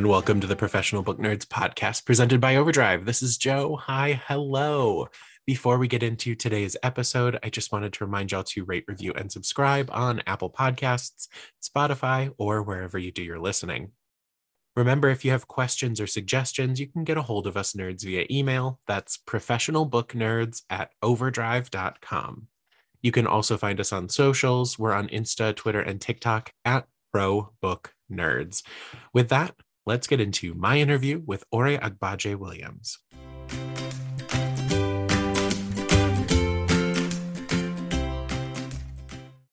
And 0.00 0.08
welcome 0.08 0.40
to 0.40 0.46
the 0.46 0.56
Professional 0.56 1.02
Book 1.02 1.18
Nerds 1.18 1.44
podcast 1.44 2.06
presented 2.06 2.40
by 2.40 2.56
Overdrive. 2.56 3.04
This 3.04 3.22
is 3.22 3.36
Joe. 3.36 3.76
Hi, 3.82 4.18
hello. 4.28 5.08
Before 5.44 5.76
we 5.76 5.88
get 5.88 6.02
into 6.02 6.34
today's 6.34 6.74
episode, 6.82 7.38
I 7.42 7.50
just 7.50 7.70
wanted 7.70 7.92
to 7.92 8.06
remind 8.06 8.32
y'all 8.32 8.42
to 8.44 8.64
rate, 8.64 8.86
review, 8.88 9.12
and 9.12 9.30
subscribe 9.30 9.90
on 9.92 10.22
Apple 10.26 10.48
Podcasts, 10.48 11.28
Spotify, 11.62 12.32
or 12.38 12.62
wherever 12.62 12.98
you 12.98 13.12
do 13.12 13.22
your 13.22 13.38
listening. 13.38 13.90
Remember, 14.74 15.10
if 15.10 15.22
you 15.22 15.32
have 15.32 15.48
questions 15.48 16.00
or 16.00 16.06
suggestions, 16.06 16.80
you 16.80 16.86
can 16.86 17.04
get 17.04 17.18
a 17.18 17.22
hold 17.22 17.46
of 17.46 17.58
us 17.58 17.74
nerds 17.74 18.02
via 18.02 18.24
email. 18.30 18.80
That's 18.86 19.18
professionalbooknerds 19.18 20.62
at 20.70 20.92
overdrive.com. 21.02 22.46
You 23.02 23.12
can 23.12 23.26
also 23.26 23.58
find 23.58 23.78
us 23.78 23.92
on 23.92 24.08
socials. 24.08 24.78
We're 24.78 24.94
on 24.94 25.08
Insta, 25.08 25.54
Twitter, 25.54 25.82
and 25.82 26.00
TikTok 26.00 26.54
at 26.64 26.86
Pro 27.12 27.52
Book 27.60 27.92
Nerds. 28.10 28.62
With 29.12 29.28
that, 29.28 29.54
let's 29.86 30.06
get 30.06 30.20
into 30.20 30.54
my 30.54 30.78
interview 30.78 31.22
with 31.24 31.44
Ore 31.50 31.78
Agbaje 31.78 32.36
Williams. 32.36 32.98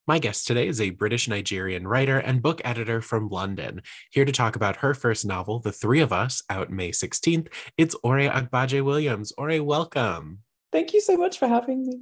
My 0.09 0.19
guest 0.19 0.47
today 0.47 0.69
is 0.69 0.80
a 0.80 0.92
British 0.92 1.28
Nigerian 1.28 1.86
writer 1.86 2.17
and 2.17 2.42
book 2.42 2.61
editor 2.64 3.02
from 3.02 3.28
London. 3.28 3.81
Here 4.09 4.23
to 4.23 4.31
talk 4.31 4.56
about 4.56 4.78
her 4.78 4.94
first 4.94 5.25
novel, 5.25 5.59
The 5.59 5.73
Three 5.73 6.00
of 6.00 6.14
Us, 6.14 6.41
out 6.50 6.69
May 6.69 6.91
16th, 6.91 7.50
it's 7.78 7.94
Ore 8.03 8.19
Agbaje 8.19 8.81
Williams. 8.86 9.34
Ore, 9.38 9.62
welcome. 9.62 10.39
Thank 10.72 10.94
you 10.94 11.02
so 11.02 11.17
much 11.17 11.38
for 11.38 11.50
having 11.50 11.86
me. 11.86 12.00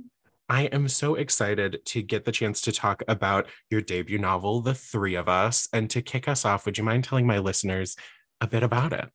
I 0.47 0.65
am 0.65 0.87
so 0.87 1.15
excited 1.15 1.79
to 1.85 2.03
get 2.03 2.23
the 2.23 2.31
chance 2.31 2.61
to 2.61 2.71
talk 2.71 3.01
about 3.07 3.47
your 3.71 3.81
debut 3.81 4.19
novel, 4.19 4.61
The 4.61 4.75
Three 4.75 5.15
of 5.15 5.27
Us. 5.27 5.67
And 5.73 5.89
to 5.89 6.03
kick 6.03 6.27
us 6.27 6.45
off, 6.45 6.67
would 6.67 6.77
you 6.77 6.83
mind 6.83 7.03
telling 7.03 7.25
my 7.25 7.39
listeners 7.39 7.95
a 8.41 8.47
bit 8.47 8.63
about 8.63 8.93
it? 8.93 9.09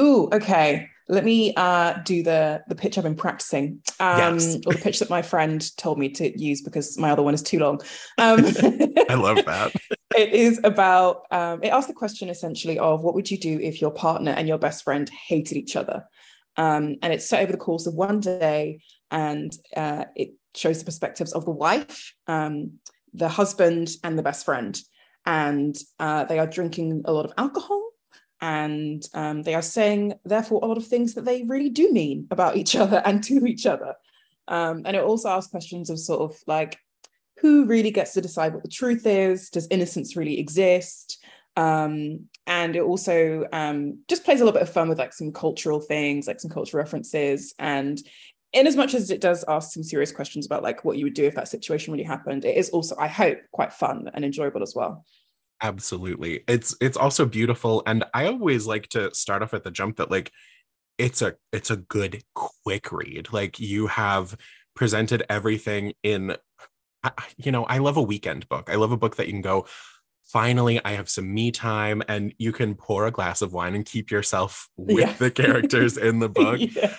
Ooh, 0.00 0.28
okay. 0.32 0.88
Let 1.08 1.24
me 1.24 1.52
uh, 1.56 1.94
do 2.04 2.22
the 2.22 2.62
the 2.68 2.74
pitch 2.74 2.96
I've 2.96 3.04
been 3.04 3.16
practicing, 3.16 3.82
um, 4.00 4.34
yes. 4.34 4.56
or 4.66 4.72
the 4.72 4.80
pitch 4.80 5.00
that 5.00 5.10
my 5.10 5.20
friend 5.20 5.76
told 5.76 5.98
me 5.98 6.08
to 6.10 6.40
use 6.40 6.62
because 6.62 6.96
my 6.96 7.10
other 7.10 7.22
one 7.22 7.34
is 7.34 7.42
too 7.42 7.58
long. 7.58 7.80
Um, 8.18 8.44
I 9.10 9.14
love 9.14 9.44
that. 9.44 9.72
it 10.16 10.32
is 10.32 10.60
about. 10.64 11.22
Um, 11.30 11.60
it 11.62 11.68
asks 11.68 11.88
the 11.88 11.94
question 11.94 12.28
essentially 12.28 12.78
of 12.78 13.02
what 13.02 13.14
would 13.14 13.30
you 13.30 13.36
do 13.36 13.58
if 13.60 13.80
your 13.80 13.90
partner 13.90 14.30
and 14.30 14.46
your 14.46 14.58
best 14.58 14.84
friend 14.84 15.10
hated 15.28 15.58
each 15.58 15.76
other, 15.76 16.04
um, 16.56 16.96
and 17.02 17.12
it's 17.12 17.28
set 17.28 17.42
over 17.42 17.52
the 17.52 17.58
course 17.58 17.86
of 17.86 17.94
one 17.94 18.20
day, 18.20 18.80
and 19.10 19.52
uh, 19.76 20.04
it 20.14 20.34
shows 20.54 20.78
the 20.78 20.84
perspectives 20.84 21.32
of 21.32 21.44
the 21.44 21.50
wife, 21.50 22.14
um, 22.28 22.78
the 23.12 23.28
husband, 23.28 23.90
and 24.04 24.16
the 24.16 24.22
best 24.22 24.44
friend, 24.44 24.80
and 25.26 25.76
uh, 25.98 26.24
they 26.24 26.38
are 26.38 26.46
drinking 26.46 27.02
a 27.04 27.12
lot 27.12 27.26
of 27.26 27.32
alcohol 27.36 27.91
and 28.42 29.08
um, 29.14 29.42
they 29.42 29.54
are 29.54 29.62
saying 29.62 30.14
therefore 30.24 30.60
a 30.62 30.66
lot 30.66 30.76
of 30.76 30.86
things 30.86 31.14
that 31.14 31.24
they 31.24 31.44
really 31.44 31.70
do 31.70 31.90
mean 31.92 32.26
about 32.30 32.56
each 32.56 32.76
other 32.84 33.00
and 33.06 33.22
to 33.24 33.46
each 33.46 33.64
other. 33.64 33.94
Um, 34.48 34.82
and 34.84 34.96
it 34.96 35.04
also 35.04 35.30
asks 35.30 35.50
questions 35.50 35.88
of 35.88 35.98
sort 35.98 36.20
of 36.20 36.36
like 36.46 36.76
who 37.38 37.64
really 37.64 37.92
gets 37.92 38.12
to 38.14 38.20
decide 38.20 38.52
what 38.52 38.64
the 38.64 38.68
truth 38.68 39.06
is? 39.06 39.48
Does 39.48 39.68
innocence 39.70 40.16
really 40.16 40.38
exist? 40.38 41.24
Um, 41.56 42.28
and 42.46 42.74
it 42.76 42.82
also 42.82 43.46
um, 43.52 44.00
just 44.08 44.24
plays 44.24 44.40
a 44.40 44.44
little 44.44 44.58
bit 44.58 44.68
of 44.68 44.72
fun 44.72 44.88
with 44.88 44.98
like 44.98 45.12
some 45.12 45.32
cultural 45.32 45.80
things 45.80 46.26
like 46.26 46.40
some 46.40 46.50
cultural 46.50 46.82
references. 46.82 47.54
And 47.58 48.02
in 48.52 48.66
as 48.66 48.76
much 48.76 48.94
as 48.94 49.10
it 49.10 49.20
does 49.20 49.44
ask 49.48 49.72
some 49.72 49.82
serious 49.82 50.12
questions 50.12 50.46
about 50.46 50.62
like 50.62 50.84
what 50.84 50.98
you 50.98 51.04
would 51.04 51.14
do 51.14 51.24
if 51.24 51.34
that 51.34 51.48
situation 51.48 51.92
really 51.92 52.04
happened 52.04 52.44
it 52.44 52.56
is 52.56 52.70
also 52.70 52.94
i 52.98 53.08
hope 53.08 53.38
quite 53.50 53.72
fun 53.72 54.10
and 54.14 54.24
enjoyable 54.24 54.62
as 54.62 54.74
well 54.74 55.04
absolutely. 55.62 56.44
It's 56.48 56.76
it's 56.80 56.96
also 56.96 57.24
beautiful 57.24 57.82
and 57.86 58.04
i 58.14 58.26
always 58.26 58.66
like 58.66 58.88
to 58.88 59.14
start 59.14 59.42
off 59.42 59.54
at 59.54 59.64
the 59.64 59.70
jump 59.70 59.96
that 59.96 60.10
like 60.10 60.32
it's 60.98 61.22
a 61.22 61.34
it's 61.52 61.70
a 61.70 61.76
good 61.76 62.22
quick 62.34 62.92
read. 62.92 63.32
Like 63.32 63.58
you 63.58 63.86
have 63.86 64.36
presented 64.74 65.22
everything 65.28 65.92
in 66.02 66.36
you 67.36 67.50
know 67.50 67.64
i 67.64 67.78
love 67.78 67.96
a 67.96 68.02
weekend 68.02 68.48
book. 68.48 68.68
I 68.70 68.76
love 68.76 68.92
a 68.92 68.96
book 68.96 69.16
that 69.16 69.26
you 69.26 69.32
can 69.32 69.42
go 69.42 69.66
finally 70.24 70.82
i 70.84 70.92
have 70.92 71.10
some 71.10 71.34
me 71.34 71.50
time 71.50 72.02
and 72.08 72.32
you 72.38 72.52
can 72.52 72.74
pour 72.74 73.06
a 73.06 73.10
glass 73.10 73.42
of 73.42 73.52
wine 73.52 73.74
and 73.74 73.84
keep 73.84 74.10
yourself 74.10 74.70
with 74.76 75.00
yeah. 75.00 75.12
the 75.14 75.30
characters 75.30 75.98
in 75.98 76.20
the 76.20 76.28
book. 76.40 76.58
Yeah 76.60 76.94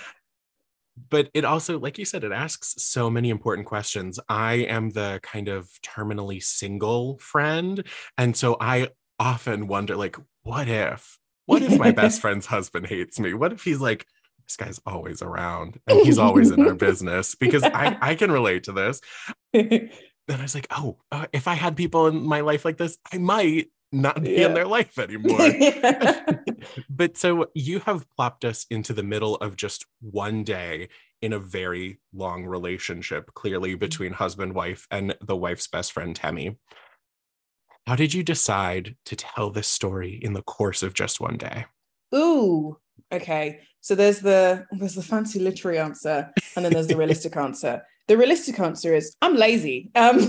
but 1.10 1.30
it 1.34 1.46
also 1.46 1.80
like 1.80 1.98
you 1.98 2.06
said 2.06 2.24
it 2.24 2.32
asks 2.32 2.76
so 2.78 3.10
many 3.10 3.30
important 3.30 3.68
questions. 3.68 4.20
I 4.30 4.54
am 4.54 4.92
the 4.92 5.20
kind 5.24 5.48
of 5.48 5.70
terminally 5.82 6.42
single 6.42 7.18
friend 7.18 7.84
and 8.18 8.36
so 8.36 8.58
i 8.60 8.90
often 9.20 9.68
wonder 9.68 9.96
like 9.96 10.18
what 10.44 10.68
if 10.68 11.18
what 11.46 11.62
if 11.62 11.78
my 11.78 11.92
best 11.92 12.22
friend's 12.22 12.46
husband 12.46 12.88
hates 12.88 13.20
me? 13.20 13.34
What 13.34 13.54
if 13.54 13.64
he's 13.64 13.82
like 13.82 14.06
this 14.48 14.58
guy's 14.58 14.80
always 14.86 15.22
around 15.22 15.80
and 15.88 16.02
he's 16.02 16.18
always 16.18 16.52
in 16.52 16.68
our 16.68 16.76
business 16.76 17.36
because 17.36 17.64
i 17.64 17.98
i 18.02 18.16
can 18.16 18.32
relate 18.32 18.64
to 18.66 18.72
this. 18.72 19.02
Then 20.26 20.40
i 20.40 20.44
was 20.44 20.56
like 20.56 20.68
oh 20.72 21.00
uh, 21.12 21.26
if 21.34 21.50
i 21.50 21.54
had 21.54 21.76
people 21.76 22.08
in 22.08 22.26
my 22.26 22.40
life 22.40 22.64
like 22.64 22.78
this 22.78 22.98
i 23.12 23.18
might 23.18 23.68
not 23.94 24.22
be 24.22 24.32
yeah. 24.32 24.48
in 24.48 24.54
their 24.54 24.68
life 24.68 24.98
anymore. 24.98 25.40
but 26.90 27.16
so 27.18 27.48
you 27.54 27.80
have 27.82 28.06
plopped 28.16 28.44
us 28.44 28.66
into 28.70 28.94
the 28.94 29.04
middle 29.04 29.36
of 29.36 29.56
just 29.56 29.86
one 30.02 30.44
day 30.44 30.90
in 31.22 31.32
a 31.32 31.40
very 31.40 32.00
long 32.14 32.46
relationship, 32.46 33.34
clearly 33.34 33.72
mm-hmm. 33.72 33.80
between 33.80 34.14
husband, 34.14 34.54
wife, 34.54 34.88
and 34.92 35.16
the 35.22 35.38
wife's 35.38 35.68
best 35.68 35.94
friend, 35.94 36.16
Temi. 36.16 36.58
How 37.88 37.96
did 37.96 38.14
you 38.14 38.24
decide 38.24 38.96
to 39.06 39.16
tell 39.16 39.50
this 39.50 39.68
story 39.68 40.20
in 40.22 40.34
the 40.34 40.42
course 40.42 40.84
of 40.84 40.94
just 40.94 41.20
one 41.20 41.38
day? 41.38 41.66
Ooh, 42.16 42.78
okay. 43.12 43.62
So 43.82 43.96
there's 43.96 44.20
the 44.20 44.66
there's 44.72 44.96
the 44.96 45.04
fancy 45.04 45.40
literary 45.40 45.80
answer, 45.80 46.32
and 46.56 46.64
then 46.64 46.74
there's 46.74 46.88
the 46.88 46.98
realistic 46.98 47.36
answer. 47.48 47.82
The 48.08 48.18
realistic 48.18 48.60
answer 48.60 48.96
is 48.96 49.16
I'm 49.22 49.36
lazy. 49.36 49.92
Um, 49.96 50.20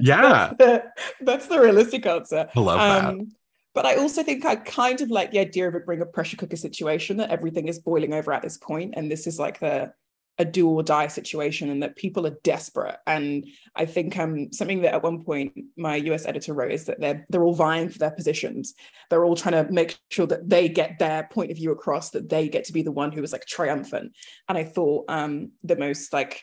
yeah. 0.00 0.52
That's 0.58 0.58
the, 0.58 0.84
that's 1.24 1.46
the, 1.46 1.60
realistic 1.60 2.06
answer. 2.06 2.48
I 2.54 2.60
love 2.60 2.80
um, 2.80 3.18
that. 3.18 3.26
But 3.74 3.86
I 3.86 3.96
also 3.96 4.22
think 4.22 4.44
I 4.44 4.56
kind 4.56 5.00
of 5.00 5.10
like 5.10 5.30
the 5.30 5.38
idea 5.38 5.68
of 5.68 5.74
it 5.74 5.86
being 5.86 6.00
a 6.00 6.06
pressure 6.06 6.36
cooker 6.36 6.56
situation 6.56 7.16
that 7.18 7.30
everything 7.30 7.68
is 7.68 7.78
boiling 7.78 8.12
over 8.12 8.32
at 8.32 8.42
this 8.42 8.58
point, 8.58 8.94
and 8.96 9.10
this 9.10 9.26
is 9.26 9.38
like 9.38 9.60
the 9.60 9.92
a 10.40 10.44
do 10.44 10.68
or 10.68 10.82
die 10.82 11.08
situation, 11.08 11.70
and 11.70 11.82
that 11.82 11.96
people 11.96 12.26
are 12.26 12.36
desperate. 12.42 12.96
And 13.06 13.46
I 13.74 13.86
think 13.86 14.18
um 14.18 14.52
something 14.52 14.82
that 14.82 14.94
at 14.94 15.02
one 15.02 15.22
point 15.22 15.52
my 15.76 15.96
US 15.96 16.26
editor 16.26 16.54
wrote 16.54 16.72
is 16.72 16.86
that 16.86 17.00
they're 17.00 17.26
they're 17.28 17.44
all 17.44 17.54
vying 17.54 17.88
for 17.88 17.98
their 17.98 18.10
positions. 18.10 18.74
They're 19.10 19.24
all 19.24 19.36
trying 19.36 19.64
to 19.64 19.72
make 19.72 19.98
sure 20.10 20.26
that 20.26 20.48
they 20.48 20.68
get 20.68 20.98
their 20.98 21.28
point 21.30 21.50
of 21.50 21.56
view 21.56 21.72
across, 21.72 22.10
that 22.10 22.28
they 22.28 22.48
get 22.48 22.64
to 22.64 22.72
be 22.72 22.82
the 22.82 22.92
one 22.92 23.12
who 23.12 23.22
is 23.22 23.32
like 23.32 23.46
triumphant. 23.46 24.12
And 24.48 24.56
I 24.56 24.64
thought 24.64 25.04
um 25.08 25.52
the 25.62 25.76
most 25.76 26.12
like 26.12 26.42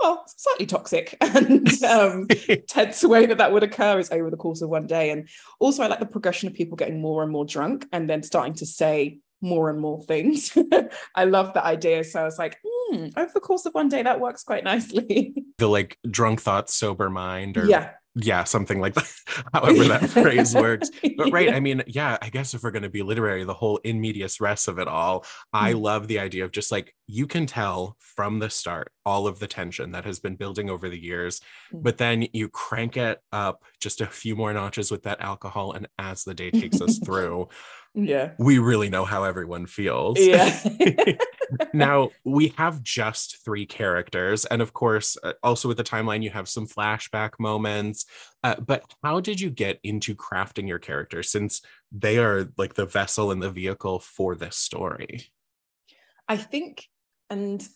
well, 0.00 0.24
slightly 0.26 0.66
toxic 0.66 1.16
and 1.20 1.82
um, 1.84 2.26
tense 2.68 3.04
way 3.04 3.26
that 3.26 3.38
that 3.38 3.52
would 3.52 3.62
occur 3.62 3.98
is 3.98 4.10
over 4.10 4.30
the 4.30 4.36
course 4.36 4.62
of 4.62 4.70
one 4.70 4.86
day. 4.86 5.10
And 5.10 5.28
also, 5.58 5.82
I 5.82 5.88
like 5.88 6.00
the 6.00 6.06
progression 6.06 6.48
of 6.48 6.54
people 6.54 6.76
getting 6.76 7.00
more 7.00 7.22
and 7.22 7.32
more 7.32 7.44
drunk 7.44 7.86
and 7.92 8.08
then 8.08 8.22
starting 8.22 8.54
to 8.54 8.66
say 8.66 9.18
more 9.40 9.70
and 9.70 9.80
more 9.80 10.02
things. 10.02 10.56
I 11.14 11.24
love 11.24 11.54
that 11.54 11.64
idea. 11.64 12.04
So 12.04 12.20
I 12.20 12.24
was 12.24 12.38
like, 12.38 12.58
hmm, 12.64 13.06
over 13.16 13.30
the 13.32 13.40
course 13.40 13.66
of 13.66 13.72
one 13.72 13.88
day, 13.88 14.02
that 14.02 14.20
works 14.20 14.42
quite 14.42 14.64
nicely. 14.64 15.34
the 15.58 15.68
like 15.68 15.98
drunk 16.08 16.40
thoughts, 16.40 16.74
sober 16.74 17.10
mind, 17.10 17.56
or 17.56 17.66
yeah, 17.66 17.92
yeah 18.16 18.44
something 18.44 18.80
like 18.80 18.94
that 18.94 19.08
however 19.54 19.84
that 19.84 20.10
phrase 20.10 20.54
works 20.54 20.90
but 21.16 21.30
right 21.32 21.52
i 21.52 21.60
mean 21.60 21.82
yeah 21.86 22.18
i 22.20 22.28
guess 22.28 22.54
if 22.54 22.62
we're 22.62 22.70
going 22.70 22.82
to 22.82 22.90
be 22.90 23.02
literary 23.02 23.44
the 23.44 23.54
whole 23.54 23.76
in 23.78 24.00
medias 24.00 24.40
res 24.40 24.66
of 24.66 24.78
it 24.78 24.88
all 24.88 25.24
i 25.52 25.72
mm. 25.72 25.80
love 25.80 26.08
the 26.08 26.18
idea 26.18 26.44
of 26.44 26.50
just 26.50 26.72
like 26.72 26.94
you 27.06 27.26
can 27.26 27.46
tell 27.46 27.96
from 27.98 28.38
the 28.38 28.50
start 28.50 28.90
all 29.06 29.26
of 29.26 29.38
the 29.38 29.46
tension 29.46 29.92
that 29.92 30.04
has 30.04 30.18
been 30.18 30.34
building 30.34 30.68
over 30.68 30.88
the 30.88 31.00
years 31.00 31.40
mm. 31.72 31.82
but 31.82 31.98
then 31.98 32.26
you 32.32 32.48
crank 32.48 32.96
it 32.96 33.20
up 33.32 33.62
just 33.80 34.00
a 34.00 34.06
few 34.06 34.34
more 34.34 34.52
notches 34.52 34.90
with 34.90 35.04
that 35.04 35.20
alcohol 35.20 35.72
and 35.72 35.86
as 35.98 36.24
the 36.24 36.34
day 36.34 36.50
takes 36.50 36.80
us 36.80 36.98
through 36.98 37.48
yeah. 37.94 38.32
We 38.38 38.58
really 38.58 38.88
know 38.88 39.04
how 39.04 39.24
everyone 39.24 39.66
feels. 39.66 40.18
Yeah. 40.18 40.58
Now 41.74 42.10
we 42.24 42.54
have 42.56 42.82
just 42.82 43.44
three 43.44 43.66
characters 43.66 44.44
and 44.44 44.62
of 44.62 44.72
course 44.72 45.16
uh, 45.22 45.32
also 45.42 45.66
with 45.68 45.78
the 45.78 45.84
timeline 45.84 46.22
you 46.22 46.30
have 46.30 46.48
some 46.48 46.66
flashback 46.66 47.32
moments 47.38 48.06
uh, 48.44 48.54
but 48.60 48.84
how 49.02 49.18
did 49.18 49.40
you 49.40 49.50
get 49.50 49.80
into 49.82 50.14
crafting 50.14 50.68
your 50.68 50.78
characters 50.78 51.30
since 51.30 51.60
they 51.90 52.18
are 52.18 52.48
like 52.56 52.74
the 52.74 52.86
vessel 52.86 53.32
and 53.32 53.42
the 53.42 53.50
vehicle 53.50 53.98
for 53.98 54.36
this 54.36 54.56
story? 54.56 55.32
I 56.28 56.36
think 56.36 56.86
and 57.28 57.66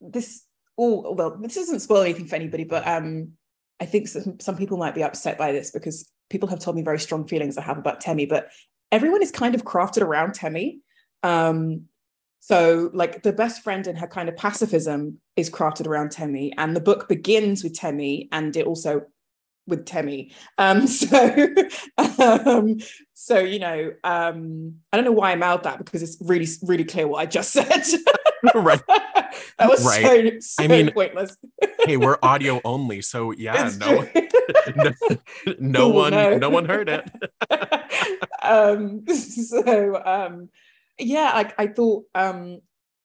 this 0.00 0.44
oh 0.78 1.12
well 1.12 1.36
this 1.40 1.54
doesn't 1.54 1.80
spoil 1.80 2.02
anything 2.02 2.26
for 2.26 2.36
anybody 2.36 2.64
but 2.64 2.86
um 2.86 3.32
i 3.80 3.84
think 3.84 4.08
some, 4.08 4.40
some 4.40 4.56
people 4.56 4.78
might 4.78 4.94
be 4.94 5.02
upset 5.02 5.36
by 5.36 5.52
this 5.52 5.70
because 5.70 6.10
people 6.30 6.48
have 6.48 6.58
told 6.58 6.74
me 6.74 6.82
very 6.82 6.98
strong 6.98 7.26
feelings 7.26 7.58
i 7.58 7.62
have 7.62 7.76
about 7.76 8.00
temi 8.00 8.24
but 8.24 8.48
everyone 8.92 9.22
is 9.22 9.30
kind 9.30 9.54
of 9.54 9.64
crafted 9.64 10.02
around 10.02 10.34
Temi. 10.34 10.80
Um, 11.22 11.86
so, 12.40 12.90
like 12.94 13.22
the 13.22 13.32
best 13.32 13.62
friend 13.62 13.86
and 13.86 13.98
her 13.98 14.06
kind 14.06 14.28
of 14.28 14.36
pacifism 14.36 15.20
is 15.36 15.50
crafted 15.50 15.86
around 15.86 16.10
Temi, 16.10 16.52
and 16.56 16.74
the 16.74 16.80
book 16.80 17.08
begins 17.08 17.62
with 17.62 17.74
Temi, 17.74 18.28
and 18.32 18.56
it 18.56 18.66
also 18.66 19.02
with 19.66 19.84
Temi. 19.86 20.32
Um, 20.58 20.86
so, 20.86 21.54
um, 21.98 22.78
so 23.14 23.38
you 23.38 23.58
know, 23.58 23.92
um, 24.04 24.76
I 24.92 24.96
don't 24.96 25.04
know 25.04 25.12
why 25.12 25.32
I 25.32 25.36
mouthed 25.36 25.64
that 25.64 25.78
because 25.78 26.02
it's 26.02 26.16
really, 26.20 26.48
really 26.62 26.84
clear 26.84 27.06
what 27.06 27.20
I 27.20 27.26
just 27.26 27.52
said. 27.52 27.84
right. 28.54 28.80
that 28.88 29.68
was 29.68 29.84
right. 29.84 30.42
so, 30.42 30.64
so 30.64 30.64
I 30.64 30.68
mean, 30.68 30.92
pointless. 30.92 31.36
hey, 31.84 31.96
we're 31.96 32.18
audio 32.22 32.60
only, 32.64 33.02
so 33.02 33.32
yeah, 33.32 33.70
no, 33.78 34.06
no, 34.76 34.92
no 35.58 35.88
one, 35.88 36.12
no. 36.12 36.38
no 36.38 36.50
one 36.50 36.64
heard 36.64 36.88
it. 36.88 37.10
um, 38.42 39.06
so 39.06 40.02
um, 40.04 40.48
yeah, 40.98 41.30
I, 41.34 41.52
I 41.62 41.66
thought 41.68 42.04
um, 42.14 42.60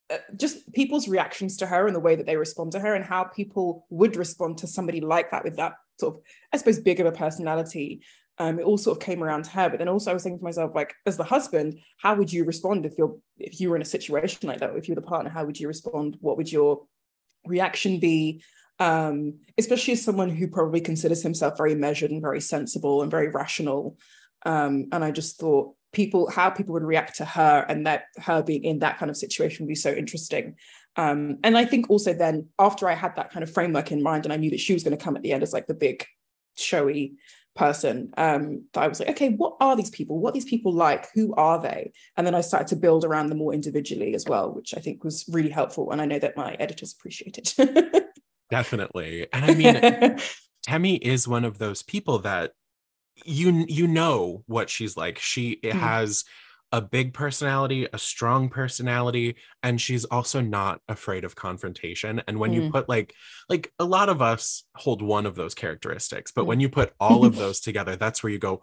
uh, 0.10 0.18
just 0.36 0.72
people's 0.74 1.08
reactions 1.08 1.58
to 1.58 1.66
her 1.66 1.88
and 1.88 1.96
the 1.96 2.00
way 2.00 2.16
that 2.16 2.26
they 2.26 2.38
respond 2.38 2.72
to 2.74 2.80
her 2.80 2.94
and 2.94 3.04
how 3.04 3.24
people 3.24 3.86
would 3.90 4.16
respond 4.16 4.60
to 4.60 4.68
somebody 4.68 5.02
like 5.02 5.32
that 5.32 5.44
with 5.44 5.58
that 5.58 5.74
sort 6.00 6.16
of, 6.16 6.22
I 6.54 6.58
suppose, 6.58 6.80
big 6.80 7.00
of 7.00 7.08
a 7.08 7.12
personality. 7.12 8.02
Um, 8.38 8.60
it 8.60 8.64
all 8.64 8.78
sort 8.78 8.98
of 8.98 9.04
came 9.04 9.24
around 9.24 9.44
to 9.46 9.52
her. 9.52 9.70
But 9.70 9.80
then 9.80 9.88
also 9.88 10.12
I 10.12 10.14
was 10.14 10.24
thinking 10.24 10.40
to 10.40 10.44
myself, 10.44 10.76
like, 10.76 10.94
as 11.06 11.18
the 11.18 11.24
husband, 11.24 11.80
how 11.98 12.16
would 12.16 12.32
you 12.32 12.44
respond 12.44 12.86
if 12.86 12.98
you're 12.98 13.18
if 13.38 13.60
you 13.60 13.70
were 13.70 13.76
in 13.76 13.82
a 13.82 13.86
situation 13.86 14.48
like 14.48 14.60
that? 14.60 14.76
If 14.76 14.88
you're 14.88 14.96
the 14.96 15.02
partner, 15.02 15.30
how 15.30 15.46
would 15.46 15.60
you 15.60 15.68
respond? 15.68 16.18
What 16.20 16.38
would 16.38 16.52
your 16.52 16.84
reaction 17.46 18.00
be? 18.00 18.44
Um, 18.80 19.36
especially 19.58 19.94
as 19.94 20.04
someone 20.04 20.30
who 20.30 20.50
probably 20.50 20.82
considers 20.82 21.24
himself 21.24 21.58
very 21.58 21.76
measured 21.76 22.12
and 22.12 22.22
very 22.22 22.42
sensible 22.42 23.02
and 23.02 23.12
very 23.12 23.30
rational. 23.30 23.98
Um, 24.46 24.88
and 24.92 25.04
I 25.04 25.12
just 25.12 25.40
thought 25.40 25.74
people, 25.94 26.30
how 26.30 26.50
people 26.50 26.74
would 26.74 26.84
react 26.84 27.16
to 27.18 27.26
her 27.26 27.66
and 27.70 27.88
that 27.88 28.04
her 28.18 28.44
being 28.44 28.66
in 28.66 28.80
that 28.80 28.98
kind 28.98 29.10
of 29.10 29.16
situation 29.16 29.66
would 29.66 29.70
be 29.70 29.76
so 29.76 29.94
interesting. 29.94 30.56
Um, 30.98 31.40
and 31.44 31.58
I 31.58 31.66
think 31.66 31.90
also 31.90 32.14
then 32.14 32.50
after 32.60 32.88
I 32.90 32.96
had 32.96 33.16
that 33.16 33.32
kind 33.32 33.44
of 33.44 33.52
framework 33.52 33.92
in 33.92 34.04
mind 34.04 34.26
and 34.26 34.34
I 34.34 34.38
knew 34.38 34.52
that 34.52 34.60
she 34.60 34.74
was 34.74 34.84
going 34.84 34.96
to 34.98 35.04
come 35.04 35.16
at 35.16 35.24
the 35.24 35.32
end 35.32 35.42
as 35.42 35.54
like 35.54 35.68
the 35.68 35.74
big 35.74 36.06
showy 36.58 37.14
person 37.56 38.14
um 38.18 38.66
that 38.74 38.84
I 38.84 38.88
was 38.88 39.00
like 39.00 39.10
okay 39.10 39.30
what 39.30 39.56
are 39.60 39.76
these 39.76 39.90
people? 39.90 40.20
What 40.20 40.32
are 40.32 40.34
these 40.34 40.46
people 40.46 40.74
like? 40.74 41.08
Who 41.14 41.34
are 41.36 41.62
they? 41.62 41.92
And 42.18 42.26
then 42.26 42.36
I 42.36 42.42
started 42.42 42.68
to 42.70 42.76
build 42.76 43.06
around 43.06 43.28
them 43.28 43.38
more 43.38 43.54
individually 43.54 44.14
as 44.16 44.26
well 44.26 44.52
which 44.52 44.74
I 44.76 44.80
think 44.80 45.04
was 45.04 45.26
really 45.30 45.50
helpful. 45.50 45.92
And 45.92 46.02
I 46.02 46.06
know 46.06 46.20
that 46.20 46.38
my 46.38 46.54
editors 46.56 46.94
appreciated 46.94 47.54
it. 47.58 48.06
Definitely. 48.52 49.28
And 49.34 49.46
I 49.46 49.54
mean 49.54 50.20
Temi 50.64 50.96
is 50.96 51.28
one 51.28 51.46
of 51.46 51.58
those 51.58 51.84
people 51.84 52.20
that 52.20 52.52
you 53.24 53.66
you 53.68 53.88
know 53.88 54.44
what 54.48 54.70
she's 54.70 54.98
like. 54.98 55.20
She 55.20 55.60
mm. 55.64 55.72
has 55.72 56.26
a 56.72 56.82
big 56.82 57.14
personality 57.14 57.88
a 57.94 57.98
strong 57.98 58.50
personality 58.50 59.36
and 59.64 59.80
she's 59.80 60.06
also 60.06 60.42
not 60.42 60.82
afraid 60.88 61.24
of 61.24 61.36
confrontation 61.36 62.22
and 62.28 62.38
when 62.40 62.52
mm. 62.52 62.56
you 62.56 62.72
put 62.72 62.90
like 62.90 63.14
like 63.50 63.72
a 63.80 63.86
lot 63.86 64.10
of 64.10 64.22
us 64.22 64.64
hold 64.76 65.02
one 65.02 65.26
of 65.26 65.36
those 65.36 65.54
characteristics 65.54 66.32
but 66.32 66.44
mm. 66.44 66.48
when 66.48 66.60
you 66.60 66.70
put 66.70 66.94
all 67.00 67.26
of 67.26 67.36
those 67.38 67.60
together 67.60 67.96
that's 67.96 68.24
where 68.24 68.32
you 68.32 68.40
go 68.40 68.62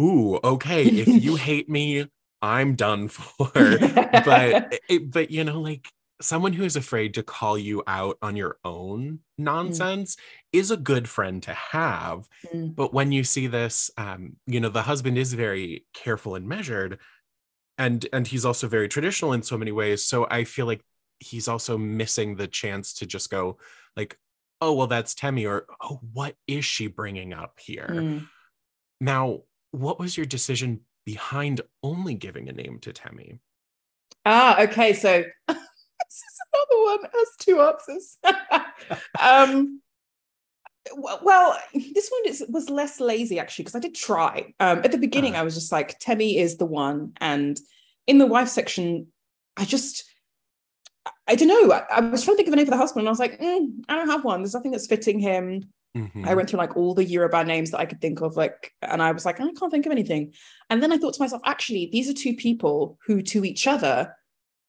ooh 0.00 0.38
okay 0.42 0.84
if 0.84 1.08
you 1.08 1.36
hate 1.48 1.68
me 1.68 2.06
i'm 2.40 2.74
done 2.74 3.08
for 3.08 3.50
but 3.54 4.80
it, 4.88 5.10
but 5.10 5.30
you 5.30 5.44
know 5.44 5.60
like 5.60 5.86
someone 6.22 6.52
who 6.52 6.64
is 6.64 6.76
afraid 6.76 7.14
to 7.14 7.22
call 7.22 7.58
you 7.58 7.82
out 7.86 8.16
on 8.22 8.36
your 8.36 8.56
own 8.64 9.12
mm. 9.12 9.18
nonsense 9.38 10.16
mm. 10.16 10.18
is 10.52 10.70
a 10.70 10.76
good 10.76 11.08
friend 11.08 11.42
to 11.42 11.52
have. 11.52 12.28
Mm. 12.54 12.74
But 12.74 12.94
when 12.94 13.12
you 13.12 13.24
see 13.24 13.48
this, 13.48 13.90
um, 13.98 14.36
you 14.46 14.60
know, 14.60 14.68
the 14.68 14.82
husband 14.82 15.18
is 15.18 15.32
very 15.32 15.84
careful 15.92 16.34
and 16.34 16.48
measured, 16.48 16.98
and 17.82 18.06
and 18.12 18.28
he's 18.28 18.44
also 18.44 18.68
very 18.68 18.88
traditional 18.88 19.32
in 19.32 19.42
so 19.42 19.58
many 19.58 19.72
ways. 19.72 20.04
So 20.04 20.26
I 20.30 20.44
feel 20.44 20.66
like 20.66 20.84
he's 21.18 21.48
also 21.48 21.76
missing 21.76 22.36
the 22.36 22.46
chance 22.46 22.94
to 22.94 23.06
just 23.06 23.28
go 23.28 23.58
like, 23.96 24.16
oh 24.60 24.72
well, 24.72 24.86
that's 24.86 25.14
Temi, 25.14 25.46
or 25.46 25.66
oh, 25.82 25.98
what 26.12 26.36
is 26.46 26.64
she 26.64 26.86
bringing 26.86 27.32
up 27.32 27.58
here? 27.58 27.88
Mm. 27.90 28.28
Now, 29.00 29.40
what 29.72 29.98
was 29.98 30.16
your 30.16 30.26
decision 30.26 30.82
behind 31.04 31.60
only 31.82 32.14
giving 32.14 32.48
a 32.48 32.52
name 32.52 32.78
to 32.82 32.92
Temi? 32.92 33.40
Ah, 34.24 34.62
okay. 34.62 34.92
So 34.92 35.24
this 35.48 35.56
is 35.56 36.38
another 36.54 36.84
one 36.84 37.10
has 37.12 37.28
two 37.40 37.60
answers. 37.60 38.18
um, 39.20 39.82
well, 40.96 41.58
this 41.74 42.10
one 42.10 42.22
is, 42.26 42.44
was 42.48 42.68
less 42.68 43.00
lazy 43.00 43.38
actually 43.38 43.64
because 43.64 43.76
I 43.76 43.80
did 43.80 43.94
try. 43.94 44.52
Um, 44.60 44.78
at 44.78 44.92
the 44.92 44.98
beginning, 44.98 45.36
uh 45.36 45.40
I 45.40 45.42
was 45.42 45.54
just 45.54 45.72
like, 45.72 45.98
Temi 45.98 46.38
is 46.38 46.56
the 46.56 46.66
one, 46.66 47.12
and 47.20 47.58
in 48.06 48.18
the 48.18 48.26
wife 48.26 48.48
section, 48.48 49.08
I 49.56 49.64
just. 49.64 50.04
I 51.26 51.34
don't 51.34 51.48
know. 51.48 51.72
I, 51.72 51.84
I, 51.96 52.00
was 52.00 52.24
trying 52.24 52.34
to 52.34 52.36
think 52.36 52.48
of 52.48 52.52
a 52.52 52.56
name 52.56 52.66
for 52.66 52.70
the 52.70 52.76
husband, 52.76 53.02
and 53.02 53.08
I 53.08 53.12
was 53.12 53.18
like, 53.18 53.40
mm, 53.40 53.68
I 53.88 53.96
don't 53.96 54.08
have 54.08 54.24
one. 54.24 54.42
There's 54.42 54.54
nothing 54.54 54.70
that's 54.70 54.86
fitting 54.86 55.18
him. 55.18 55.64
Mm-hmm. 55.96 56.28
I 56.28 56.34
went 56.34 56.48
through 56.48 56.58
like 56.58 56.76
all 56.76 56.94
the 56.94 57.04
Yoruba 57.04 57.44
names 57.44 57.70
that 57.70 57.80
I 57.80 57.86
could 57.86 58.00
think 58.00 58.20
of, 58.20 58.36
like, 58.36 58.72
and 58.82 59.02
I 59.02 59.12
was 59.12 59.24
like, 59.24 59.40
I 59.40 59.50
can't 59.52 59.70
think 59.70 59.86
of 59.86 59.92
anything. 59.92 60.32
And 60.70 60.82
then 60.82 60.92
I 60.92 60.98
thought 60.98 61.14
to 61.14 61.22
myself, 61.22 61.42
actually, 61.44 61.90
these 61.92 62.08
are 62.08 62.14
two 62.14 62.34
people 62.34 62.98
who, 63.06 63.20
to 63.22 63.44
each 63.44 63.66
other, 63.66 64.14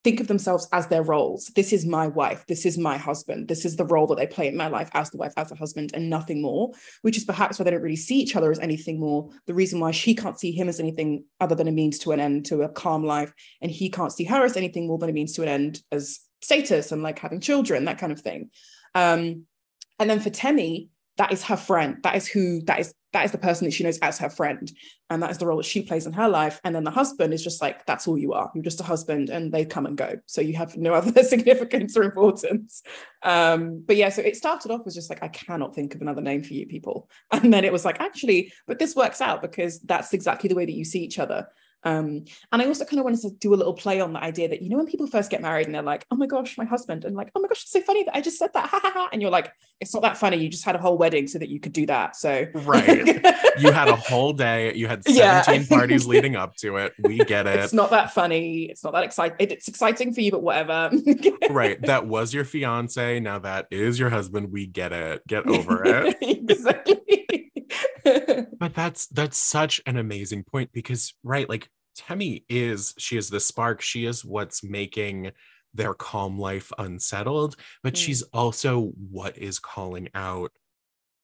think 0.03 0.19
of 0.19 0.27
themselves 0.27 0.67
as 0.71 0.87
their 0.87 1.03
roles. 1.03 1.45
This 1.55 1.71
is 1.71 1.85
my 1.85 2.07
wife. 2.07 2.45
This 2.47 2.65
is 2.65 2.77
my 2.77 2.97
husband. 2.97 3.47
This 3.47 3.63
is 3.65 3.75
the 3.75 3.85
role 3.85 4.07
that 4.07 4.17
they 4.17 4.27
play 4.27 4.47
in 4.47 4.57
my 4.57 4.67
life 4.67 4.89
as 4.93 5.09
the 5.09 5.17
wife, 5.17 5.33
as 5.37 5.51
a 5.51 5.55
husband, 5.55 5.91
and 5.93 6.09
nothing 6.09 6.41
more, 6.41 6.71
which 7.01 7.17
is 7.17 7.23
perhaps 7.23 7.57
why 7.57 7.63
they 7.63 7.71
don't 7.71 7.81
really 7.81 7.95
see 7.95 8.19
each 8.19 8.35
other 8.35 8.51
as 8.51 8.59
anything 8.59 8.99
more. 8.99 9.29
The 9.47 9.53
reason 9.53 9.79
why 9.79 9.91
she 9.91 10.13
can't 10.13 10.39
see 10.39 10.51
him 10.51 10.67
as 10.67 10.79
anything 10.79 11.23
other 11.39 11.55
than 11.55 11.67
a 11.67 11.71
means 11.71 11.99
to 11.99 12.11
an 12.11 12.19
end 12.19 12.45
to 12.47 12.63
a 12.63 12.69
calm 12.69 13.05
life, 13.05 13.33
and 13.61 13.71
he 13.71 13.89
can't 13.89 14.11
see 14.11 14.25
her 14.25 14.43
as 14.43 14.57
anything 14.57 14.87
more 14.87 14.97
than 14.97 15.09
a 15.09 15.13
means 15.13 15.33
to 15.33 15.41
an 15.43 15.47
end 15.47 15.81
as 15.91 16.19
status 16.41 16.91
and 16.91 17.01
like 17.01 17.19
having 17.19 17.39
children, 17.39 17.85
that 17.85 17.97
kind 17.97 18.11
of 18.11 18.19
thing. 18.19 18.49
Um, 18.95 19.45
and 19.99 20.09
then 20.09 20.19
for 20.19 20.29
Temi, 20.29 20.89
that 21.17 21.31
is 21.31 21.43
her 21.43 21.57
friend. 21.57 21.97
That 22.03 22.15
is 22.15 22.27
who 22.27 22.61
that 22.61 22.79
is 22.79 22.93
that 23.13 23.25
is 23.25 23.31
the 23.31 23.37
person 23.37 23.65
that 23.65 23.71
she 23.71 23.83
knows 23.83 23.99
as 23.99 24.17
her 24.17 24.29
friend. 24.29 24.71
And 25.11 25.21
that 25.21 25.29
is 25.29 25.37
the 25.37 25.45
role 25.45 25.57
that 25.57 25.65
she 25.65 25.83
plays 25.83 26.07
in 26.07 26.13
her 26.13 26.27
life. 26.27 26.59
And 26.63 26.73
then 26.73 26.83
the 26.83 26.89
husband 26.89 27.31
is 27.31 27.43
just 27.43 27.61
like 27.61 27.85
that's 27.85 28.07
all 28.07 28.17
you 28.17 28.33
are. 28.33 28.51
You're 28.55 28.63
just 28.63 28.81
a 28.81 28.83
husband 28.83 29.29
and 29.29 29.51
they 29.51 29.65
come 29.65 29.85
and 29.85 29.95
go. 29.95 30.15
So 30.25 30.41
you 30.41 30.55
have 30.55 30.75
no 30.75 30.93
other 30.95 31.23
significance 31.23 31.95
or 31.95 32.03
importance. 32.03 32.81
Um 33.21 33.83
but 33.85 33.95
yeah 33.95 34.09
so 34.09 34.21
it 34.21 34.35
started 34.35 34.71
off 34.71 34.81
as 34.85 34.95
just 34.95 35.09
like 35.09 35.23
i 35.23 35.27
cannot 35.27 35.73
think 35.75 35.95
of 35.95 36.01
another 36.01 36.21
name 36.21 36.43
for 36.43 36.53
you 36.53 36.65
people. 36.65 37.09
And 37.31 37.53
then 37.53 37.65
it 37.65 37.71
was 37.71 37.85
like 37.85 37.99
actually 37.99 38.51
but 38.67 38.79
this 38.79 38.95
works 38.95 39.21
out 39.21 39.41
because 39.41 39.79
that's 39.81 40.13
exactly 40.13 40.47
the 40.47 40.55
way 40.55 40.65
that 40.65 40.71
you 40.71 40.85
see 40.85 41.03
each 41.03 41.19
other 41.19 41.47
um, 41.85 42.25
and 42.51 42.61
I 42.61 42.65
also 42.65 42.85
kind 42.85 42.99
of 42.99 43.03
wanted 43.03 43.21
to 43.21 43.31
do 43.31 43.53
a 43.53 43.57
little 43.57 43.73
play 43.73 43.99
on 43.99 44.13
the 44.13 44.19
idea 44.19 44.47
that, 44.49 44.61
you 44.61 44.69
know, 44.69 44.77
when 44.77 44.85
people 44.85 45.07
first 45.07 45.29
get 45.29 45.41
married 45.41 45.65
and 45.65 45.75
they're 45.75 45.81
like, 45.81 46.05
oh 46.11 46.15
my 46.15 46.27
gosh, 46.27 46.57
my 46.57 46.65
husband, 46.65 47.03
and 47.03 47.15
like, 47.15 47.31
oh 47.35 47.41
my 47.41 47.47
gosh, 47.47 47.63
it's 47.63 47.71
so 47.71 47.81
funny 47.81 48.03
that 48.03 48.15
I 48.15 48.21
just 48.21 48.37
said 48.37 48.51
that. 48.53 48.69
Ha, 48.69 48.79
ha, 48.81 48.91
ha. 48.93 49.09
And 49.11 49.21
you're 49.21 49.31
like, 49.31 49.51
it's 49.79 49.93
not 49.93 50.03
that 50.03 50.17
funny. 50.17 50.37
You 50.37 50.49
just 50.49 50.63
had 50.63 50.75
a 50.75 50.79
whole 50.79 50.97
wedding 50.97 51.27
so 51.27 51.39
that 51.39 51.49
you 51.49 51.59
could 51.59 51.73
do 51.73 51.85
that. 51.87 52.15
So, 52.15 52.47
right. 52.53 53.05
you 53.59 53.71
had 53.71 53.89
a 53.89 53.95
whole 53.95 54.33
day. 54.33 54.73
You 54.75 54.87
had 54.87 55.03
17 55.07 55.15
yeah. 55.15 55.67
parties 55.67 56.07
leading 56.07 56.35
up 56.35 56.55
to 56.57 56.77
it. 56.77 56.93
We 56.99 57.17
get 57.17 57.47
it. 57.47 57.59
It's 57.59 57.73
not 57.73 57.89
that 57.89 58.13
funny. 58.13 58.65
It's 58.65 58.83
not 58.83 58.93
that 58.93 59.03
exciting. 59.03 59.35
It's 59.39 59.67
exciting 59.67 60.13
for 60.13 60.21
you, 60.21 60.31
but 60.31 60.41
whatever. 60.41 60.91
right. 61.49 61.81
That 61.81 62.07
was 62.07 62.33
your 62.33 62.45
fiance. 62.45 63.19
Now 63.19 63.39
that 63.39 63.67
is 63.71 63.99
your 63.99 64.09
husband. 64.09 64.51
We 64.51 64.67
get 64.67 64.93
it. 64.93 65.25
Get 65.27 65.47
over 65.47 65.83
it. 65.85 66.17
exactly. 66.21 67.42
but 68.59 68.73
that's 68.73 69.07
that's 69.07 69.37
such 69.37 69.81
an 69.85 69.97
amazing 69.97 70.43
point 70.43 70.71
because 70.73 71.13
right 71.23 71.49
like 71.49 71.69
Temi 71.95 72.43
is 72.49 72.93
she 72.97 73.17
is 73.17 73.29
the 73.29 73.39
spark 73.39 73.81
she 73.81 74.05
is 74.05 74.25
what's 74.25 74.63
making 74.63 75.31
their 75.73 75.93
calm 75.93 76.37
life 76.37 76.71
unsettled 76.77 77.55
but 77.81 77.93
mm. 77.93 77.97
she's 77.97 78.21
also 78.33 78.91
what 79.11 79.37
is 79.37 79.59
calling 79.59 80.09
out 80.13 80.51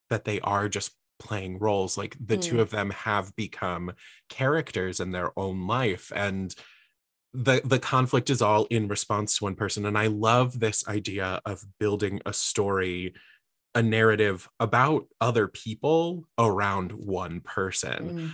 that 0.09 0.25
they 0.25 0.39
are 0.41 0.67
just 0.67 0.91
playing 1.19 1.59
roles 1.59 1.97
like 1.97 2.15
the 2.23 2.37
mm. 2.37 2.41
two 2.41 2.61
of 2.61 2.69
them 2.69 2.89
have 2.91 3.35
become 3.35 3.91
characters 4.29 4.99
in 4.99 5.11
their 5.11 5.37
own 5.37 5.67
life 5.67 6.11
and 6.15 6.55
the 7.33 7.61
the 7.63 7.79
conflict 7.79 8.29
is 8.29 8.41
all 8.41 8.65
in 8.65 8.87
response 8.87 9.37
to 9.37 9.43
one 9.43 9.55
person 9.55 9.85
and 9.85 9.97
i 9.97 10.07
love 10.07 10.59
this 10.59 10.87
idea 10.87 11.39
of 11.45 11.63
building 11.79 12.19
a 12.25 12.33
story 12.33 13.13
a 13.75 13.81
narrative 13.81 14.49
about 14.59 15.07
other 15.21 15.47
people 15.47 16.25
around 16.37 16.91
one 16.91 17.41
person. 17.41 18.09
Mm. 18.09 18.31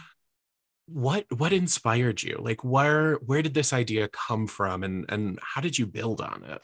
what 0.88 1.26
what 1.36 1.54
inspired 1.54 2.22
you? 2.22 2.38
Like 2.40 2.64
where 2.64 3.16
where 3.16 3.42
did 3.42 3.54
this 3.54 3.74
idea 3.74 4.08
come 4.08 4.48
from 4.48 4.84
and 4.84 5.06
and 5.10 5.40
how 5.42 5.62
did 5.62 5.78
you 5.78 5.86
build 5.86 6.22
on 6.22 6.44
it? 6.44 6.62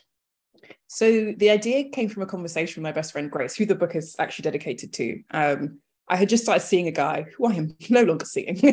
So 0.87 1.33
the 1.37 1.49
idea 1.49 1.89
came 1.89 2.09
from 2.09 2.23
a 2.23 2.27
conversation 2.27 2.81
with 2.81 2.89
my 2.89 2.91
best 2.91 3.11
friend 3.11 3.31
grace 3.31 3.55
who 3.55 3.65
the 3.65 3.75
book 3.75 3.95
is 3.95 4.15
actually 4.19 4.43
dedicated 4.43 4.93
to. 4.93 5.23
Um, 5.31 5.79
I 6.11 6.17
had 6.17 6.27
just 6.27 6.43
started 6.43 6.59
seeing 6.59 6.89
a 6.89 6.91
guy 6.91 7.25
who 7.35 7.47
I 7.47 7.53
am 7.53 7.73
no 7.89 8.03
longer 8.03 8.25
seeing, 8.25 8.57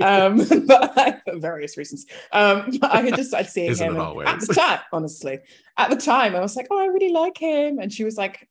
um, 0.00 0.36
but 0.66 0.92
I, 0.96 1.20
for 1.24 1.38
various 1.38 1.76
reasons. 1.76 2.06
Um, 2.32 2.70
I 2.82 3.02
had 3.02 3.16
just 3.16 3.30
started 3.30 3.50
seeing 3.50 3.72
Isn't 3.72 3.96
him 3.96 4.00
at 4.24 4.40
the 4.40 4.54
time. 4.54 4.78
Honestly, 4.92 5.40
at 5.76 5.90
the 5.90 5.96
time, 5.96 6.36
I 6.36 6.40
was 6.40 6.54
like, 6.54 6.68
"Oh, 6.70 6.78
I 6.78 6.86
really 6.86 7.12
like 7.12 7.36
him," 7.36 7.80
and 7.80 7.92
she 7.92 8.04
was 8.04 8.16
like, 8.16 8.48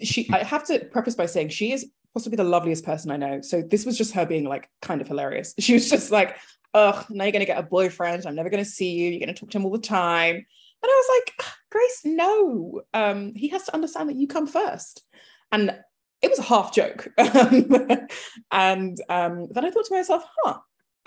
"She." 0.00 0.28
I 0.32 0.42
have 0.42 0.64
to 0.68 0.86
preface 0.86 1.14
by 1.14 1.26
saying 1.26 1.50
she 1.50 1.72
is 1.72 1.86
possibly 2.14 2.36
the 2.36 2.44
loveliest 2.44 2.84
person 2.84 3.10
I 3.10 3.18
know. 3.18 3.42
So 3.42 3.60
this 3.60 3.84
was 3.84 3.98
just 3.98 4.14
her 4.14 4.24
being 4.24 4.44
like 4.44 4.70
kind 4.80 5.02
of 5.02 5.06
hilarious. 5.06 5.54
She 5.58 5.74
was 5.74 5.90
just 5.90 6.10
like, 6.10 6.38
"Ugh, 6.72 7.04
now 7.10 7.24
you're 7.24 7.32
gonna 7.32 7.44
get 7.44 7.58
a 7.58 7.62
boyfriend. 7.62 8.24
I'm 8.24 8.34
never 8.34 8.48
gonna 8.48 8.64
see 8.64 8.92
you. 8.92 9.10
You're 9.10 9.20
gonna 9.20 9.34
talk 9.34 9.50
to 9.50 9.58
him 9.58 9.66
all 9.66 9.72
the 9.72 9.78
time." 9.78 10.36
And 10.36 10.90
I 10.90 11.02
was 11.06 11.20
like, 11.20 11.46
Grace, 11.70 12.00
no. 12.04 12.82
Um, 12.92 13.34
he 13.36 13.48
has 13.48 13.64
to 13.64 13.74
understand 13.74 14.08
that 14.08 14.16
you 14.16 14.26
come 14.26 14.48
first. 14.48 15.04
And 15.52 15.78
it 16.22 16.30
was 16.30 16.38
a 16.38 16.42
half 16.42 16.72
joke. 16.72 17.08
and 17.18 19.00
um, 19.08 19.48
then 19.50 19.64
I 19.64 19.70
thought 19.70 19.84
to 19.86 19.94
myself, 19.94 20.24
huh, 20.42 20.58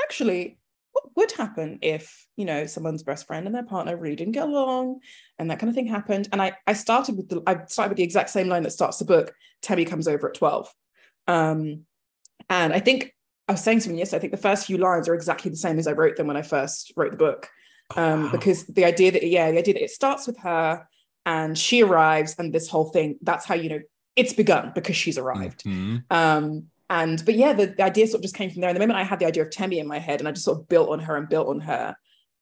actually, 0.01 0.59
what 0.91 1.15
would 1.15 1.31
happen 1.31 1.79
if, 1.81 2.27
you 2.35 2.45
know, 2.45 2.65
someone's 2.65 3.03
best 3.03 3.25
friend 3.27 3.45
and 3.45 3.55
their 3.55 3.63
partner 3.63 3.97
really 3.97 4.15
didn't 4.15 4.33
get 4.33 4.47
along 4.47 4.99
and 5.39 5.49
that 5.49 5.59
kind 5.59 5.69
of 5.69 5.75
thing 5.75 5.87
happened? 5.87 6.27
And 6.31 6.41
I, 6.41 6.53
I 6.67 6.73
started 6.73 7.17
with 7.17 7.29
the, 7.29 7.41
I 7.47 7.65
started 7.65 7.89
with 7.89 7.97
the 7.97 8.03
exact 8.03 8.29
same 8.29 8.49
line 8.49 8.63
that 8.63 8.71
starts 8.71 8.97
the 8.97 9.05
book, 9.05 9.33
Temi 9.61 9.85
comes 9.85 10.07
over 10.07 10.29
at 10.29 10.35
12. 10.35 10.71
Um, 11.27 11.85
and 12.49 12.73
I 12.73 12.79
think 12.79 13.13
I 13.47 13.53
was 13.53 13.61
saying 13.61 13.81
to 13.81 13.89
him, 13.89 13.95
yes, 13.95 14.13
I 14.13 14.19
think 14.19 14.31
the 14.31 14.37
first 14.37 14.65
few 14.65 14.77
lines 14.77 15.07
are 15.07 15.15
exactly 15.15 15.49
the 15.49 15.57
same 15.57 15.79
as 15.79 15.87
I 15.87 15.93
wrote 15.93 16.17
them 16.17 16.27
when 16.27 16.37
I 16.37 16.41
first 16.41 16.91
wrote 16.95 17.11
the 17.11 17.17
book. 17.17 17.49
Oh, 17.95 18.03
um, 18.03 18.23
wow. 18.23 18.31
Because 18.31 18.65
the 18.65 18.85
idea 18.85 19.11
that, 19.11 19.25
yeah, 19.25 19.51
the 19.51 19.59
idea 19.59 19.75
that 19.75 19.83
it 19.83 19.91
starts 19.91 20.27
with 20.27 20.37
her 20.39 20.87
and 21.25 21.57
she 21.57 21.83
arrives 21.83 22.35
and 22.37 22.53
this 22.53 22.69
whole 22.69 22.89
thing, 22.89 23.17
that's 23.21 23.45
how, 23.45 23.55
you 23.55 23.69
know, 23.69 23.79
it's 24.15 24.33
begun 24.33 24.71
because 24.73 24.95
she's 24.95 25.17
arrived. 25.17 25.63
Mm-hmm. 25.63 25.97
Um, 26.09 26.65
and 26.89 27.23
but 27.25 27.35
yeah, 27.35 27.53
the, 27.53 27.67
the, 27.67 27.83
idea 27.83 28.07
sort 28.07 28.19
of 28.19 28.21
just 28.21 28.35
came 28.35 28.49
from 28.49 28.61
there. 28.61 28.69
And 28.69 28.75
the 28.75 28.79
moment 28.79 28.99
I 28.99 29.03
had 29.03 29.19
the 29.19 29.25
idea 29.25 29.43
of 29.43 29.51
Temi 29.51 29.79
in 29.79 29.87
my 29.87 29.99
head, 29.99 30.19
and 30.19 30.27
I 30.27 30.31
just 30.31 30.45
sort 30.45 30.59
of 30.59 30.69
built 30.69 30.89
on 30.89 30.99
her 30.99 31.17
and 31.17 31.27
built 31.27 31.47
on 31.47 31.59
her, 31.61 31.95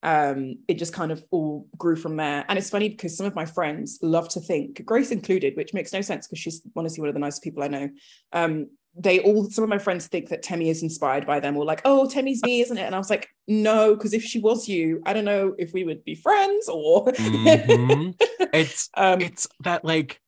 um, 0.03 0.57
it 0.67 0.77
just 0.77 0.93
kind 0.93 1.11
of 1.11 1.23
all 1.31 1.65
grew 1.77 1.95
from 1.95 2.17
there. 2.17 2.43
And 2.49 2.59
it's 2.59 2.69
funny 2.69 2.89
because 2.89 3.15
some 3.15 3.25
of 3.25 3.35
my 3.35 3.45
friends 3.45 3.99
love 4.01 4.27
to 4.29 4.41
think, 4.41 4.85
Grace 4.85 5.11
included, 5.11 5.55
which 5.55 5.73
makes 5.73 5.93
no 5.93 6.01
sense 6.01 6.27
because 6.27 6.39
she's 6.39 6.61
honestly 6.75 7.01
one 7.01 7.07
of 7.07 7.15
the 7.15 7.21
nicest 7.21 7.43
people 7.43 7.63
I 7.63 7.69
know. 7.69 7.89
Um, 8.33 8.67
they 8.95 9.19
all 9.21 9.49
some 9.49 9.63
of 9.63 9.69
my 9.69 9.79
friends 9.79 10.05
think 10.05 10.29
that 10.29 10.43
Temi 10.43 10.69
is 10.69 10.83
inspired 10.83 11.25
by 11.25 11.39
them 11.39 11.57
or 11.57 11.65
like, 11.65 11.81
oh, 11.85 12.07
Temi's 12.07 12.43
me, 12.43 12.61
isn't 12.61 12.77
it? 12.77 12.83
And 12.83 12.93
I 12.93 12.97
was 12.97 13.09
like, 13.09 13.27
no, 13.47 13.95
because 13.95 14.13
if 14.13 14.23
she 14.23 14.39
was 14.39 14.67
you, 14.67 15.01
I 15.05 15.13
don't 15.13 15.25
know 15.25 15.55
if 15.57 15.73
we 15.73 15.83
would 15.83 16.03
be 16.03 16.15
friends 16.15 16.69
or 16.69 17.05
mm-hmm. 17.05 18.11
it's 18.53 18.89
um, 18.95 19.21
it's 19.21 19.47
that 19.61 19.83
like 19.83 20.21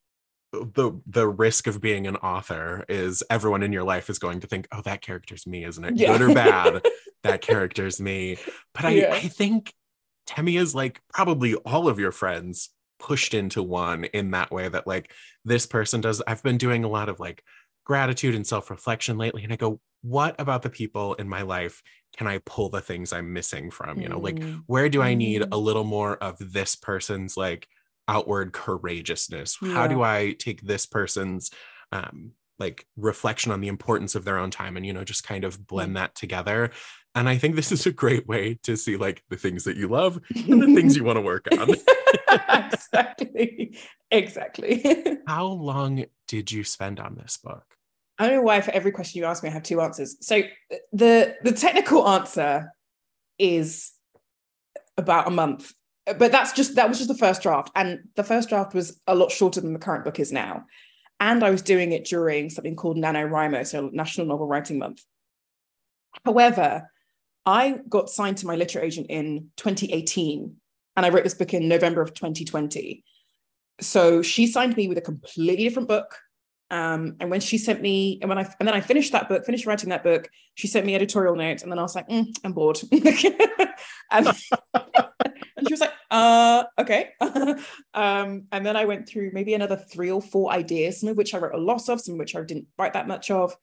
the 0.73 0.99
the 1.07 1.27
risk 1.27 1.67
of 1.67 1.81
being 1.81 2.07
an 2.07 2.15
author 2.17 2.85
is 2.89 3.23
everyone 3.29 3.63
in 3.63 3.73
your 3.73 3.83
life 3.83 4.09
is 4.09 4.19
going 4.19 4.39
to 4.41 4.47
think, 4.47 4.67
oh, 4.71 4.81
that 4.81 5.01
character's 5.01 5.45
me, 5.45 5.63
isn't 5.63 5.83
it? 5.83 5.97
Yeah. 5.97 6.17
Good 6.17 6.29
or 6.29 6.33
bad, 6.33 6.85
that 7.23 7.41
character's 7.41 7.99
me. 7.99 8.37
But 8.73 8.85
I, 8.85 8.89
yeah. 8.91 9.13
I 9.13 9.19
think 9.19 9.73
Temi 10.25 10.57
is 10.57 10.73
like 10.73 11.01
probably 11.13 11.55
all 11.55 11.87
of 11.87 11.99
your 11.99 12.11
friends 12.11 12.69
pushed 12.99 13.33
into 13.33 13.61
one 13.61 14.05
in 14.05 14.31
that 14.31 14.51
way 14.51 14.67
that 14.67 14.87
like 14.87 15.11
this 15.43 15.65
person 15.65 16.01
does. 16.01 16.21
I've 16.25 16.43
been 16.43 16.57
doing 16.57 16.83
a 16.83 16.89
lot 16.89 17.09
of 17.09 17.19
like 17.19 17.43
gratitude 17.85 18.35
and 18.35 18.45
self-reflection 18.45 19.17
lately. 19.17 19.43
And 19.43 19.53
I 19.53 19.57
go, 19.57 19.79
what 20.01 20.35
about 20.39 20.61
the 20.61 20.69
people 20.69 21.13
in 21.15 21.27
my 21.27 21.41
life 21.41 21.81
can 22.15 22.27
I 22.27 22.39
pull 22.45 22.69
the 22.69 22.81
things 22.81 23.11
I'm 23.11 23.33
missing 23.33 23.69
from? 23.71 23.99
You 23.99 24.07
know, 24.07 24.19
like 24.19 24.35
mm. 24.35 24.63
where 24.67 24.87
do 24.87 25.01
I 25.01 25.15
need 25.15 25.41
mm. 25.41 25.47
a 25.51 25.57
little 25.57 25.83
more 25.83 26.15
of 26.17 26.37
this 26.39 26.75
person's 26.75 27.35
like 27.35 27.67
outward 28.07 28.53
courageousness. 28.53 29.57
Yeah. 29.61 29.73
how 29.73 29.87
do 29.87 30.01
i 30.01 30.35
take 30.39 30.61
this 30.61 30.85
person's 30.85 31.51
um 31.91 32.31
like 32.57 32.85
reflection 32.95 33.51
on 33.51 33.59
the 33.59 33.67
importance 33.67 34.15
of 34.15 34.23
their 34.23 34.37
own 34.37 34.49
time 34.49 34.77
and 34.77 34.85
you 34.85 34.93
know 34.93 35.03
just 35.03 35.23
kind 35.23 35.43
of 35.43 35.65
blend 35.67 35.97
that 35.97 36.15
together? 36.15 36.71
And 37.13 37.29
i 37.29 37.37
think 37.37 37.55
this 37.55 37.71
is 37.71 37.85
a 37.85 37.91
great 37.91 38.27
way 38.27 38.59
to 38.63 38.75
see 38.75 38.97
like 38.97 39.23
the 39.29 39.37
things 39.37 39.63
that 39.63 39.77
you 39.77 39.87
love 39.87 40.19
and 40.35 40.61
the 40.61 40.73
things 40.75 40.95
you 40.97 41.03
want 41.03 41.17
to 41.17 41.21
work 41.21 41.47
on. 41.51 41.69
Exactly. 42.73 43.77
Exactly. 44.11 45.17
How 45.27 45.47
long 45.47 46.05
did 46.27 46.51
you 46.51 46.63
spend 46.63 46.99
on 46.99 47.15
this 47.15 47.37
book? 47.37 47.63
I 48.17 48.27
don't 48.27 48.37
know 48.37 48.41
why 48.43 48.61
for 48.61 48.71
every 48.71 48.91
question 48.91 49.19
you 49.19 49.25
ask 49.25 49.43
me 49.43 49.49
i 49.49 49.53
have 49.53 49.63
two 49.63 49.81
answers. 49.81 50.17
So 50.21 50.43
the 50.93 51.35
the 51.43 51.51
technical 51.51 52.07
answer 52.07 52.71
is 53.37 53.91
about 54.97 55.27
a 55.27 55.31
month 55.31 55.73
but 56.05 56.31
that's 56.31 56.53
just 56.53 56.75
that 56.75 56.87
was 56.87 56.97
just 56.97 57.09
the 57.09 57.17
first 57.17 57.41
draft. 57.41 57.71
And 57.75 58.07
the 58.15 58.23
first 58.23 58.49
draft 58.49 58.73
was 58.73 58.99
a 59.07 59.15
lot 59.15 59.31
shorter 59.31 59.61
than 59.61 59.73
the 59.73 59.79
current 59.79 60.05
book 60.05 60.19
is 60.19 60.31
now. 60.31 60.65
And 61.19 61.43
i 61.43 61.49
was 61.49 61.61
doing 61.61 61.93
it 61.93 62.05
during 62.05 62.49
something 62.49 62.75
called 62.75 62.97
nanowrimo 62.97 63.65
so 63.65 63.89
national 63.93 64.27
novel 64.27 64.47
writing 64.47 64.79
month. 64.79 65.03
However 66.25 66.89
i 67.45 67.79
got 67.87 68.09
signed 68.09 68.37
to 68.37 68.47
my 68.47 68.55
literary 68.55 68.87
agent 68.87 69.07
in 69.09 69.49
2018 69.57 70.55
and 70.95 71.05
i 71.05 71.09
wrote 71.09 71.23
this 71.23 71.33
book 71.33 71.53
in 71.53 71.67
november 71.67 72.01
of 72.01 72.13
2020 72.13 73.03
so 73.81 74.21
she 74.21 74.47
signed 74.47 74.75
me 74.75 74.87
with 74.87 74.97
a 74.97 75.01
completely 75.01 75.63
different 75.63 75.87
book 75.87 76.17
um, 76.71 77.15
and 77.19 77.29
when 77.29 77.41
she 77.41 77.57
sent 77.57 77.81
me, 77.81 78.17
and 78.21 78.29
when 78.29 78.37
I 78.37 78.53
and 78.59 78.67
then 78.67 78.73
I 78.73 78.81
finished 78.81 79.11
that 79.11 79.29
book, 79.29 79.45
finished 79.45 79.65
writing 79.65 79.89
that 79.89 80.03
book, 80.03 80.29
she 80.55 80.67
sent 80.67 80.85
me 80.85 80.95
editorial 80.95 81.35
notes, 81.35 81.61
and 81.63 81.71
then 81.71 81.77
I 81.77 81.83
was 81.83 81.95
like, 81.95 82.09
mm, 82.09 82.27
I'm 82.43 82.53
bored. 82.53 82.79
and, 82.91 82.97
and 84.11 85.67
she 85.67 85.73
was 85.73 85.79
like, 85.79 85.93
uh, 86.09 86.63
okay. 86.79 87.09
um, 87.21 88.45
and 88.51 88.65
then 88.65 88.75
I 88.75 88.85
went 88.85 89.07
through 89.07 89.31
maybe 89.33 89.53
another 89.53 89.75
three 89.75 90.09
or 90.09 90.21
four 90.21 90.51
ideas, 90.51 90.99
some 90.99 91.09
of 91.09 91.17
which 91.17 91.35
I 91.35 91.37
wrote 91.37 91.53
a 91.53 91.59
lot 91.59 91.87
of, 91.87 92.01
some 92.01 92.15
of 92.15 92.19
which 92.19 92.35
I 92.35 92.41
didn't 92.41 92.67
write 92.77 92.93
that 92.93 93.07
much 93.07 93.29
of. 93.29 93.55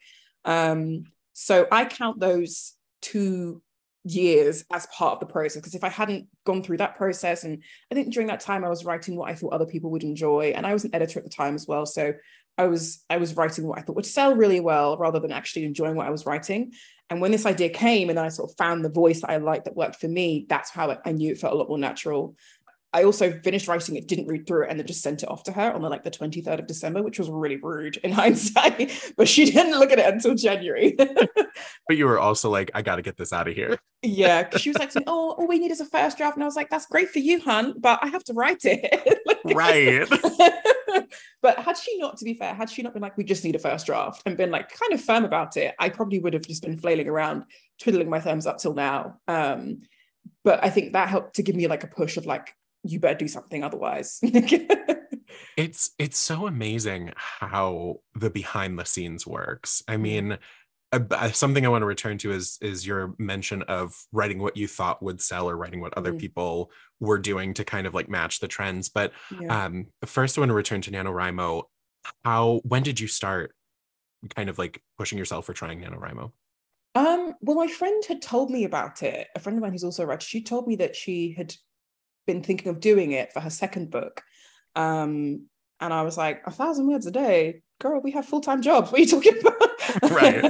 Um, 0.44 1.04
so 1.32 1.66
I 1.73 1.87
count 1.87 2.21
those 2.21 2.75
two 3.00 3.62
years 4.04 4.64
as 4.73 4.87
part 4.87 5.14
of 5.14 5.21
the 5.21 5.32
process 5.32 5.61
because 5.61 5.75
if 5.75 5.85
I 5.85 5.88
hadn't 5.88 6.26
gone 6.44 6.62
through 6.62 6.78
that 6.78 6.97
process 6.97 7.44
and 7.44 7.62
I 7.90 7.94
think 7.94 8.12
during 8.12 8.26
that 8.28 8.40
time 8.40 8.64
I 8.64 8.68
was 8.68 8.85
writing 8.85 9.14
what 9.14 9.30
I 9.30 9.35
thought 9.35 9.52
other 9.52 9.66
people 9.66 9.90
would 9.92 10.02
enjoy 10.02 10.52
and 10.56 10.66
I 10.66 10.73
was 10.73 10.85
an 10.85 10.94
editor 10.94 11.21
at 11.21 11.25
the 11.25 11.30
time 11.30 11.54
as 11.54 11.68
well 11.68 11.87
so 11.87 12.12
I 12.59 12.66
was 12.66 13.04
I 13.09 13.16
was 13.16 13.35
writing 13.35 13.66
what 13.66 13.78
I 13.78 13.82
thought 13.82 13.97
would 13.97 14.06
sell 14.06 14.35
really 14.35 14.61
well 14.61 14.97
rather 14.99 15.21
than 15.21 15.32
actually 15.32 15.64
enjoying 15.64 15.97
what 15.97 16.06
I 16.06 16.11
was 16.11 16.26
writing. 16.26 16.73
And 17.09 17.21
when 17.21 17.30
this 17.30 17.47
idea 17.47 17.68
came 17.68 18.11
and 18.11 18.18
I 18.18 18.28
sort 18.28 18.50
of 18.50 18.56
found 18.56 18.85
the 18.85 18.90
voice 18.90 19.21
that 19.21 19.30
I 19.30 19.37
liked 19.37 19.66
that 19.66 19.76
worked 19.76 19.97
for 19.97 20.09
me, 20.09 20.47
that's 20.49 20.71
how 20.71 20.97
I 21.04 21.12
knew 21.12 21.32
it 21.32 21.38
felt 21.38 21.52
a 21.52 21.56
lot 21.56 21.68
more 21.68 21.78
natural. 21.78 22.37
I 22.94 23.04
also 23.04 23.32
finished 23.40 23.68
writing 23.68 23.96
it, 23.96 24.06
didn't 24.06 24.26
read 24.26 24.46
through 24.46 24.64
it, 24.64 24.70
and 24.70 24.78
then 24.78 24.87
just 24.87 25.02
sent 25.02 25.22
it 25.22 25.30
off 25.30 25.42
to 25.44 25.52
her 25.52 25.72
on 25.72 25.80
the, 25.80 25.88
like 25.88 26.04
the 26.04 26.11
23rd 26.11 26.58
of 26.58 26.66
December, 26.66 27.02
which 27.02 27.18
was 27.18 27.30
really 27.30 27.56
rude 27.56 27.96
in 27.99 28.12
hindsight. 28.22 29.12
but 29.16 29.28
she 29.28 29.46
didn't 29.46 29.78
look 29.78 29.92
at 29.92 29.99
it 29.99 30.12
until 30.12 30.34
January. 30.34 30.94
but 30.99 31.96
you 31.96 32.06
were 32.06 32.18
also 32.18 32.50
like, 32.50 32.70
I 32.75 32.82
got 32.82 32.96
to 32.96 33.02
get 33.02 33.16
this 33.16 33.32
out 33.32 33.49
of 33.49 33.54
here. 33.54 33.78
yeah. 34.02 34.49
She 34.58 34.68
was 34.68 34.78
like, 34.78 34.92
oh, 35.06 35.32
all 35.32 35.49
we 35.49 35.58
need 35.58 35.70
is 35.70 35.80
a 35.80 35.87
first 35.87 36.18
draft. 36.18 36.37
And 36.37 36.44
I 36.44 36.46
was 36.46 36.56
like, 36.56 36.68
that's 36.68 36.87
great 36.87 37.08
for 37.08 37.18
you, 37.18 37.40
hun, 37.40 37.75
but 37.78 37.99
I 38.02 38.08
have 38.08 38.25
to 38.25 38.34
write 38.34 38.64
it. 38.64 39.20
right. 39.54 40.06
but 41.40 41.58
had 41.58 41.78
she 41.78 41.96
not, 41.99 42.18
to 42.18 42.26
be 42.26 42.34
fair, 42.34 42.54
had 42.54 42.68
she 42.68 42.82
not 42.82 42.92
been 42.92 43.02
like, 43.02 43.16
we 43.16 43.25
just 43.25 43.42
need 43.42 43.54
a 43.54 43.58
first 43.58 43.87
draft 43.87 44.22
and 44.26 44.37
been 44.37 44.50
like 44.50 44.68
kind 44.68 44.92
of 44.92 45.00
firm 45.00 45.25
about 45.25 45.56
it, 45.56 45.75
I 45.78 45.88
probably 45.88 46.18
would 46.18 46.34
have 46.34 46.46
just 46.46 46.62
been 46.62 46.76
flailing 46.76 47.08
around, 47.08 47.44
twiddling 47.80 48.11
my 48.11 48.20
thumbs 48.20 48.46
up 48.46 48.58
till 48.58 48.75
now. 48.75 49.18
Um, 49.28 49.80
but 50.44 50.62
I 50.62 50.68
think 50.70 50.92
that 50.92 51.08
helped 51.08 51.37
to 51.37 51.42
give 51.42 51.56
me 51.56 51.66
like 51.68 51.84
a 51.84 51.88
push 51.88 52.16
of 52.16 52.26
like, 52.26 52.54
you 52.85 53.01
better 53.01 53.19
do 53.19 53.29
something 53.29 53.62
otherwise. 53.62 54.19
it's 55.57 55.91
it's 55.99 56.19
so 56.19 56.47
amazing 56.47 57.12
how 57.17 58.01
the 58.15 58.31
behind 58.31 58.79
the 58.79 58.85
scenes 58.85 59.27
works. 59.27 59.83
I 59.87 59.95
mm-hmm. 59.95 60.03
mean, 60.03 60.39
uh, 60.93 61.31
something 61.31 61.65
I 61.65 61.69
want 61.69 61.83
to 61.83 61.87
return 61.87 62.19
to 62.19 62.33
is 62.33 62.59
is 62.61 62.87
your 62.87 63.15
mention 63.19 63.62
of 63.62 63.95
writing 64.12 64.41
what 64.41 64.57
you 64.57 64.69
thought 64.69 65.03
would 65.03 65.21
sell 65.21 65.49
or 65.49 65.57
writing 65.57 65.81
what 65.81 65.97
other 65.97 66.12
mm. 66.12 66.19
people 66.19 66.71
were 67.01 67.19
doing 67.19 67.55
to 67.55 67.65
kind 67.65 67.87
of 67.87 67.95
like 67.95 68.09
match 68.09 68.41
the 68.41 68.49
trends. 68.49 68.89
But 68.89 69.12
yeah. 69.41 69.65
um, 69.65 69.87
first, 70.05 70.37
I 70.37 70.43
want 70.43 70.51
to 70.51 70.55
return 70.55 70.83
to 70.83 70.91
NaNoWriMo. 70.91 71.62
How 72.25 72.61
when 72.65 72.83
did 72.83 73.01
you 73.01 73.09
start 73.09 73.55
kind 74.37 74.49
of 74.49 74.59
like 74.59 74.83
pushing 74.99 75.19
yourself 75.19 75.47
for 75.47 75.55
trying 75.55 75.81
NaNoWriMo? 75.81 76.33
Um, 76.95 77.35
well, 77.41 77.57
my 77.57 77.69
friend 77.69 78.05
had 78.07 78.21
told 78.21 78.51
me 78.51 78.65
about 78.65 79.03
it. 79.03 79.29
A 79.35 79.41
friend 79.41 79.57
of 79.57 79.62
mine 79.62 79.73
who's 79.73 79.85
also 79.85 80.03
a 80.03 80.07
writer, 80.07 80.21
she 80.21 80.43
told 80.43 80.67
me 80.67 80.77
that 80.77 80.95
she 80.95 81.33
had 81.33 81.55
been 82.26 82.43
thinking 82.43 82.69
of 82.69 82.81
doing 82.81 83.12
it 83.12 83.33
for 83.33 83.41
her 83.41 83.50
second 83.50 83.91
book. 83.91 84.23
Um, 84.75 85.47
and 85.81 85.93
I 85.93 86.02
was 86.02 86.17
like, 86.17 86.43
a 86.47 86.50
thousand 86.50 86.87
words 86.87 87.07
a 87.07 87.11
day, 87.11 87.62
girl, 87.81 88.00
we 88.00 88.12
have 88.12 88.25
full 88.25 88.41
time 88.41 88.62
jobs. 88.62 88.91
What 88.91 89.00
are 89.00 89.02
you 89.02 89.09
talking 89.09 89.38
about? 89.41 89.55
Right. 90.11 90.45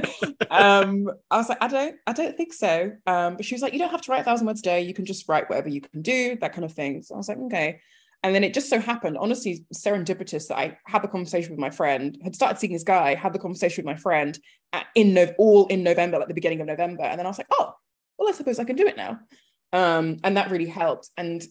um, 0.51 1.11
I 1.31 1.39
was 1.39 1.49
like, 1.49 1.59
I 1.61 1.67
don't, 1.67 1.97
I 2.07 2.13
don't 2.13 2.37
think 2.37 2.53
so. 2.53 2.93
Um, 3.07 3.37
but 3.37 3.45
she 3.45 3.55
was 3.55 3.63
like, 3.63 3.73
you 3.73 3.79
don't 3.79 3.91
have 3.91 4.03
to 4.03 4.13
write 4.13 4.21
a 4.21 4.25
thousand 4.25 4.47
words 4.47 4.61
a 4.61 4.63
day. 4.63 4.83
You 4.83 4.95
can 4.95 5.07
just 5.07 5.29
write 5.29 5.49
whatever 5.49 5.69
you 5.69 5.81
can 5.81 6.03
do, 6.03 6.37
that 6.37 6.53
kind 6.53 6.65
of 6.65 6.73
thing. 6.73 7.03
So 7.03 7.15
I 7.15 7.19
was 7.19 7.29
like, 7.29 7.39
okay. 7.39 7.81
And 8.23 8.35
then 8.35 8.45
it 8.45 8.55
just 8.55 8.71
so 8.71 8.79
happened, 8.79 9.19
honestly, 9.19 9.65
serendipitous 9.75 10.49
that 10.49 10.59
I 10.59 10.79
had 10.87 11.03
the 11.03 11.09
conversation 11.09 11.51
with 11.51 11.59
my 11.59 11.71
friend, 11.71 12.17
had 12.23 12.37
started 12.37 12.59
seeing 12.59 12.73
this 12.73 12.85
guy, 12.85 13.15
had 13.15 13.33
the 13.33 13.39
conversation 13.39 13.85
with 13.85 13.97
my 13.97 14.01
friend 14.01 14.39
at, 14.73 14.87
in 14.95 15.15
no, 15.15 15.33
all 15.39 15.67
in 15.67 15.83
November, 15.83 16.19
like 16.19 16.29
the 16.29 16.35
beginning 16.35 16.61
of 16.61 16.69
November. 16.69 17.03
And 17.03 17.19
then 17.19 17.27
I 17.27 17.31
was 17.31 17.39
like, 17.39 17.49
oh, 17.51 17.73
well, 18.19 18.29
I 18.29 18.33
suppose 18.33 18.61
I 18.61 18.65
can 18.65 18.77
do 18.77 18.87
it 18.87 18.97
now. 18.97 19.19
Um, 19.73 20.19
and 20.23 20.37
that 20.37 20.51
really 20.51 20.67
helped. 20.67 21.09
And 21.17 21.43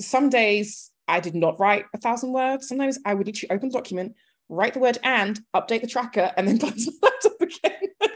some 0.00 0.28
days 0.30 0.90
I 1.08 1.20
did 1.20 1.34
not 1.34 1.58
write 1.60 1.84
a 1.94 1.98
thousand 1.98 2.32
words. 2.32 2.68
Sometimes 2.68 2.98
I 3.04 3.14
would 3.14 3.26
literally 3.26 3.50
open 3.50 3.68
the 3.68 3.74
document, 3.74 4.14
write 4.48 4.74
the 4.74 4.80
word 4.80 4.98
and, 5.02 5.38
update 5.54 5.82
the 5.82 5.86
tracker, 5.86 6.32
and 6.36 6.48
then 6.48 6.58
close 6.58 6.86
my 6.86 7.08
laptop 7.08 7.40
again. 7.40 8.10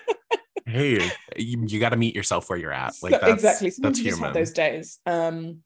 hey, 0.66 1.10
you, 1.36 1.64
you 1.66 1.80
got 1.80 1.90
to 1.90 1.96
meet 1.96 2.14
yourself 2.14 2.48
where 2.48 2.58
you're 2.58 2.72
at. 2.72 2.94
Like 3.02 3.12
So- 3.12 3.18
that's, 3.20 3.32
exactly. 3.32 3.70
Sometimes 3.70 3.98
that's 3.98 4.06
human. 4.06 4.24
have 4.24 4.34
those 4.34 4.52
days. 4.52 4.98
Um, 5.06 5.62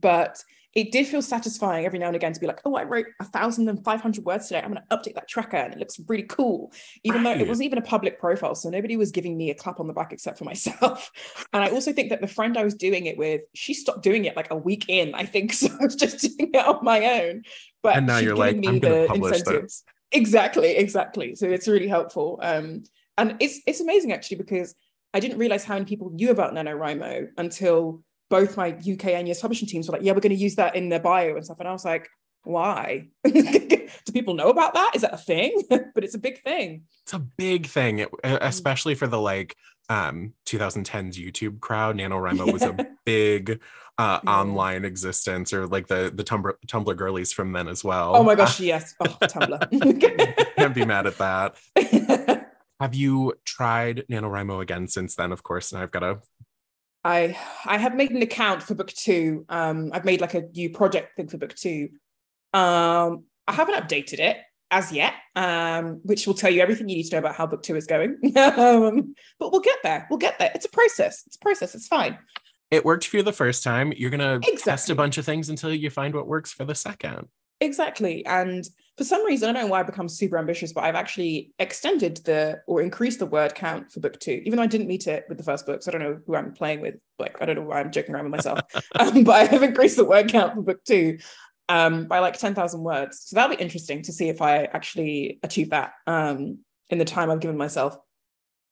but 0.00 0.42
it 0.74 0.90
did 0.90 1.06
feel 1.06 1.22
satisfying 1.22 1.86
every 1.86 2.00
now 2.00 2.08
and 2.08 2.16
again 2.16 2.32
to 2.32 2.40
be 2.40 2.48
like, 2.48 2.60
oh, 2.64 2.74
I 2.74 2.82
wrote 2.82 3.06
a 3.20 3.24
thousand 3.24 3.68
and 3.68 3.82
five 3.84 4.00
hundred 4.00 4.24
words 4.24 4.48
today. 4.48 4.60
I'm 4.60 4.72
going 4.72 4.82
to 4.90 4.96
update 4.96 5.14
that 5.14 5.28
tracker, 5.28 5.56
and 5.56 5.72
it 5.72 5.78
looks 5.78 6.00
really 6.08 6.24
cool. 6.24 6.72
Even 7.04 7.22
though 7.22 7.30
it 7.30 7.46
wasn't 7.46 7.66
even 7.66 7.78
a 7.78 7.82
public 7.82 8.18
profile, 8.18 8.54
so 8.56 8.70
nobody 8.70 8.96
was 8.96 9.12
giving 9.12 9.36
me 9.36 9.50
a 9.50 9.54
clap 9.54 9.78
on 9.78 9.86
the 9.86 9.92
back 9.92 10.12
except 10.12 10.38
for 10.38 10.44
myself. 10.44 11.10
And 11.52 11.62
I 11.62 11.70
also 11.70 11.92
think 11.92 12.10
that 12.10 12.20
the 12.20 12.26
friend 12.26 12.58
I 12.58 12.64
was 12.64 12.74
doing 12.74 13.06
it 13.06 13.16
with, 13.16 13.42
she 13.54 13.74
stopped 13.74 14.02
doing 14.02 14.24
it 14.24 14.34
like 14.34 14.50
a 14.50 14.56
week 14.56 14.86
in. 14.88 15.14
I 15.14 15.24
think 15.24 15.52
so. 15.60 15.68
I 15.68 15.84
was 15.84 15.94
just 15.94 16.20
doing 16.20 16.50
it 16.52 16.66
on 16.66 16.84
my 16.84 17.20
own. 17.20 17.42
But 17.82 17.96
and 17.96 18.06
now 18.06 18.18
you're 18.18 18.36
like, 18.36 18.56
I'm 18.56 18.60
going 18.62 18.80
to 18.80 19.06
publish 19.06 19.38
incentive. 19.38 19.62
this. 19.62 19.84
Exactly, 20.10 20.76
exactly. 20.76 21.34
So 21.36 21.46
it's 21.46 21.68
really 21.68 21.88
helpful. 21.88 22.40
Um, 22.42 22.84
and 23.16 23.36
it's 23.38 23.60
it's 23.66 23.80
amazing 23.80 24.12
actually 24.12 24.38
because 24.38 24.74
I 25.12 25.20
didn't 25.20 25.38
realize 25.38 25.64
how 25.64 25.74
many 25.74 25.86
people 25.86 26.10
knew 26.10 26.30
about 26.30 26.54
NaNoWriMo 26.54 27.28
until 27.38 28.02
both 28.30 28.56
my 28.56 28.68
UK 28.68 29.06
and 29.06 29.28
US 29.28 29.40
publishing 29.40 29.68
teams 29.68 29.88
were 29.88 29.92
like, 29.92 30.02
yeah, 30.02 30.12
we're 30.12 30.20
going 30.20 30.30
to 30.36 30.42
use 30.42 30.56
that 30.56 30.76
in 30.76 30.88
their 30.88 31.00
bio 31.00 31.36
and 31.36 31.44
stuff. 31.44 31.58
And 31.60 31.68
I 31.68 31.72
was 31.72 31.84
like, 31.84 32.08
why? 32.44 33.08
Do 33.24 34.12
people 34.12 34.34
know 34.34 34.50
about 34.50 34.74
that? 34.74 34.92
Is 34.94 35.02
that 35.02 35.14
a 35.14 35.18
thing? 35.18 35.62
but 35.70 36.04
it's 36.04 36.14
a 36.14 36.18
big 36.18 36.42
thing. 36.42 36.82
It's 37.04 37.14
a 37.14 37.18
big 37.18 37.66
thing, 37.66 38.00
it- 38.00 38.10
uh, 38.22 38.38
especially 38.42 38.94
for 38.94 39.06
the 39.06 39.20
like 39.20 39.54
um 39.90 40.32
2010s 40.46 41.14
YouTube 41.16 41.60
crowd. 41.60 41.96
NaNoWriMo 41.96 42.50
was 42.52 42.62
a 42.62 42.74
big 43.04 43.60
uh 43.98 44.20
Yeah. 44.24 44.30
online 44.40 44.84
existence 44.84 45.52
or 45.52 45.66
like 45.66 45.86
the 45.86 46.10
the 46.14 46.24
Tumblr 46.24 46.52
Tumblr 46.66 46.96
girlies 46.96 47.32
from 47.32 47.52
then 47.52 47.68
as 47.68 47.84
well. 47.84 48.16
Oh 48.16 48.22
my 48.24 48.34
gosh, 48.34 48.60
yes. 48.60 48.94
Oh, 49.00 49.06
Tumblr. 49.22 50.56
Can't 50.56 50.74
be 50.74 50.84
mad 50.84 51.06
at 51.06 51.18
that. 51.18 51.56
Have 52.80 52.94
you 52.94 53.34
tried 53.44 54.04
NaNoWriMo 54.10 54.60
again 54.60 54.88
since 54.88 55.14
then? 55.14 55.32
Of 55.32 55.42
course, 55.42 55.72
and 55.72 55.80
I've 55.82 55.92
got 55.92 56.02
a 56.02 56.18
I 57.04 57.36
I 57.66 57.78
have 57.78 57.94
made 57.94 58.10
an 58.10 58.22
account 58.22 58.62
for 58.62 58.74
book 58.74 58.88
two. 58.88 59.44
Um, 59.48 59.90
I've 59.92 60.04
made 60.04 60.20
like 60.20 60.34
a 60.34 60.42
new 60.42 60.70
project 60.70 61.16
thing 61.16 61.28
for 61.28 61.36
book 61.36 61.54
two. 61.54 61.90
Um, 62.52 63.24
I 63.46 63.52
haven't 63.52 63.74
updated 63.74 64.20
it 64.20 64.38
as 64.70 64.90
yet, 64.90 65.14
um, 65.36 66.00
which 66.02 66.26
will 66.26 66.34
tell 66.34 66.50
you 66.50 66.62
everything 66.62 66.88
you 66.88 66.96
need 66.96 67.04
to 67.04 67.14
know 67.16 67.18
about 67.18 67.36
how 67.36 67.46
book 67.46 67.62
two 67.62 67.76
is 67.76 67.86
going. 67.86 68.18
um, 68.36 69.14
but 69.38 69.52
we'll 69.52 69.60
get 69.60 69.78
there. 69.82 70.06
We'll 70.08 70.18
get 70.18 70.38
there. 70.38 70.50
It's 70.54 70.64
a 70.64 70.70
process. 70.70 71.22
It's 71.26 71.36
a 71.36 71.40
process. 71.40 71.74
It's 71.74 71.86
fine. 71.86 72.18
it 72.70 72.84
worked 72.84 73.06
for 73.06 73.18
you 73.18 73.22
the 73.22 73.32
first 73.32 73.62
time. 73.62 73.92
You're 73.96 74.10
gonna 74.10 74.40
test 74.58 74.88
a 74.88 74.94
bunch 74.94 75.18
of 75.18 75.26
things 75.26 75.50
until 75.50 75.72
you 75.72 75.90
find 75.90 76.14
what 76.14 76.26
works 76.26 76.52
for 76.52 76.64
the 76.64 76.74
second. 76.74 77.28
Exactly. 77.60 78.24
And 78.24 78.64
for 78.96 79.04
some 79.04 79.24
reason, 79.24 79.48
I 79.48 79.52
don't 79.52 79.62
know 79.62 79.68
why 79.68 79.80
I've 79.80 79.86
become 79.86 80.08
super 80.08 80.38
ambitious, 80.38 80.72
but 80.72 80.84
I've 80.84 80.94
actually 80.94 81.52
extended 81.58 82.18
the 82.18 82.60
or 82.66 82.80
increased 82.80 83.18
the 83.18 83.26
word 83.26 83.54
count 83.54 83.90
for 83.90 84.00
book 84.00 84.20
two, 84.20 84.40
even 84.44 84.56
though 84.56 84.62
I 84.62 84.68
didn't 84.68 84.86
meet 84.86 85.08
it 85.08 85.24
with 85.28 85.38
the 85.38 85.44
first 85.44 85.66
book. 85.66 85.82
So 85.82 85.90
I 85.90 85.92
don't 85.92 86.02
know 86.02 86.20
who 86.26 86.36
I'm 86.36 86.52
playing 86.52 86.80
with. 86.80 86.94
Like, 87.18 87.40
I 87.40 87.46
don't 87.46 87.56
know 87.56 87.62
why 87.62 87.80
I'm 87.80 87.90
joking 87.90 88.14
around 88.14 88.24
with 88.24 88.32
myself. 88.32 88.60
um, 88.94 89.24
but 89.24 89.34
I 89.34 89.44
have 89.46 89.62
increased 89.62 89.96
the 89.96 90.04
word 90.04 90.28
count 90.28 90.54
for 90.54 90.62
book 90.62 90.84
two 90.84 91.18
um, 91.68 92.06
by 92.06 92.20
like 92.20 92.38
10,000 92.38 92.82
words. 92.82 93.22
So 93.26 93.34
that'll 93.34 93.56
be 93.56 93.62
interesting 93.62 94.02
to 94.02 94.12
see 94.12 94.28
if 94.28 94.40
I 94.40 94.64
actually 94.64 95.40
achieve 95.42 95.70
that 95.70 95.94
um, 96.06 96.58
in 96.90 96.98
the 96.98 97.04
time 97.04 97.30
I've 97.30 97.40
given 97.40 97.56
myself. 97.56 97.96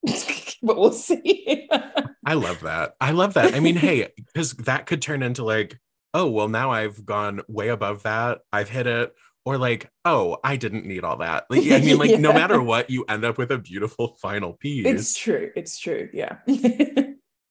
but 0.63 0.77
we'll 0.77 0.93
see. 0.93 1.69
I 2.27 2.35
love 2.35 2.61
that. 2.61 2.95
I 3.01 3.11
love 3.11 3.35
that. 3.35 3.55
I 3.55 3.61
mean, 3.61 3.77
hey, 3.77 4.09
because 4.17 4.53
that 4.55 4.87
could 4.87 5.03
turn 5.03 5.23
into 5.23 5.45
like, 5.45 5.79
oh, 6.15 6.31
well, 6.31 6.49
now 6.49 6.71
I've 6.71 7.05
gone 7.05 7.41
way 7.49 7.69
above 7.69 8.05
that. 8.05 8.41
I've 8.53 8.69
hit 8.69 8.87
it. 8.87 9.13
Or 9.45 9.59
like, 9.59 9.91
oh, 10.05 10.39
I 10.45 10.57
didn't 10.57 10.87
need 10.87 11.03
all 11.03 11.17
that. 11.19 11.47
Like, 11.51 11.71
I 11.71 11.81
mean, 11.81 11.99
like, 11.99 12.21
no 12.21 12.33
matter 12.33 12.63
what, 12.63 12.91
you 12.91 13.05
end 13.09 13.25
up 13.25 13.39
with 13.39 13.51
a 13.51 13.59
beautiful 13.59 14.17
final 14.23 14.53
piece. 14.55 14.87
it's 14.87 15.19
true. 15.19 15.51
It's 15.57 15.79
true. 15.79 16.09
Yeah. 16.13 16.37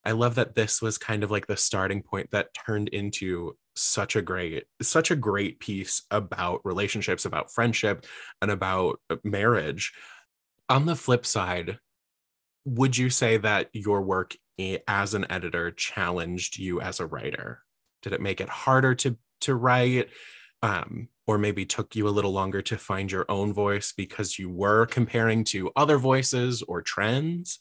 I 0.03 0.13
love 0.13 0.35
that 0.35 0.55
this 0.55 0.81
was 0.81 0.97
kind 0.97 1.23
of 1.23 1.29
like 1.29 1.47
the 1.47 1.57
starting 1.57 2.01
point 2.01 2.31
that 2.31 2.53
turned 2.53 2.87
into 2.89 3.55
such 3.75 4.15
a 4.15 4.21
great, 4.21 4.63
such 4.81 5.11
a 5.11 5.15
great 5.15 5.59
piece 5.59 6.03
about 6.09 6.61
relationships, 6.63 7.25
about 7.25 7.51
friendship, 7.51 8.05
and 8.41 8.49
about 8.49 8.99
uh, 9.09 9.17
marriage. 9.23 9.93
On 10.69 10.85
the 10.85 10.95
flip 10.95 11.25
side, 11.25 11.77
would 12.65 12.97
you 12.97 13.09
say 13.09 13.37
that 13.37 13.69
your 13.73 14.01
work 14.01 14.35
as 14.87 15.13
an 15.13 15.25
editor 15.31 15.71
challenged 15.71 16.57
you 16.57 16.81
as 16.81 16.99
a 16.99 17.05
writer? 17.05 17.61
Did 18.01 18.13
it 18.13 18.21
make 18.21 18.41
it 18.41 18.49
harder 18.49 18.95
to 18.95 19.17
to 19.41 19.55
write? 19.55 20.09
Um, 20.63 21.07
or 21.31 21.37
maybe 21.37 21.65
took 21.65 21.95
you 21.95 22.07
a 22.07 22.09
little 22.09 22.33
longer 22.33 22.61
to 22.61 22.77
find 22.77 23.11
your 23.11 23.25
own 23.29 23.53
voice 23.53 23.93
because 23.95 24.37
you 24.37 24.49
were 24.49 24.85
comparing 24.85 25.43
to 25.45 25.71
other 25.75 25.97
voices 25.97 26.61
or 26.63 26.81
trends? 26.81 27.59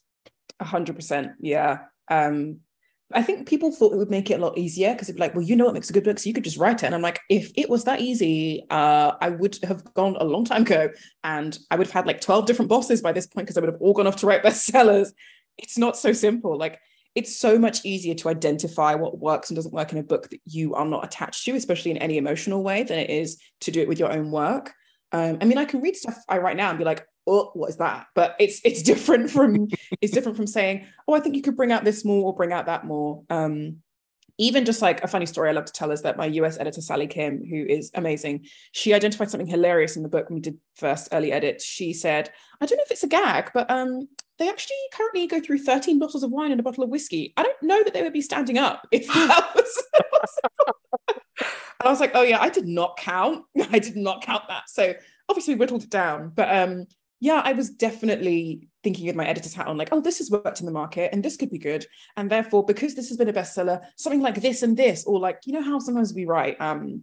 A 0.59 0.65
hundred 0.65 0.97
percent. 0.97 1.33
Yeah. 1.41 1.79
Um, 2.11 2.61
I 3.13 3.23
think 3.23 3.49
people 3.49 3.73
thought 3.73 3.93
it 3.93 3.97
would 3.97 4.11
make 4.11 4.31
it 4.31 4.41
a 4.41 4.45
lot 4.45 4.59
easier 4.59 4.93
because 4.93 5.09
it'd 5.09 5.17
be 5.17 5.21
like, 5.21 5.35
well, 5.35 5.45
you 5.45 5.57
know 5.57 5.65
what 5.65 5.75
makes 5.75 5.91
a 5.91 5.93
good 5.93 6.05
book, 6.05 6.19
so 6.19 6.29
you 6.29 6.35
could 6.35 6.45
just 6.45 6.59
write 6.59 6.83
it. 6.83 6.87
And 6.87 6.95
I'm 6.95 7.03
like, 7.03 7.21
if 7.29 7.51
it 7.57 7.69
was 7.69 7.85
that 7.85 8.01
easy, 8.01 8.67
uh, 8.71 9.13
I 9.21 9.31
would 9.31 9.59
have 9.65 9.95
gone 9.95 10.17
a 10.19 10.25
long 10.25 10.45
time 10.45 10.63
ago 10.63 10.91
and 11.25 11.59
I 11.71 11.77
would 11.77 11.87
have 11.89 11.95
had 11.95 12.07
like 12.07 12.21
12 12.21 12.47
different 12.47 12.69
bosses 12.69 13.03
by 13.03 13.13
this 13.13 13.27
point 13.27 13.47
because 13.47 13.57
I 13.57 13.61
would 13.61 13.73
have 13.73 13.81
all 13.81 13.95
gone 13.95 14.07
off 14.07 14.17
to 14.17 14.27
write 14.27 14.43
bestsellers. 14.45 15.13
It's 15.59 15.79
not 15.79 15.97
so 15.97 16.13
simple. 16.13 16.57
Like 16.57 16.81
it's 17.15 17.37
so 17.37 17.59
much 17.59 17.85
easier 17.85 18.15
to 18.15 18.29
identify 18.29 18.95
what 18.95 19.19
works 19.19 19.51
and 19.51 19.57
doesn't 19.57 19.75
work 19.75 19.93
in 19.93 19.99
a 19.99 20.03
book 20.03 20.31
that 20.31 20.41
you 20.47 20.75
are 20.75 20.85
not 20.85 21.05
attached 21.05 21.45
to, 21.45 21.53
especially 21.53 21.91
in 21.91 21.97
any 21.99 22.19
emotional 22.19 22.63
way, 22.63 22.83
than 22.83 22.99
it 22.99 23.11
is 23.11 23.41
to 23.63 23.71
do 23.71 23.81
it 23.81 23.89
with 23.89 23.99
your 23.99 24.13
own 24.13 24.31
work. 24.31 24.73
Um, 25.13 25.39
I 25.41 25.45
mean, 25.45 25.59
I 25.59 25.65
can 25.65 25.81
read 25.81 25.97
stuff 25.97 26.17
I 26.29 26.39
write 26.39 26.57
now 26.57 26.71
and 26.71 26.79
be 26.79 26.85
like, 26.85 27.05
oh, 27.27 27.51
what 27.55 27.71
is 27.71 27.79
that? 27.79 28.07
But 28.15 28.37
it's 28.39 28.61
it's 28.65 28.83
different 28.91 29.31
from 29.31 29.69
it's 30.01 30.13
different 30.13 30.37
from 30.37 30.47
saying, 30.47 30.87
oh, 31.09 31.15
I 31.15 31.21
think 31.21 31.37
you 31.37 31.43
could 31.43 31.57
bring 31.57 31.73
out 31.73 31.85
this 31.85 32.05
more 32.05 32.27
or 32.27 32.37
bring 32.37 32.53
out 32.53 32.67
that 32.67 32.85
more. 32.85 33.25
Um, 33.29 33.79
even 34.41 34.65
just 34.65 34.81
like 34.81 35.05
a 35.05 35.07
funny 35.07 35.27
story 35.27 35.51
I 35.51 35.53
love 35.53 35.67
to 35.67 35.73
tell 35.73 35.91
is 35.91 36.01
that 36.01 36.17
my 36.17 36.25
US 36.25 36.59
editor, 36.59 36.81
Sally 36.81 37.07
Kim, 37.07 37.45
who 37.45 37.63
is 37.63 37.91
amazing, 37.95 38.47
she 38.73 38.95
identified 38.95 39.31
something 39.31 39.47
hilarious 39.47 39.97
in 39.97 40.03
the 40.03 40.09
book 40.09 40.31
when 40.31 40.37
we 40.37 40.41
did 40.41 40.57
first 40.77 41.11
early 41.13 41.31
edits. 41.31 41.63
She 41.63 41.93
said, 41.93 42.31
I 42.59 42.65
don't 42.65 42.79
know 42.79 42.85
if 42.87 42.91
it's 42.91 43.03
a 43.03 43.09
gag, 43.09 43.51
but 43.53 43.71
um, 43.71 44.09
they 44.39 44.49
actually 44.49 44.77
currently 44.95 45.27
go 45.27 45.41
through 45.41 45.59
13 45.59 45.99
bottles 45.99 46.23
of 46.23 46.31
wine 46.31 46.53
and 46.53 46.59
a 46.59 46.63
bottle 46.63 46.83
of 46.83 46.89
whiskey. 46.89 47.35
I 47.37 47.43
don't 47.43 47.63
know 47.63 47.85
that 47.85 47.93
they 47.93 48.03
would 48.03 48.15
be 48.15 48.23
standing 48.23 48.57
up 48.57 48.89
if 48.91 49.07
that 49.13 49.51
was. 49.55 49.85
and 51.39 51.85
I 51.85 51.91
was 51.91 52.01
like, 52.01 52.13
oh 52.15 52.23
yeah, 52.23 52.41
I 52.41 52.49
did 52.49 52.67
not 52.67 52.97
count. 52.97 53.45
I 53.71 53.79
did 53.79 53.97
not 53.97 54.23
count 54.23 54.45
that. 54.49 54.71
So 54.71 54.95
obviously 55.29 55.53
we 55.55 55.59
whittled 55.61 55.83
it 55.83 55.91
down. 55.91 56.33
But 56.35 56.49
um, 56.57 56.87
yeah, 57.21 57.43
I 57.45 57.53
was 57.53 57.69
definitely 57.69 58.70
thinking 58.83 59.07
with 59.07 59.17
my 59.17 59.27
editor's 59.27 59.55
hat 59.55 59.67
on, 59.67 59.77
like, 59.77 59.91
oh, 59.93 60.01
this 60.01 60.19
has 60.19 60.31
worked 60.31 60.61
in 60.61 60.67
the 60.67 60.73
market 60.73 61.11
and 61.13 61.23
this 61.23 61.37
could 61.37 61.51
be 61.51 61.59
good. 61.59 61.87
And 62.17 62.31
therefore, 62.31 62.65
because 62.65 62.95
this 62.95 63.09
has 63.09 63.17
been 63.19 63.29
a 63.29 63.33
bestseller, 63.33 63.83
something 63.97 64.23
like 64.23 64.41
this 64.41 64.63
and 64.63 64.77
this, 64.77 65.05
or 65.05 65.19
like, 65.21 65.41
you 65.45 65.53
know 65.53 65.63
how 65.63 65.79
sometimes 65.79 66.15
we 66.15 66.25
write, 66.25 66.61
um, 66.61 67.03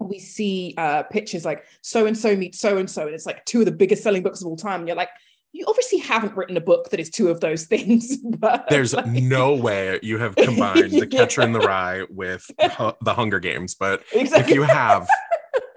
we 0.00 0.18
see 0.18 0.74
uh 0.78 1.04
pictures 1.04 1.44
like 1.44 1.64
so 1.80 2.06
and 2.06 2.18
so 2.18 2.34
meets 2.34 2.58
so 2.58 2.76
and 2.78 2.90
so, 2.90 3.02
and 3.06 3.14
it's 3.14 3.24
like 3.26 3.44
two 3.44 3.60
of 3.60 3.66
the 3.66 3.70
biggest 3.70 4.02
selling 4.02 4.22
books 4.24 4.40
of 4.40 4.48
all 4.48 4.56
time. 4.56 4.80
And 4.80 4.88
you're 4.88 4.96
like, 4.96 5.10
you 5.52 5.64
obviously 5.68 5.98
haven't 5.98 6.34
written 6.36 6.56
a 6.56 6.60
book 6.60 6.90
that 6.90 6.98
is 6.98 7.08
two 7.08 7.28
of 7.28 7.40
those 7.40 7.66
things. 7.72 8.16
But 8.16 8.66
There's 8.68 8.94
like- 8.94 9.06
no 9.06 9.54
way 9.54 10.00
you 10.02 10.18
have 10.18 10.34
combined 10.34 10.90
The 10.98 11.06
Catcher 11.06 11.42
in 11.42 11.52
the 11.52 11.60
Rye 11.60 12.02
with 12.10 12.50
Hu- 12.78 12.92
The 13.02 13.14
Hunger 13.14 13.38
Games, 13.38 13.76
but 13.76 14.02
if 14.12 14.48
you 14.50 14.62
have, 14.62 15.06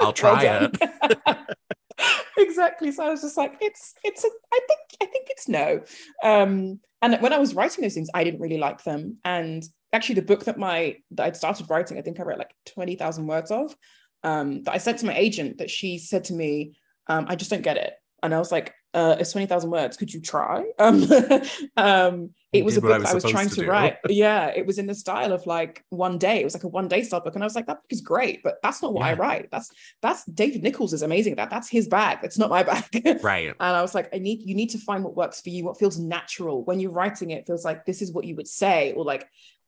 I'll 0.02 0.14
try 0.14 0.44
done. 0.44 0.72
it. 0.82 1.38
exactly. 2.38 2.92
So 2.92 3.06
I 3.06 3.10
was 3.10 3.22
just 3.22 3.38
like, 3.38 3.58
it's 3.62 3.94
it's 4.04 4.24
a 4.24 4.28
I 4.54 4.60
think 4.68 4.80
It's 5.36 5.48
no. 5.48 5.82
Um, 6.24 6.80
and 7.02 7.22
when 7.22 7.34
I 7.34 7.40
was 7.40 7.54
writing 7.54 7.82
those 7.82 7.94
things, 7.94 8.10
I 8.14 8.24
didn't 8.24 8.40
really 8.40 8.58
like 8.58 8.84
them. 8.84 9.18
And 9.24 9.64
actually, 9.94 10.16
the 10.16 10.22
book 10.24 10.46
that 10.46 10.58
my 10.58 10.98
that 11.12 11.26
I'd 11.26 11.36
started 11.36 11.70
writing, 11.70 11.98
I 11.98 12.02
think 12.02 12.20
I 12.20 12.24
wrote 12.24 12.40
like 12.40 12.56
twenty 12.66 12.96
thousand 12.96 13.28
words 13.28 13.52
of, 13.52 13.76
um, 14.24 14.64
that 14.64 14.74
I 14.74 14.78
sent 14.78 15.00
to 15.00 15.06
my 15.06 15.16
agent. 15.16 15.58
That 15.58 15.70
she 15.70 15.98
said 15.98 16.24
to 16.26 16.34
me, 16.34 16.78
um, 17.08 17.26
I 17.28 17.36
just 17.36 17.52
don't 17.52 17.62
get 17.62 17.78
it. 17.78 17.94
And 18.24 18.34
I 18.34 18.40
was 18.40 18.52
like, 18.52 18.74
uh, 18.96 19.18
it's 19.20 19.34
20,000 19.34 19.70
words. 19.70 19.98
Could 19.98 20.14
you 20.14 20.22
try? 20.22 20.64
Um, 20.78 21.08
um, 21.78 22.30
it 22.54 22.64
was 22.64 22.78
a 22.78 22.82
book 22.82 22.92
I 22.92 22.98
was, 23.00 23.10
I 23.10 23.14
was 23.16 23.24
trying 23.24 23.50
to, 23.50 23.56
to 23.64 23.68
write. 23.68 23.98
Yeah, 24.08 24.48
it 24.56 24.66
was 24.66 24.78
in 24.78 24.86
the 24.86 24.96
style 24.96 25.34
of 25.34 25.46
like 25.46 25.84
one 25.90 26.18
day. 26.18 26.40
It 26.40 26.44
was 26.44 26.54
like 26.54 26.64
a 26.64 26.68
one 26.68 26.88
day 26.88 27.04
style 27.04 27.20
book. 27.22 27.34
And 27.34 27.44
I 27.44 27.46
was 27.46 27.56
like, 27.56 27.66
that 27.68 27.82
book 27.82 27.92
is 27.92 28.02
great, 28.02 28.44
but 28.44 28.56
that's 28.62 28.82
not 28.82 28.94
what 28.94 29.02
yeah. 29.02 29.08
I 29.08 29.14
write. 29.14 29.50
That's 29.52 29.72
that's 30.02 30.24
David 30.26 30.64
Nicholls 30.64 30.94
is 30.94 31.02
amazing 31.02 31.34
at 31.34 31.38
that. 31.38 31.50
That's 31.50 31.70
his 31.70 31.88
bag. 31.88 32.20
It's 32.24 32.38
not 32.38 32.50
my 32.50 32.64
bag. 32.64 33.20
right. 33.24 33.48
And 33.48 33.56
I 33.60 33.82
was 33.82 33.96
like, 33.96 34.14
I 34.14 34.20
need 34.20 34.42
you 34.42 34.56
need 34.56 34.70
to 34.70 34.78
find 34.78 35.04
what 35.04 35.16
works 35.18 35.42
for 35.42 35.50
you, 35.50 35.66
what 35.66 35.80
feels 35.80 35.98
natural. 35.98 36.64
When 36.64 36.80
you're 36.80 36.92
writing 36.92 37.32
it, 37.32 37.40
it 37.40 37.48
feels 37.48 37.66
like 37.66 37.86
this 37.86 38.02
is 38.02 38.12
what 38.14 38.26
you 38.26 38.36
would 38.36 38.48
say, 38.48 38.94
or 38.94 39.04
like 39.04 39.28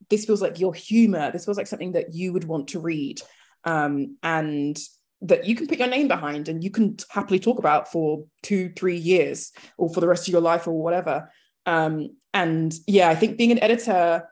this 0.09 0.25
feels 0.25 0.41
like 0.41 0.59
your 0.59 0.73
humor. 0.73 1.31
This 1.31 1.45
feels 1.45 1.57
like 1.57 1.67
something 1.67 1.93
that 1.93 2.13
you 2.13 2.31
would 2.33 2.45
want 2.45 2.69
to 2.69 2.79
read. 2.79 3.21
Um, 3.63 4.17
and 4.23 4.79
that 5.21 5.45
you 5.45 5.55
can 5.55 5.67
put 5.67 5.79
your 5.79 5.87
name 5.87 6.07
behind 6.07 6.47
and 6.47 6.63
you 6.63 6.69
can 6.69 6.95
happily 7.09 7.39
talk 7.39 7.59
about 7.59 7.91
for 7.91 8.25
two, 8.43 8.71
three 8.75 8.97
years 8.97 9.51
or 9.77 9.89
for 9.91 9.99
the 9.99 10.07
rest 10.07 10.27
of 10.27 10.31
your 10.31 10.41
life 10.41 10.67
or 10.67 10.81
whatever. 10.81 11.31
Um, 11.65 12.09
and 12.33 12.73
yeah, 12.85 13.09
I 13.09 13.15
think 13.15 13.37
being 13.37 13.51
an 13.51 13.63
editor, 13.63 14.27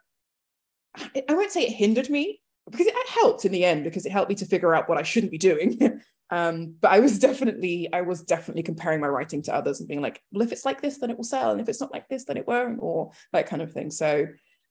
I 0.96 1.34
won't 1.34 1.52
say 1.52 1.64
it 1.64 1.74
hindered 1.74 2.10
me 2.10 2.40
because 2.70 2.88
it 2.88 3.10
helped 3.10 3.46
in 3.46 3.52
the 3.52 3.66
end 3.66 3.84
because 3.84 4.06
it 4.06 4.12
helped 4.12 4.30
me 4.30 4.36
to 4.36 4.46
figure 4.46 4.74
out 4.74 4.88
what 4.88 4.98
I 4.98 5.04
shouldn't 5.04 5.32
be 5.32 5.38
doing. 5.38 6.02
um, 6.30 6.76
but 6.80 6.92
I 6.92 7.00
was 7.00 7.20
definitely, 7.20 7.90
I 7.92 8.02
was 8.02 8.22
definitely 8.22 8.64
comparing 8.64 9.02
my 9.02 9.08
writing 9.08 9.42
to 9.44 9.56
others 9.56 9.80
and 9.80 9.90
being 9.90 10.02
like, 10.02 10.22
well, 10.32 10.44
if 10.44 10.52
it's 10.52 10.66
like 10.66 10.82
this, 10.82 11.00
then 11.00 11.10
it 11.10 11.18
will 11.18 11.24
sell, 11.24 11.52
and 11.52 11.62
if 11.62 11.70
it's 11.70 11.82
not 11.82 11.94
like 11.94 12.08
this, 12.10 12.26
then 12.26 12.38
it 12.38 12.48
won't, 12.48 12.78
or 12.80 13.12
that 13.34 13.48
kind 13.48 13.62
of 13.62 13.72
thing. 13.72 13.92
So 13.92 14.28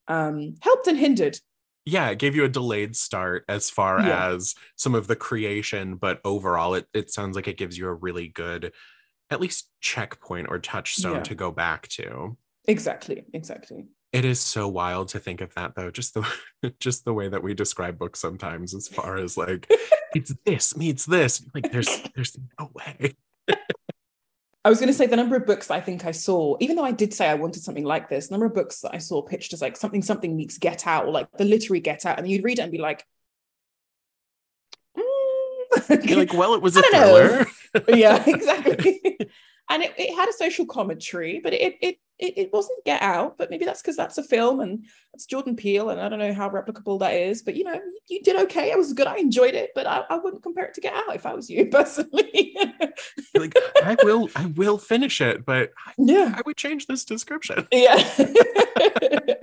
um, 0.09 0.55
helped 0.61 0.87
and 0.87 0.99
hindered 0.99 1.39
yeah 1.85 2.09
it 2.09 2.19
gave 2.19 2.35
you 2.35 2.45
a 2.45 2.49
delayed 2.49 2.97
start 2.97 3.45
as 3.49 3.71
far 3.71 4.01
yeah. 4.01 4.31
as 4.31 4.55
some 4.77 4.95
of 4.95 5.07
the 5.07 5.17
creation 5.17 5.97
but 5.97 6.21
overall 6.25 6.75
it, 6.75 6.87
it 6.95 7.11
sounds 7.11 7.37
like 7.37 7.49
it 7.49 7.59
gives 7.59 7.77
you 7.77 7.87
a 7.89 7.95
really 7.95 8.29
good 8.29 8.73
at 9.31 9.41
least 9.41 9.69
checkpoint 9.81 10.49
or 10.49 10.59
touchstone 10.59 11.17
yeah. 11.17 11.23
to 11.23 11.35
go 11.35 11.51
back 11.51 11.89
to 11.89 12.37
exactly 12.67 13.25
exactly 13.33 13.85
it 14.13 14.25
is 14.25 14.41
so 14.41 14.69
wild 14.69 15.09
to 15.09 15.19
think 15.19 15.41
of 15.41 15.53
that 15.55 15.75
though 15.75 15.91
just 15.91 16.15
the 16.15 16.73
just 16.81 17.05
the 17.05 17.13
way 17.13 17.29
that 17.29 17.43
we 17.43 17.53
describe 17.53 17.99
books 17.99 18.21
sometimes 18.21 18.75
as 18.75 18.89
far 18.89 19.17
as 19.17 19.37
like 19.37 19.71
it's 20.15 20.33
this 20.47 20.77
meets 20.77 21.05
this 21.05 21.45
like 21.55 21.71
there's 21.73 22.03
there's 22.15 22.37
no 22.59 22.71
way 22.75 23.15
I 24.65 24.71
was 24.71 24.79
going 24.79 24.89
to 24.89 24.95
say 24.95 25.07
the 25.07 25.17
number 25.17 25.37
of 25.37 25.45
books 25.45 25.71
I 25.71 25.81
think 25.81 26.07
I 26.07 26.13
saw, 26.13 26.57
even 26.59 26.77
though 26.77 26.85
I 26.85 26.93
did 26.93 27.13
say 27.13 27.29
I 27.29 27.35
wanted 27.35 27.63
something 27.63 27.85
like 27.85 28.09
this, 28.09 28.29
the 28.29 28.33
number 28.33 28.47
of 28.47 28.55
books 28.55 28.81
that 28.81 28.95
I 28.95 28.99
saw 28.99 29.21
pitched 29.21 29.53
as 29.53 29.61
like 29.61 29.77
something 29.77 30.01
something 30.01 30.35
meets 30.35 30.57
Get 30.57 30.87
Out 30.87 31.05
or 31.05 31.13
like 31.13 31.31
the 31.37 31.45
literary 31.45 31.81
Get 31.81 32.07
Out, 32.07 32.19
and 32.19 32.29
you'd 32.29 32.45
read 32.45 32.59
it 32.59 32.63
and 32.63 32.73
be 32.73 32.79
like, 32.79 33.05
mm. 34.97 36.09
You're 36.09 36.19
like, 36.19 36.33
well, 36.33 36.55
it 36.55 36.63
was 36.63 36.77
a 36.77 36.83
thriller. 36.83 37.47
yeah, 37.89 38.25
exactly. 38.27 39.01
and 39.69 39.83
it, 39.83 39.93
it 39.99 40.15
had 40.17 40.31
a 40.31 40.33
social 40.33 40.65
commentary, 40.65 41.41
but 41.45 41.53
it 41.53 41.77
it 41.83 41.99
it, 42.19 42.39
it 42.39 42.53
wasn't 42.53 42.85
Get 42.85 43.03
Out, 43.03 43.37
but 43.39 43.51
maybe 43.51 43.65
that's 43.65 43.83
because 43.83 43.97
that's 43.97 44.19
a 44.19 44.23
film 44.23 44.61
and 44.61 44.85
it's 45.13 45.27
Jordan 45.27 45.57
Peele, 45.57 45.91
and 45.91 46.01
I 46.01 46.09
don't 46.09 46.19
know 46.19 46.33
how 46.33 46.49
replicable 46.49 47.01
that 47.01 47.15
is. 47.15 47.43
But 47.43 47.57
you 47.57 47.65
know, 47.65 47.81
you 48.09 48.23
did 48.23 48.37
okay. 48.43 48.71
It 48.71 48.79
was 48.79 48.93
good. 48.93 49.07
I 49.07 49.17
enjoyed 49.17 49.55
it, 49.55 49.71
but 49.75 49.87
I, 49.87 50.05
I 50.09 50.17
wouldn't 50.17 50.43
compare 50.43 50.65
it 50.65 50.75
to 50.75 50.81
Get 50.81 50.95
Out 50.95 51.15
if 51.15 51.27
I 51.27 51.35
was 51.35 51.51
you 51.51 51.67
personally. 51.71 52.57
like 53.35 53.55
I 53.83 53.97
will, 54.03 54.29
I 54.37 54.47
will 54.47 54.79
finish 54.79 55.21
it, 55.21 55.45
but 55.45 55.71
yeah, 55.99 56.35
I 56.37 56.43
would 56.47 56.57
change 56.57 56.87
this 56.87 57.05
description. 57.05 57.67
Yeah. 57.73 57.97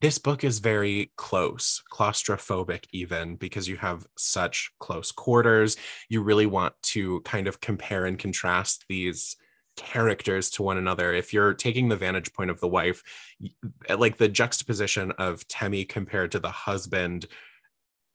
this 0.00 0.18
book 0.18 0.42
is 0.44 0.58
very 0.58 1.12
close, 1.16 1.82
claustrophobic, 1.92 2.86
even 2.92 3.36
because 3.36 3.68
you 3.68 3.76
have 3.76 4.06
such 4.16 4.72
close 4.80 5.12
quarters. 5.12 5.76
You 6.08 6.22
really 6.22 6.46
want 6.46 6.74
to 6.82 7.20
kind 7.20 7.46
of 7.46 7.60
compare 7.60 8.06
and 8.06 8.18
contrast 8.18 8.86
these 8.88 9.36
characters 9.80 10.50
to 10.50 10.62
one 10.62 10.76
another. 10.76 11.14
If 11.14 11.32
you're 11.32 11.54
taking 11.54 11.88
the 11.88 11.96
vantage 11.96 12.34
point 12.34 12.50
of 12.50 12.60
the 12.60 12.68
wife 12.68 13.02
eh, 13.88 13.94
like 13.94 14.18
the 14.18 14.28
juxtaposition 14.28 15.10
of 15.12 15.48
temi 15.48 15.86
compared 15.86 16.32
to 16.32 16.38
the 16.38 16.50
husband 16.50 17.26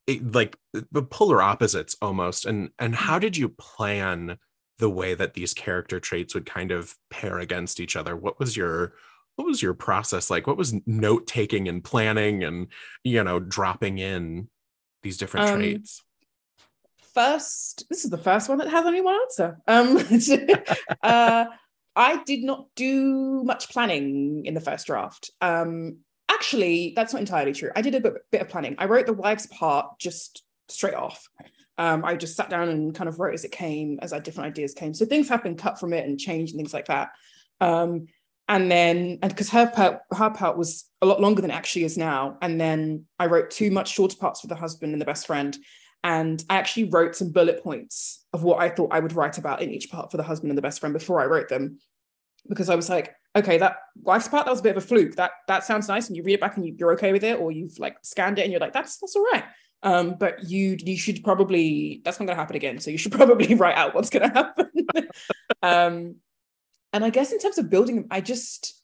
it, 0.06 0.36
like 0.36 0.56
the 0.92 1.02
polar 1.02 1.42
opposites 1.42 1.96
almost. 2.04 2.46
And 2.46 2.70
and 2.78 2.94
how 2.94 3.18
did 3.18 3.36
you 3.36 3.50
plan 3.50 4.38
the 4.78 4.90
way 4.90 5.16
that 5.16 5.34
these 5.34 5.56
character 5.56 6.00
traits 6.00 6.36
would 6.36 6.46
kind 6.46 6.72
of 6.72 6.94
pair 7.10 7.40
against 7.40 7.80
each 7.80 7.96
other? 7.96 8.16
What 8.16 8.40
was 8.40 8.56
your 8.56 8.94
what 9.36 9.48
was 9.48 9.64
your 9.64 9.74
process 9.74 10.30
like? 10.30 10.46
What 10.46 10.58
was 10.58 10.76
note 10.86 11.26
taking 11.26 11.68
and 11.68 11.84
planning 11.84 12.44
and 12.44 12.68
you 13.04 13.24
know 13.24 13.40
dropping 13.40 13.98
in 13.98 14.50
these 15.02 15.18
different 15.18 15.50
um, 15.50 15.56
traits 15.56 16.04
first, 17.16 17.86
this 17.90 18.04
is 18.04 18.12
the 18.12 18.18
first 18.18 18.50
one 18.50 18.60
that 18.60 18.68
has 18.68 18.86
only 18.86 19.02
one 19.02 19.16
answer. 19.16 19.58
Um, 19.68 19.98
uh, 21.02 21.46
I 21.96 22.24
did 22.24 22.44
not 22.44 22.68
do 22.76 23.44
much 23.44 23.70
planning 23.70 24.46
in 24.46 24.54
the 24.54 24.62
first 24.62 24.86
draft. 24.86 25.32
Um, 25.42 26.00
actually, 26.30 26.94
that's 26.96 27.14
not 27.14 27.22
entirely 27.22 27.54
true. 27.54 27.72
I 27.76 27.82
did 27.82 27.96
a 27.96 28.02
bit, 28.02 28.14
bit 28.32 28.42
of 28.42 28.50
planning. 28.50 28.76
I 28.78 28.86
wrote 28.86 29.06
the 29.06 29.14
wife's 29.14 29.48
part 29.48 29.98
just 29.98 30.44
straight 30.68 30.94
off. 30.94 31.28
Um, 31.78 32.06
I 32.06 32.16
just 32.16 32.36
sat 32.36 32.50
down 32.50 32.70
and 32.70 32.94
kind 32.94 33.08
of 33.08 33.20
wrote 33.20 33.34
as 33.34 33.46
it 33.46 33.52
came, 33.52 34.00
as 34.02 34.14
our 34.14 34.20
different 34.20 34.48
ideas 34.48 34.74
came. 34.74 34.94
So 34.94 35.06
things 35.06 35.30
have 35.30 35.44
been 35.44 35.56
cut 35.56 35.80
from 35.80 35.94
it 35.94 36.06
and 36.06 36.20
changed 36.20 36.54
and 36.54 36.60
things 36.60 36.74
like 36.74 36.88
that. 36.88 37.10
Um, 37.62 38.08
and 38.48 38.70
then, 38.70 39.20
and 39.22 39.32
because 39.32 39.50
her 39.50 39.68
part, 39.68 40.02
her 40.12 40.30
part 40.30 40.58
was 40.58 40.86
a 41.02 41.06
lot 41.06 41.20
longer 41.20 41.42
than 41.42 41.52
it 41.52 41.56
actually 41.56 41.86
is 41.86 41.98
now. 41.98 42.38
And 42.42 42.60
then 42.62 43.06
I 43.20 43.26
wrote 43.26 43.52
two 43.52 43.72
much 43.72 43.90
shorter 43.90 44.18
parts 44.18 44.42
for 44.42 44.48
the 44.48 44.56
husband 44.56 44.94
and 44.94 45.02
the 45.02 45.06
best 45.06 45.26
friend. 45.26 45.58
And 46.06 46.46
I 46.52 46.58
actually 46.58 46.84
wrote 46.84 47.16
some 47.16 47.32
bullet 47.32 47.64
points 47.64 48.24
of 48.32 48.44
what 48.44 48.60
I 48.60 48.70
thought 48.70 48.94
I 48.94 49.00
would 49.00 49.14
write 49.14 49.40
about 49.40 49.64
in 49.64 49.72
each 49.72 49.90
part 49.90 50.12
for 50.12 50.18
the 50.18 50.24
husband 50.24 50.52
and 50.52 50.58
the 50.58 50.62
best 50.62 50.80
friend 50.80 50.94
before 50.94 51.20
I 51.20 51.26
wrote 51.26 51.50
them. 51.50 51.80
Because 52.48 52.70
I 52.70 52.76
was 52.76 52.90
like, 52.90 53.16
okay, 53.36 53.58
that 53.58 53.78
wife's 54.04 54.28
part, 54.28 54.46
that 54.46 54.52
was 54.52 54.60
a 54.60 54.64
bit 54.64 54.78
of 54.78 54.84
a 54.84 54.86
fluke. 54.86 55.16
That 55.16 55.32
that 55.48 55.64
sounds 55.64 55.88
nice. 55.88 56.08
And 56.08 56.16
you 56.16 56.22
read 56.22 56.36
it 56.36 56.42
back 56.42 56.58
and 56.58 56.66
you, 56.66 56.86
are 56.86 56.94
okay 56.94 57.12
with 57.12 57.24
it, 57.24 57.40
or 57.40 57.52
you've 57.52 57.80
like 57.80 57.98
scanned 58.04 58.38
it 58.38 58.44
and 58.44 58.52
you're 58.52 58.62
like, 58.62 58.72
that's 58.72 58.98
that's 59.00 59.16
all 59.16 59.24
right. 59.34 59.46
Um, 59.82 60.16
but 60.20 60.44
you 60.48 60.78
you 60.80 60.96
should 60.96 61.24
probably 61.24 62.02
that's 62.06 62.20
not 62.20 62.28
gonna 62.28 62.40
happen 62.40 62.56
again. 62.56 62.80
So 62.80 62.92
you 62.92 63.00
should 63.00 63.12
probably 63.24 63.56
write 63.56 63.76
out 63.76 63.96
what's 63.96 64.12
gonna 64.12 64.32
happen. 64.32 64.70
um, 65.64 66.16
and 66.94 67.04
I 67.04 67.10
guess 67.10 67.32
in 67.32 67.40
terms 67.40 67.58
of 67.58 67.72
building, 67.72 68.06
I 68.12 68.22
just 68.22 68.80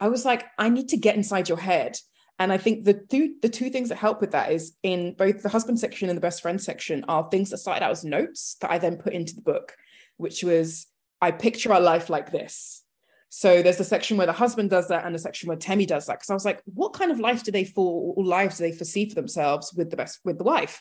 I 0.00 0.08
was 0.08 0.24
like, 0.24 0.46
I 0.58 0.68
need 0.68 0.88
to 0.88 0.96
get 0.96 1.14
inside 1.14 1.48
your 1.48 1.58
head 1.58 1.96
and 2.40 2.50
I 2.50 2.56
think 2.56 2.84
the 2.84 2.94
two 2.94 3.34
the 3.42 3.50
two 3.50 3.68
things 3.68 3.90
that 3.90 3.96
help 3.96 4.22
with 4.22 4.32
that 4.32 4.50
is 4.50 4.74
in 4.82 5.12
both 5.12 5.42
the 5.42 5.50
husband 5.50 5.78
section 5.78 6.08
and 6.08 6.16
the 6.16 6.22
best 6.22 6.40
friend 6.40 6.60
section 6.60 7.04
are 7.06 7.28
things 7.30 7.50
that 7.50 7.58
started 7.58 7.84
out 7.84 7.90
as 7.90 8.02
notes 8.02 8.56
that 8.62 8.70
I 8.70 8.78
then 8.78 8.96
put 8.96 9.12
into 9.12 9.34
the 9.34 9.42
book, 9.42 9.76
which 10.16 10.42
was 10.42 10.86
I 11.20 11.32
picture 11.32 11.70
our 11.70 11.82
life 11.82 12.08
like 12.08 12.32
this. 12.32 12.82
So 13.28 13.62
there's 13.62 13.78
a 13.78 13.84
section 13.84 14.16
where 14.16 14.26
the 14.26 14.32
husband 14.32 14.70
does 14.70 14.88
that 14.88 15.04
and 15.04 15.14
a 15.14 15.18
section 15.18 15.48
where 15.48 15.58
Temi 15.58 15.84
does 15.84 16.06
that. 16.06 16.14
Because 16.14 16.30
I 16.30 16.34
was 16.34 16.46
like, 16.46 16.62
what 16.64 16.94
kind 16.94 17.12
of 17.12 17.20
life 17.20 17.44
do 17.44 17.52
they 17.52 17.64
for 17.64 18.14
or 18.16 18.24
lives 18.24 18.56
do 18.56 18.64
they 18.64 18.72
foresee 18.72 19.06
for 19.06 19.14
themselves 19.14 19.74
with 19.74 19.90
the 19.90 19.96
best 19.96 20.20
with 20.24 20.38
the 20.38 20.44
wife? 20.44 20.80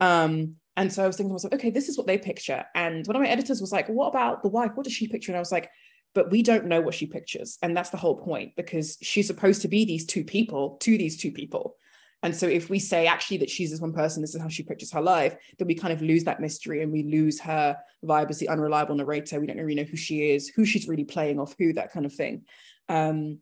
Um, 0.00 0.56
and 0.76 0.92
so 0.92 1.02
I 1.02 1.06
was 1.06 1.16
thinking 1.16 1.30
to 1.30 1.34
myself, 1.34 1.54
okay, 1.54 1.70
this 1.70 1.88
is 1.88 1.96
what 1.96 2.06
they 2.06 2.18
picture. 2.18 2.66
And 2.74 3.06
one 3.06 3.16
of 3.16 3.22
my 3.22 3.28
editors 3.28 3.62
was 3.62 3.72
like, 3.72 3.88
what 3.88 4.08
about 4.08 4.42
the 4.42 4.50
wife? 4.50 4.72
What 4.74 4.84
does 4.84 4.92
she 4.92 5.08
picture? 5.08 5.32
And 5.32 5.36
I 5.36 5.40
was 5.40 5.50
like, 5.50 5.70
but 6.18 6.32
we 6.32 6.42
don't 6.42 6.64
know 6.64 6.80
what 6.80 6.94
she 6.94 7.06
pictures. 7.06 7.58
And 7.62 7.76
that's 7.76 7.90
the 7.90 7.96
whole 7.96 8.16
point 8.16 8.56
because 8.56 8.98
she's 9.00 9.28
supposed 9.28 9.62
to 9.62 9.68
be 9.68 9.84
these 9.84 10.04
two 10.04 10.24
people 10.24 10.76
to 10.80 10.98
these 10.98 11.16
two 11.16 11.30
people. 11.30 11.76
And 12.24 12.34
so 12.34 12.48
if 12.48 12.68
we 12.68 12.80
say 12.80 13.06
actually 13.06 13.36
that 13.36 13.50
she's 13.50 13.70
this 13.70 13.78
one 13.80 13.92
person 13.92 14.20
this 14.20 14.34
is 14.34 14.42
how 14.42 14.48
she 14.48 14.64
pictures 14.64 14.90
her 14.90 15.00
life 15.00 15.36
then 15.56 15.68
we 15.68 15.76
kind 15.76 15.92
of 15.92 16.02
lose 16.02 16.24
that 16.24 16.40
mystery 16.40 16.82
and 16.82 16.90
we 16.90 17.04
lose 17.04 17.38
her 17.38 17.76
vibe 18.04 18.30
as 18.30 18.40
the 18.40 18.48
unreliable 18.48 18.96
narrator. 18.96 19.38
We 19.38 19.46
don't 19.46 19.58
really 19.58 19.76
know 19.76 19.84
who 19.84 19.96
she 19.96 20.32
is 20.32 20.48
who 20.48 20.64
she's 20.64 20.88
really 20.88 21.04
playing 21.04 21.38
off 21.38 21.54
who 21.56 21.72
that 21.74 21.92
kind 21.92 22.04
of 22.04 22.12
thing. 22.12 22.42
Um, 22.88 23.38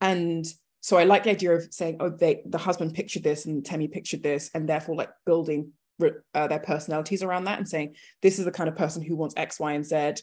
and 0.00 0.44
so 0.80 0.96
i 0.96 1.04
like 1.04 1.22
the 1.22 1.30
idea 1.30 1.52
of 1.52 1.72
saying 1.72 1.98
oh 2.00 2.08
they 2.08 2.42
the 2.44 2.58
husband 2.58 2.92
pictured 2.92 3.22
this 3.22 3.44
and 3.46 3.64
temi 3.64 3.86
pictured 3.86 4.22
this 4.22 4.50
and 4.54 4.68
therefore 4.68 4.96
like 4.96 5.10
building 5.26 5.70
uh, 6.34 6.46
their 6.46 6.58
personalities 6.58 7.22
around 7.22 7.44
that 7.44 7.58
and 7.58 7.68
saying 7.68 7.94
this 8.22 8.38
is 8.38 8.46
the 8.46 8.50
kind 8.50 8.68
of 8.68 8.74
person 8.74 9.02
who 9.02 9.14
wants 9.14 9.34
x 9.36 9.60
y 9.60 9.72
and 9.74 9.84
z 9.84 10.14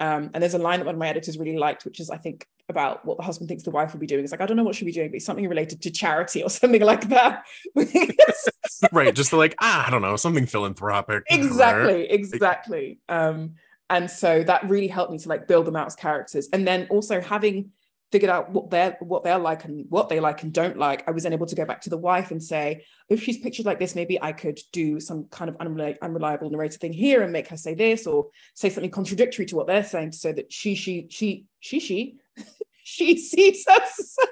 um, 0.00 0.30
and 0.34 0.42
there's 0.42 0.54
a 0.54 0.58
line 0.58 0.80
that 0.80 0.86
one 0.86 0.96
of 0.96 0.98
my 0.98 1.08
editors 1.08 1.38
really 1.38 1.56
liked, 1.56 1.84
which 1.84 2.00
is 2.00 2.10
I 2.10 2.16
think 2.16 2.46
about 2.68 3.04
what 3.04 3.16
the 3.16 3.22
husband 3.22 3.48
thinks 3.48 3.62
the 3.62 3.70
wife 3.70 3.92
will 3.92 4.00
be 4.00 4.06
doing. 4.06 4.24
It's 4.24 4.32
like, 4.32 4.40
I 4.40 4.46
don't 4.46 4.56
know 4.56 4.64
what 4.64 4.74
she'll 4.74 4.86
be 4.86 4.92
doing, 4.92 5.10
but 5.10 5.20
something 5.20 5.48
related 5.48 5.82
to 5.82 5.90
charity 5.90 6.42
or 6.42 6.50
something 6.50 6.82
like 6.82 7.08
that. 7.10 7.44
right. 8.92 9.14
Just 9.14 9.32
like, 9.32 9.54
ah, 9.60 9.86
I 9.86 9.90
don't 9.90 10.02
know, 10.02 10.16
something 10.16 10.46
philanthropic. 10.46 11.24
Exactly, 11.28 12.10
exactly. 12.10 12.98
Um, 13.08 13.54
and 13.90 14.10
so 14.10 14.42
that 14.42 14.68
really 14.68 14.88
helped 14.88 15.12
me 15.12 15.18
to 15.18 15.28
like 15.28 15.46
build 15.46 15.66
them 15.66 15.76
out 15.76 15.86
as 15.86 15.94
characters. 15.94 16.48
And 16.52 16.66
then 16.66 16.86
also 16.90 17.20
having 17.20 17.70
figured 18.12 18.30
out 18.30 18.50
what 18.50 18.70
they're 18.70 18.96
what 19.00 19.24
they're 19.24 19.38
like 19.38 19.64
and 19.64 19.86
what 19.88 20.08
they 20.08 20.20
like 20.20 20.42
and 20.42 20.52
don't 20.52 20.78
like, 20.78 21.06
I 21.08 21.10
was 21.10 21.24
then 21.24 21.32
able 21.32 21.46
to 21.46 21.54
go 21.54 21.64
back 21.64 21.80
to 21.82 21.90
the 21.90 21.98
wife 21.98 22.30
and 22.30 22.42
say, 22.42 22.84
if 23.08 23.22
she's 23.22 23.38
pictured 23.38 23.66
like 23.66 23.78
this, 23.78 23.94
maybe 23.94 24.20
I 24.22 24.32
could 24.32 24.58
do 24.72 25.00
some 25.00 25.24
kind 25.24 25.48
of 25.48 25.56
unreli- 25.58 25.98
unreliable 26.00 26.50
narrator 26.50 26.78
thing 26.78 26.92
here 26.92 27.22
and 27.22 27.32
make 27.32 27.48
her 27.48 27.56
say 27.56 27.74
this 27.74 28.06
or 28.06 28.28
say 28.54 28.70
something 28.70 28.90
contradictory 28.90 29.46
to 29.46 29.56
what 29.56 29.66
they're 29.66 29.84
saying, 29.84 30.12
so 30.12 30.32
that 30.32 30.52
she 30.52 30.74
she 30.74 31.06
she 31.10 31.46
she 31.60 31.80
she 31.80 32.16
she 32.84 33.16
sees 33.16 33.64
herself. 33.68 34.28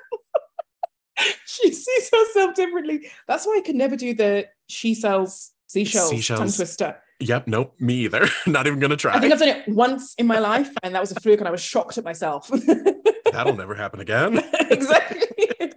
she 1.47 1.73
sees 1.73 2.11
herself 2.11 2.55
differently. 2.55 3.09
That's 3.27 3.47
why 3.47 3.57
I 3.59 3.67
could 3.67 3.77
never 3.77 3.97
do 3.97 4.15
the 4.15 4.49
she 4.69 4.95
sells 4.95 5.53
seashells, 5.67 6.11
seashells. 6.11 6.39
tongue 6.39 6.53
twister 6.53 6.97
Yep, 7.23 7.47
nope, 7.47 7.75
me 7.79 7.95
either. 7.95 8.27
Not 8.47 8.67
even 8.67 8.81
gonna 8.81 8.97
try. 8.97 9.15
I 9.15 9.21
think 9.21 9.33
I've 9.33 9.39
done 9.39 9.49
it 9.49 9.69
once 9.69 10.15
in 10.15 10.27
my 10.27 10.39
life, 10.39 10.71
and 10.83 10.95
that 10.95 11.01
was 11.01 11.13
a 11.13 11.21
fluke, 11.21 11.39
and 11.39 11.49
I 11.49 11.51
was 11.51 11.63
shocked 11.63 11.99
at 11.99 12.05
myself. 12.05 12.51
That'll 13.33 13.57
never 13.57 13.75
happen 13.75 14.01
again. 14.01 14.41
exactly. 14.71 15.73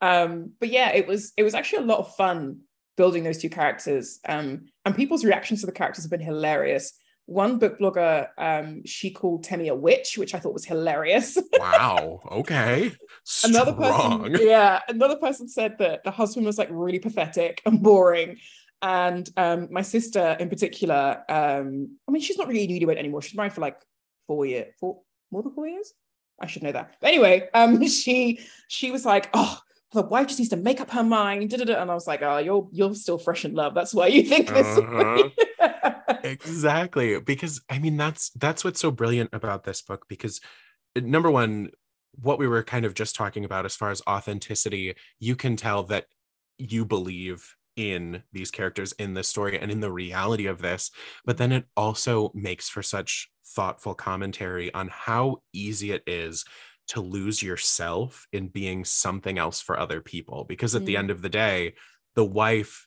um, 0.00 0.52
but 0.60 0.70
yeah, 0.70 0.90
it 0.92 1.06
was 1.06 1.32
it 1.36 1.42
was 1.42 1.54
actually 1.54 1.84
a 1.84 1.86
lot 1.86 1.98
of 1.98 2.14
fun 2.14 2.60
building 2.96 3.24
those 3.24 3.38
two 3.38 3.50
characters. 3.50 4.20
Um, 4.28 4.66
and 4.84 4.94
people's 4.94 5.24
reactions 5.24 5.60
to 5.60 5.66
the 5.66 5.72
characters 5.72 6.04
have 6.04 6.10
been 6.10 6.20
hilarious. 6.20 6.92
One 7.26 7.58
book 7.58 7.78
blogger, 7.78 8.28
um, 8.36 8.84
she 8.84 9.10
called 9.10 9.44
Temi 9.44 9.68
a 9.68 9.74
witch, 9.74 10.18
which 10.18 10.34
I 10.34 10.38
thought 10.38 10.52
was 10.52 10.66
hilarious. 10.66 11.38
wow. 11.58 12.20
Okay. 12.30 12.92
another 13.44 13.72
person, 13.72 14.36
yeah, 14.40 14.80
another 14.88 15.16
person 15.16 15.48
said 15.48 15.78
that 15.78 16.04
the 16.04 16.10
husband 16.10 16.44
was 16.44 16.58
like 16.58 16.68
really 16.70 16.98
pathetic 16.98 17.62
and 17.64 17.82
boring. 17.82 18.36
And 18.82 19.28
um, 19.38 19.68
my 19.70 19.80
sister 19.80 20.36
in 20.38 20.50
particular, 20.50 21.24
um, 21.30 21.96
I 22.06 22.12
mean, 22.12 22.20
she's 22.20 22.36
not 22.36 22.48
really 22.48 22.68
newlywed 22.68 22.98
anymore. 22.98 23.22
She's 23.22 23.34
married 23.34 23.54
for 23.54 23.62
like 23.62 23.78
four 24.26 24.44
years, 24.44 24.74
four 24.78 25.00
more 25.30 25.42
than 25.42 25.54
four 25.54 25.66
years. 25.66 25.94
I 26.40 26.46
should 26.46 26.62
know 26.62 26.72
that. 26.72 26.94
But 27.00 27.08
anyway, 27.08 27.48
um, 27.54 27.86
she 27.88 28.40
she 28.68 28.90
was 28.90 29.04
like, 29.04 29.30
oh, 29.34 29.58
the 29.92 30.02
wife 30.02 30.26
just 30.26 30.38
needs 30.38 30.50
to 30.50 30.56
make 30.56 30.80
up 30.80 30.90
her 30.90 31.04
mind. 31.04 31.50
Da-da-da. 31.50 31.80
And 31.80 31.90
I 31.90 31.94
was 31.94 32.06
like, 32.06 32.22
oh, 32.22 32.38
you're 32.38 32.68
you're 32.72 32.94
still 32.94 33.18
fresh 33.18 33.44
in 33.44 33.54
love. 33.54 33.74
That's 33.74 33.94
why 33.94 34.08
you 34.08 34.24
think 34.24 34.48
this 34.48 34.78
uh-huh. 34.78 35.30
exactly. 36.24 37.20
Because 37.20 37.62
I 37.70 37.78
mean, 37.78 37.96
that's 37.96 38.30
that's 38.30 38.64
what's 38.64 38.80
so 38.80 38.90
brilliant 38.90 39.30
about 39.32 39.64
this 39.64 39.82
book. 39.82 40.06
Because 40.08 40.40
number 40.96 41.30
one, 41.30 41.70
what 42.20 42.38
we 42.38 42.46
were 42.46 42.62
kind 42.62 42.84
of 42.84 42.94
just 42.94 43.14
talking 43.14 43.44
about 43.44 43.64
as 43.64 43.76
far 43.76 43.90
as 43.90 44.02
authenticity, 44.08 44.94
you 45.18 45.36
can 45.36 45.56
tell 45.56 45.84
that 45.84 46.06
you 46.58 46.84
believe 46.84 47.56
in 47.76 48.22
these 48.32 48.50
characters 48.50 48.92
in 48.92 49.14
this 49.14 49.28
story 49.28 49.58
and 49.58 49.70
in 49.70 49.80
the 49.80 49.90
reality 49.90 50.46
of 50.46 50.60
this. 50.60 50.90
But 51.24 51.38
then 51.38 51.52
it 51.52 51.66
also 51.76 52.30
makes 52.34 52.68
for 52.68 52.82
such 52.82 53.30
thoughtful 53.46 53.94
commentary 53.94 54.72
on 54.74 54.88
how 54.88 55.42
easy 55.52 55.92
it 55.92 56.02
is 56.06 56.44
to 56.88 57.00
lose 57.00 57.42
yourself 57.42 58.26
in 58.32 58.48
being 58.48 58.84
something 58.84 59.38
else 59.38 59.60
for 59.60 59.78
other 59.78 60.00
people 60.00 60.44
because 60.44 60.74
at 60.74 60.82
mm. 60.82 60.86
the 60.86 60.96
end 60.96 61.10
of 61.10 61.22
the 61.22 61.28
day 61.28 61.74
the 62.14 62.24
wife 62.24 62.86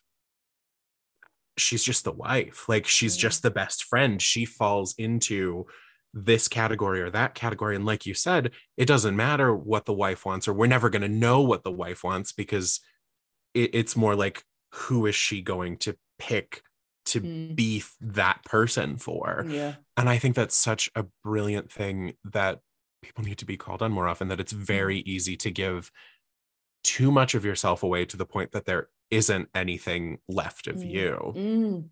she's 1.56 1.82
just 1.82 2.04
the 2.04 2.12
wife 2.12 2.68
like 2.68 2.86
she's 2.86 3.16
mm. 3.16 3.20
just 3.20 3.42
the 3.42 3.50
best 3.50 3.84
friend 3.84 4.22
she 4.22 4.44
falls 4.44 4.94
into 4.98 5.66
this 6.14 6.48
category 6.48 7.00
or 7.00 7.10
that 7.10 7.34
category 7.34 7.76
and 7.76 7.84
like 7.84 8.06
you 8.06 8.14
said 8.14 8.52
it 8.76 8.86
doesn't 8.86 9.16
matter 9.16 9.54
what 9.54 9.84
the 9.84 9.92
wife 9.92 10.24
wants 10.24 10.48
or 10.48 10.52
we're 10.52 10.66
never 10.66 10.88
going 10.88 11.02
to 11.02 11.08
know 11.08 11.42
what 11.42 11.64
the 11.64 11.72
wife 11.72 12.02
wants 12.04 12.32
because 12.32 12.80
it, 13.54 13.70
it's 13.74 13.96
more 13.96 14.14
like 14.14 14.42
who 14.72 15.06
is 15.06 15.14
she 15.14 15.42
going 15.42 15.76
to 15.76 15.96
pick 16.18 16.62
to 17.08 17.20
mm. 17.20 17.54
be 17.54 17.82
that 18.00 18.42
person 18.44 18.96
for 18.96 19.44
yeah 19.48 19.74
and 19.96 20.08
i 20.08 20.18
think 20.18 20.34
that's 20.34 20.56
such 20.56 20.90
a 20.94 21.04
brilliant 21.24 21.70
thing 21.70 22.14
that 22.24 22.60
people 23.02 23.24
need 23.24 23.38
to 23.38 23.46
be 23.46 23.56
called 23.56 23.82
on 23.82 23.92
more 23.92 24.08
often 24.08 24.28
that 24.28 24.40
it's 24.40 24.52
very 24.52 24.98
mm-hmm. 25.00 25.10
easy 25.10 25.36
to 25.36 25.50
give 25.50 25.90
too 26.84 27.10
much 27.10 27.34
of 27.34 27.44
yourself 27.44 27.82
away 27.82 28.04
to 28.04 28.16
the 28.16 28.26
point 28.26 28.52
that 28.52 28.64
there 28.64 28.88
isn't 29.10 29.48
anything 29.54 30.18
left 30.28 30.66
of 30.66 30.76
mm. 30.76 30.90
you. 30.90 31.32
Mm. 31.36 31.88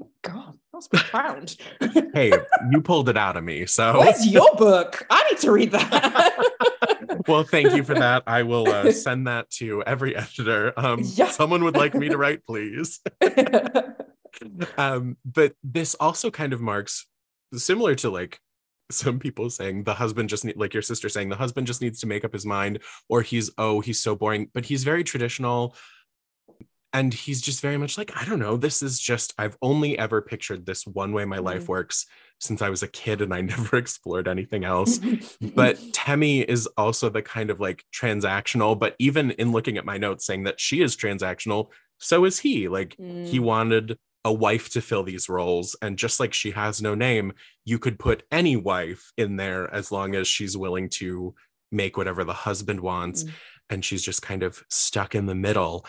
Oh 0.00 0.10
God, 0.22 0.58
that's 0.72 0.88
profound. 0.88 1.56
hey, 2.14 2.32
you 2.70 2.80
pulled 2.80 3.08
it 3.08 3.16
out 3.16 3.36
of 3.36 3.44
me. 3.44 3.66
So 3.66 3.98
where's 3.98 4.26
your 4.26 4.54
book? 4.56 5.06
I 5.10 5.22
need 5.30 5.38
to 5.40 5.52
read 5.52 5.72
that. 5.72 7.24
well, 7.28 7.44
thank 7.44 7.74
you 7.74 7.82
for 7.84 7.94
that. 7.94 8.22
I 8.26 8.42
will 8.42 8.68
uh, 8.68 8.90
send 8.92 9.26
that 9.26 9.50
to 9.50 9.82
every 9.84 10.16
editor. 10.16 10.72
Um, 10.76 11.00
yeah. 11.02 11.28
Someone 11.28 11.64
would 11.64 11.76
like 11.76 11.94
me 11.94 12.08
to 12.08 12.16
write, 12.16 12.44
please. 12.46 13.00
um, 14.78 15.16
but 15.24 15.54
this 15.62 15.94
also 15.96 16.30
kind 16.30 16.52
of 16.52 16.60
marks 16.60 17.06
similar 17.54 17.94
to 17.96 18.10
like 18.10 18.40
some 18.90 19.18
people 19.18 19.50
saying 19.50 19.84
the 19.84 19.94
husband 19.94 20.28
just 20.28 20.44
need 20.44 20.56
like 20.56 20.74
your 20.74 20.82
sister 20.82 21.08
saying 21.08 21.28
the 21.28 21.36
husband 21.36 21.66
just 21.66 21.80
needs 21.80 22.00
to 22.00 22.06
make 22.06 22.24
up 22.24 22.32
his 22.32 22.44
mind 22.44 22.78
or 23.08 23.22
he's 23.22 23.50
oh 23.56 23.80
he's 23.80 24.00
so 24.00 24.14
boring 24.14 24.50
but 24.52 24.66
he's 24.66 24.84
very 24.84 25.02
traditional 25.02 25.74
and 26.92 27.14
he's 27.14 27.40
just 27.40 27.60
very 27.60 27.76
much 27.76 27.96
like 27.96 28.12
i 28.16 28.24
don't 28.24 28.38
know 28.38 28.56
this 28.56 28.82
is 28.82 28.98
just 28.98 29.34
i've 29.38 29.56
only 29.62 29.98
ever 29.98 30.20
pictured 30.20 30.66
this 30.66 30.86
one 30.86 31.12
way 31.12 31.24
my 31.24 31.36
mm-hmm. 31.36 31.46
life 31.46 31.68
works 31.68 32.06
since 32.38 32.62
i 32.62 32.68
was 32.68 32.82
a 32.82 32.88
kid 32.88 33.20
and 33.20 33.32
i 33.32 33.40
never 33.54 33.76
explored 33.76 34.28
anything 34.28 34.64
else 34.64 35.00
but 35.54 35.78
temi 35.92 36.40
is 36.40 36.66
also 36.76 37.08
the 37.08 37.22
kind 37.22 37.50
of 37.50 37.60
like 37.60 37.84
transactional 37.94 38.78
but 38.78 38.94
even 38.98 39.30
in 39.32 39.52
looking 39.52 39.78
at 39.78 39.84
my 39.84 39.98
notes 39.98 40.26
saying 40.26 40.44
that 40.44 40.60
she 40.60 40.82
is 40.82 40.96
transactional 40.96 41.68
so 41.98 42.24
is 42.24 42.38
he 42.38 42.68
like 42.68 42.96
mm. 42.96 43.26
he 43.26 43.38
wanted 43.38 43.96
a 44.24 44.32
wife 44.32 44.70
to 44.70 44.80
fill 44.80 45.02
these 45.02 45.28
roles. 45.28 45.76
And 45.82 45.98
just 45.98 46.20
like 46.20 46.32
she 46.32 46.52
has 46.52 46.80
no 46.80 46.94
name, 46.94 47.32
you 47.64 47.78
could 47.78 47.98
put 47.98 48.22
any 48.30 48.56
wife 48.56 49.12
in 49.16 49.36
there 49.36 49.72
as 49.72 49.90
long 49.90 50.14
as 50.14 50.28
she's 50.28 50.56
willing 50.56 50.88
to 50.90 51.34
make 51.70 51.96
whatever 51.96 52.24
the 52.24 52.32
husband 52.32 52.80
wants. 52.80 53.24
Mm. 53.24 53.30
And 53.70 53.84
she's 53.84 54.02
just 54.02 54.22
kind 54.22 54.42
of 54.42 54.62
stuck 54.68 55.14
in 55.14 55.26
the 55.26 55.34
middle. 55.34 55.86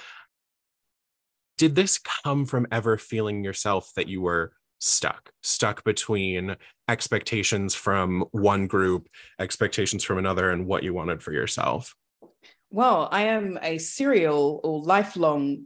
Did 1.63 1.75
this 1.75 1.97
come 1.97 2.45
from 2.45 2.67
ever 2.73 2.97
feeling 2.97 3.41
yourself 3.41 3.93
that 3.95 4.09
you 4.09 4.19
were 4.19 4.51
stuck, 4.79 5.31
stuck 5.43 5.85
between 5.85 6.57
expectations 6.89 7.73
from 7.73 8.25
one 8.31 8.67
group, 8.67 9.07
expectations 9.39 10.03
from 10.03 10.17
another, 10.17 10.51
and 10.51 10.67
what 10.67 10.83
you 10.83 10.93
wanted 10.93 11.23
for 11.23 11.31
yourself? 11.31 11.95
Well, 12.69 13.07
I 13.13 13.27
am 13.27 13.57
a 13.61 13.77
serial 13.77 14.59
or 14.65 14.81
lifelong 14.81 15.63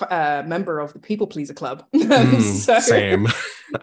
uh, 0.00 0.42
member 0.44 0.80
of 0.80 0.92
the 0.94 0.98
People 0.98 1.28
Pleaser 1.28 1.54
Club. 1.54 1.84
Mm, 1.94 2.40
so, 2.40 2.80
same. 2.80 3.28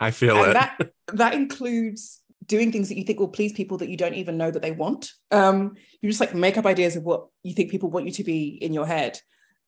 I 0.02 0.12
feel 0.12 0.44
it. 0.44 0.52
That, 0.52 0.92
that 1.14 1.34
includes 1.34 2.20
doing 2.46 2.74
things 2.74 2.90
that 2.90 2.98
you 2.98 3.06
think 3.06 3.22
will 3.22 3.30
please 3.30 3.54
people 3.54 3.78
that 3.78 3.88
you 3.88 3.96
don't 3.96 4.16
even 4.16 4.36
know 4.36 4.52
that 4.52 4.62
they 4.62 4.72
want. 4.72 5.14
Um, 5.32 5.76
you 6.02 6.10
just 6.10 6.20
like 6.20 6.36
make 6.36 6.58
up 6.58 6.66
ideas 6.66 6.98
of 6.98 7.04
what 7.04 7.28
you 7.42 7.54
think 7.54 7.72
people 7.72 7.90
want 7.90 8.06
you 8.06 8.12
to 8.12 8.24
be 8.26 8.50
in 8.50 8.74
your 8.74 8.86
head. 8.86 9.18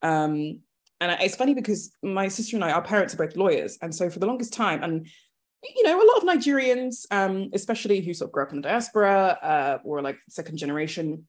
Um, 0.02 0.60
and 1.00 1.16
it's 1.20 1.36
funny 1.36 1.54
because 1.54 1.92
my 2.02 2.28
sister 2.28 2.56
and 2.56 2.64
I, 2.64 2.72
our 2.72 2.82
parents 2.82 3.14
are 3.14 3.18
both 3.18 3.36
lawyers. 3.36 3.78
And 3.82 3.94
so 3.94 4.08
for 4.08 4.18
the 4.18 4.26
longest 4.26 4.52
time, 4.52 4.82
and 4.82 5.06
you 5.62 5.82
know, 5.82 5.96
a 5.96 6.06
lot 6.06 6.18
of 6.18 6.24
Nigerians, 6.24 7.06
um, 7.10 7.50
especially 7.52 8.00
who 8.00 8.14
sort 8.14 8.28
of 8.28 8.32
grew 8.32 8.44
up 8.44 8.50
in 8.50 8.56
the 8.56 8.68
diaspora 8.68 9.38
uh, 9.42 9.78
or 9.84 10.00
like 10.00 10.18
second 10.28 10.58
generation, 10.58 11.26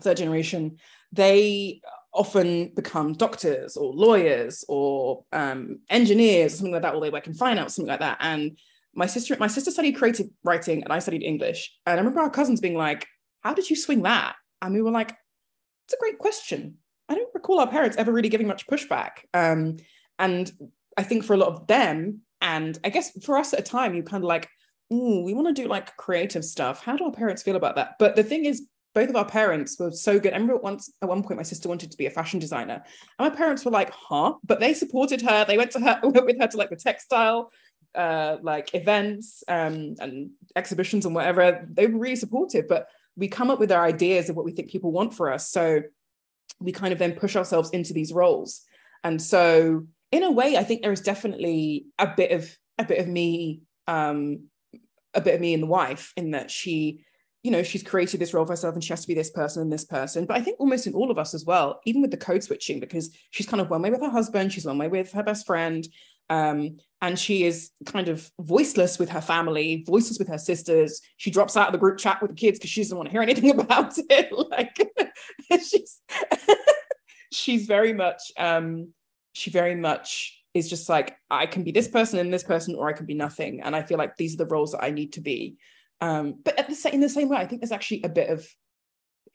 third 0.00 0.16
generation, 0.16 0.78
they 1.12 1.80
often 2.12 2.72
become 2.74 3.12
doctors 3.12 3.76
or 3.76 3.92
lawyers 3.92 4.64
or 4.68 5.24
um, 5.32 5.80
engineers 5.90 6.54
or 6.54 6.56
something 6.56 6.72
like 6.72 6.82
that, 6.82 6.94
or 6.94 7.00
they 7.00 7.10
work 7.10 7.26
in 7.26 7.34
finance, 7.34 7.76
something 7.76 7.90
like 7.90 8.00
that. 8.00 8.18
And 8.20 8.58
my 8.94 9.06
sister, 9.06 9.36
my 9.38 9.48
sister 9.48 9.70
studied 9.70 9.96
creative 9.96 10.26
writing 10.44 10.82
and 10.82 10.92
I 10.92 11.00
studied 11.00 11.22
English. 11.22 11.72
And 11.86 11.94
I 11.94 11.98
remember 11.98 12.20
our 12.20 12.30
cousins 12.30 12.60
being 12.60 12.76
like, 12.76 13.06
How 13.42 13.54
did 13.54 13.68
you 13.68 13.76
swing 13.76 14.02
that? 14.02 14.36
And 14.62 14.74
we 14.74 14.82
were 14.82 14.92
like, 14.92 15.14
It's 15.86 15.94
a 15.94 16.00
great 16.00 16.18
question. 16.18 16.78
I 17.08 17.14
don't 17.14 17.34
recall 17.34 17.60
our 17.60 17.68
parents 17.68 17.96
ever 17.96 18.12
really 18.12 18.28
giving 18.28 18.46
much 18.46 18.66
pushback. 18.66 19.24
Um, 19.32 19.76
and 20.18 20.50
I 20.96 21.02
think 21.02 21.24
for 21.24 21.34
a 21.34 21.36
lot 21.36 21.48
of 21.48 21.66
them, 21.66 22.20
and 22.40 22.78
I 22.84 22.90
guess 22.90 23.10
for 23.24 23.36
us 23.36 23.52
at 23.52 23.60
a 23.60 23.62
time, 23.62 23.94
you 23.94 24.02
kind 24.02 24.22
of 24.22 24.28
like, 24.28 24.48
Ooh, 24.92 25.22
we 25.24 25.32
want 25.34 25.48
to 25.48 25.62
do 25.62 25.66
like 25.66 25.96
creative 25.96 26.44
stuff. 26.44 26.84
How 26.84 26.96
do 26.96 27.04
our 27.04 27.12
parents 27.12 27.42
feel 27.42 27.56
about 27.56 27.76
that? 27.76 27.94
But 27.98 28.16
the 28.16 28.22
thing 28.22 28.44
is, 28.44 28.68
both 28.94 29.08
of 29.08 29.16
our 29.16 29.24
parents 29.24 29.76
were 29.78 29.90
so 29.90 30.20
good. 30.20 30.32
I 30.32 30.36
remember 30.36 30.56
once 30.56 30.92
at 31.02 31.08
one 31.08 31.22
point 31.22 31.36
my 31.36 31.42
sister 31.42 31.68
wanted 31.68 31.90
to 31.90 31.96
be 31.96 32.06
a 32.06 32.10
fashion 32.10 32.38
designer, 32.38 32.84
and 33.18 33.28
my 33.28 33.34
parents 33.34 33.64
were 33.64 33.70
like, 33.70 33.90
"Huh?" 33.90 34.34
But 34.44 34.60
they 34.60 34.72
supported 34.72 35.20
her. 35.22 35.44
They 35.44 35.56
went 35.56 35.72
to 35.72 35.80
her 35.80 36.00
went 36.04 36.26
with 36.26 36.38
her 36.40 36.46
to 36.46 36.56
like 36.56 36.70
the 36.70 36.76
textile, 36.76 37.50
uh, 37.94 38.36
like 38.42 38.74
events 38.74 39.42
um, 39.48 39.96
and 39.98 40.30
exhibitions 40.54 41.06
and 41.06 41.14
whatever. 41.14 41.66
They 41.68 41.86
were 41.86 41.98
really 41.98 42.16
supportive. 42.16 42.68
But 42.68 42.86
we 43.16 43.26
come 43.26 43.50
up 43.50 43.58
with 43.58 43.72
our 43.72 43.84
ideas 43.84 44.28
of 44.28 44.36
what 44.36 44.44
we 44.44 44.52
think 44.52 44.70
people 44.70 44.92
want 44.92 45.14
for 45.14 45.32
us. 45.32 45.50
So 45.50 45.82
we 46.60 46.72
kind 46.72 46.92
of 46.92 46.98
then 46.98 47.12
push 47.12 47.36
ourselves 47.36 47.70
into 47.70 47.92
these 47.92 48.12
roles. 48.12 48.62
And 49.02 49.20
so 49.20 49.86
in 50.12 50.22
a 50.22 50.30
way, 50.30 50.56
I 50.56 50.64
think 50.64 50.82
there 50.82 50.92
is 50.92 51.00
definitely 51.00 51.86
a 51.98 52.12
bit 52.16 52.30
of 52.32 52.56
a 52.78 52.84
bit 52.84 52.98
of 52.98 53.06
me, 53.06 53.62
um, 53.86 54.48
a 55.12 55.20
bit 55.20 55.34
of 55.34 55.40
me 55.40 55.54
in 55.54 55.60
the 55.60 55.66
wife 55.66 56.12
in 56.16 56.32
that 56.32 56.50
she 56.50 57.04
you 57.44 57.50
know, 57.50 57.62
she's 57.62 57.82
created 57.82 58.18
this 58.18 58.32
role 58.32 58.46
for 58.46 58.52
herself 58.52 58.72
and 58.74 58.82
she 58.82 58.88
has 58.88 59.02
to 59.02 59.06
be 59.06 59.12
this 59.12 59.30
person 59.30 59.60
and 59.60 59.70
this 59.70 59.84
person. 59.84 60.24
But 60.24 60.38
I 60.38 60.40
think 60.40 60.58
almost 60.58 60.86
in 60.86 60.94
all 60.94 61.10
of 61.10 61.18
us 61.18 61.34
as 61.34 61.44
well, 61.44 61.78
even 61.84 62.00
with 62.00 62.10
the 62.10 62.16
code 62.16 62.42
switching, 62.42 62.80
because 62.80 63.14
she's 63.32 63.46
kind 63.46 63.60
of 63.60 63.68
one 63.68 63.82
way 63.82 63.90
with 63.90 64.00
her 64.00 64.08
husband, 64.08 64.50
she's 64.50 64.64
one 64.64 64.78
way 64.78 64.88
with 64.88 65.12
her 65.12 65.22
best 65.22 65.44
friend. 65.44 65.86
Um, 66.30 66.78
and 67.04 67.18
she 67.18 67.44
is 67.44 67.70
kind 67.84 68.08
of 68.08 68.30
voiceless 68.40 68.98
with 68.98 69.10
her 69.10 69.20
family, 69.20 69.84
voiceless 69.86 70.18
with 70.18 70.26
her 70.26 70.38
sisters. 70.38 71.02
She 71.18 71.30
drops 71.30 71.54
out 71.54 71.66
of 71.66 71.72
the 71.72 71.78
group 71.78 71.98
chat 71.98 72.22
with 72.22 72.30
the 72.30 72.34
kids 72.34 72.58
because 72.58 72.70
she 72.70 72.80
doesn't 72.80 72.96
want 72.96 73.08
to 73.08 73.12
hear 73.12 73.20
anything 73.20 73.50
about 73.60 73.92
it. 73.98 74.32
like 74.50 74.74
she's 75.62 76.00
she's 77.30 77.66
very 77.66 77.92
much 77.92 78.32
um, 78.38 78.94
she 79.34 79.50
very 79.50 79.74
much 79.74 80.42
is 80.54 80.70
just 80.70 80.88
like 80.88 81.14
I 81.30 81.44
can 81.44 81.62
be 81.62 81.72
this 81.72 81.88
person 81.88 82.18
and 82.18 82.32
this 82.32 82.42
person, 82.42 82.74
or 82.74 82.88
I 82.88 82.94
can 82.94 83.04
be 83.04 83.12
nothing. 83.12 83.60
And 83.60 83.76
I 83.76 83.82
feel 83.82 83.98
like 83.98 84.16
these 84.16 84.32
are 84.32 84.38
the 84.38 84.46
roles 84.46 84.72
that 84.72 84.82
I 84.82 84.90
need 84.90 85.12
to 85.12 85.20
be. 85.20 85.56
Um, 86.00 86.36
but 86.42 86.58
at 86.58 86.70
the 86.70 86.74
same, 86.74 86.94
in 86.94 87.00
the 87.00 87.10
same 87.10 87.28
way, 87.28 87.36
I 87.36 87.44
think 87.44 87.60
there's 87.60 87.70
actually 87.70 88.02
a 88.04 88.08
bit 88.08 88.30
of 88.30 88.48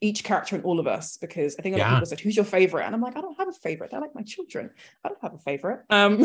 each 0.01 0.23
character 0.23 0.55
in 0.55 0.63
all 0.63 0.79
of 0.79 0.88
us 0.88 1.17
because 1.17 1.55
I 1.57 1.62
think 1.62 1.75
a 1.75 1.79
lot 1.79 1.85
yeah. 1.85 1.91
of 1.91 1.95
people 1.97 2.05
said, 2.07 2.19
"Who's 2.21 2.35
your 2.35 2.45
favorite?" 2.45 2.85
And 2.85 2.95
I'm 2.95 3.01
like, 3.01 3.17
I 3.17 3.21
don't 3.21 3.38
have 3.38 3.47
a 3.47 3.53
favorite. 3.53 3.91
They're 3.91 4.01
like 4.01 4.15
my 4.15 4.23
children. 4.23 4.71
I 5.03 5.09
don't 5.09 5.21
have 5.21 5.33
a 5.33 5.39
favorite. 5.39 5.81
Um, 5.89 6.19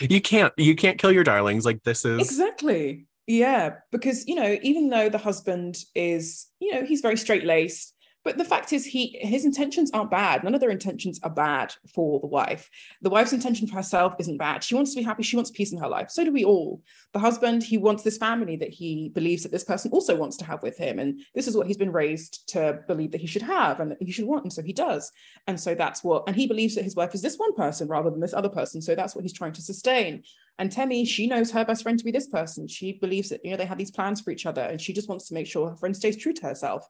you 0.00 0.20
can't 0.20 0.52
you 0.56 0.74
can't 0.74 0.98
kill 0.98 1.12
your 1.12 1.24
darlings. 1.24 1.64
Like 1.64 1.82
this 1.84 2.04
is 2.04 2.20
exactly 2.20 3.06
yeah 3.26 3.74
because 3.92 4.26
you 4.26 4.34
know 4.34 4.58
even 4.62 4.88
though 4.88 5.08
the 5.08 5.18
husband 5.18 5.76
is 5.94 6.48
you 6.58 6.74
know 6.74 6.84
he's 6.84 7.00
very 7.00 7.16
straight 7.16 7.44
laced 7.44 7.94
but 8.22 8.36
the 8.36 8.44
fact 8.44 8.72
is, 8.72 8.84
he 8.84 9.18
his 9.20 9.44
intentions 9.44 9.90
aren't 9.92 10.10
bad. 10.10 10.44
None 10.44 10.54
of 10.54 10.60
their 10.60 10.70
intentions 10.70 11.18
are 11.22 11.30
bad 11.30 11.74
for 11.94 12.20
the 12.20 12.26
wife. 12.26 12.68
The 13.00 13.10
wife's 13.10 13.32
intention 13.32 13.66
for 13.66 13.76
herself 13.76 14.14
isn't 14.18 14.36
bad. 14.36 14.62
She 14.62 14.74
wants 14.74 14.92
to 14.92 15.00
be 15.00 15.04
happy. 15.04 15.22
She 15.22 15.36
wants 15.36 15.50
peace 15.50 15.72
in 15.72 15.78
her 15.78 15.88
life. 15.88 16.10
So 16.10 16.24
do 16.24 16.32
we 16.32 16.44
all. 16.44 16.82
The 17.12 17.18
husband, 17.18 17.62
he 17.62 17.78
wants 17.78 18.02
this 18.02 18.18
family 18.18 18.56
that 18.56 18.70
he 18.70 19.08
believes 19.08 19.42
that 19.42 19.52
this 19.52 19.64
person 19.64 19.90
also 19.90 20.16
wants 20.16 20.36
to 20.38 20.44
have 20.44 20.62
with 20.62 20.76
him, 20.76 20.98
and 20.98 21.20
this 21.34 21.48
is 21.48 21.56
what 21.56 21.66
he's 21.66 21.78
been 21.78 21.92
raised 21.92 22.48
to 22.50 22.80
believe 22.86 23.12
that 23.12 23.20
he 23.20 23.26
should 23.26 23.42
have 23.42 23.80
and 23.80 23.92
that 23.92 24.02
he 24.02 24.12
should 24.12 24.26
want, 24.26 24.44
and 24.44 24.52
so 24.52 24.62
he 24.62 24.72
does. 24.72 25.10
And 25.46 25.58
so 25.58 25.74
that's 25.74 26.04
what. 26.04 26.24
And 26.26 26.36
he 26.36 26.46
believes 26.46 26.74
that 26.74 26.84
his 26.84 26.96
wife 26.96 27.14
is 27.14 27.22
this 27.22 27.36
one 27.36 27.54
person 27.54 27.88
rather 27.88 28.10
than 28.10 28.20
this 28.20 28.34
other 28.34 28.50
person. 28.50 28.82
So 28.82 28.94
that's 28.94 29.14
what 29.14 29.22
he's 29.22 29.32
trying 29.32 29.52
to 29.52 29.62
sustain. 29.62 30.22
And 30.58 30.70
Temi, 30.70 31.06
she 31.06 31.26
knows 31.26 31.50
her 31.52 31.64
best 31.64 31.82
friend 31.82 31.98
to 31.98 32.04
be 32.04 32.10
this 32.10 32.28
person. 32.28 32.68
She 32.68 32.92
believes 32.92 33.30
that 33.30 33.42
you 33.42 33.50
know 33.50 33.56
they 33.56 33.64
have 33.64 33.78
these 33.78 33.90
plans 33.90 34.20
for 34.20 34.30
each 34.30 34.44
other, 34.44 34.60
and 34.60 34.78
she 34.78 34.92
just 34.92 35.08
wants 35.08 35.26
to 35.28 35.34
make 35.34 35.46
sure 35.46 35.70
her 35.70 35.76
friend 35.76 35.96
stays 35.96 36.18
true 36.18 36.34
to 36.34 36.42
herself 36.42 36.86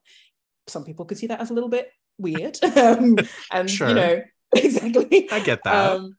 some 0.67 0.83
people 0.83 1.05
could 1.05 1.17
see 1.17 1.27
that 1.27 1.41
as 1.41 1.49
a 1.49 1.53
little 1.53 1.69
bit 1.69 1.91
weird. 2.17 2.57
um, 2.77 3.17
and 3.51 3.69
sure. 3.69 3.89
you 3.89 3.95
know, 3.95 4.21
exactly. 4.55 5.29
I 5.31 5.39
get 5.39 5.63
that. 5.63 5.93
Um, 5.93 6.17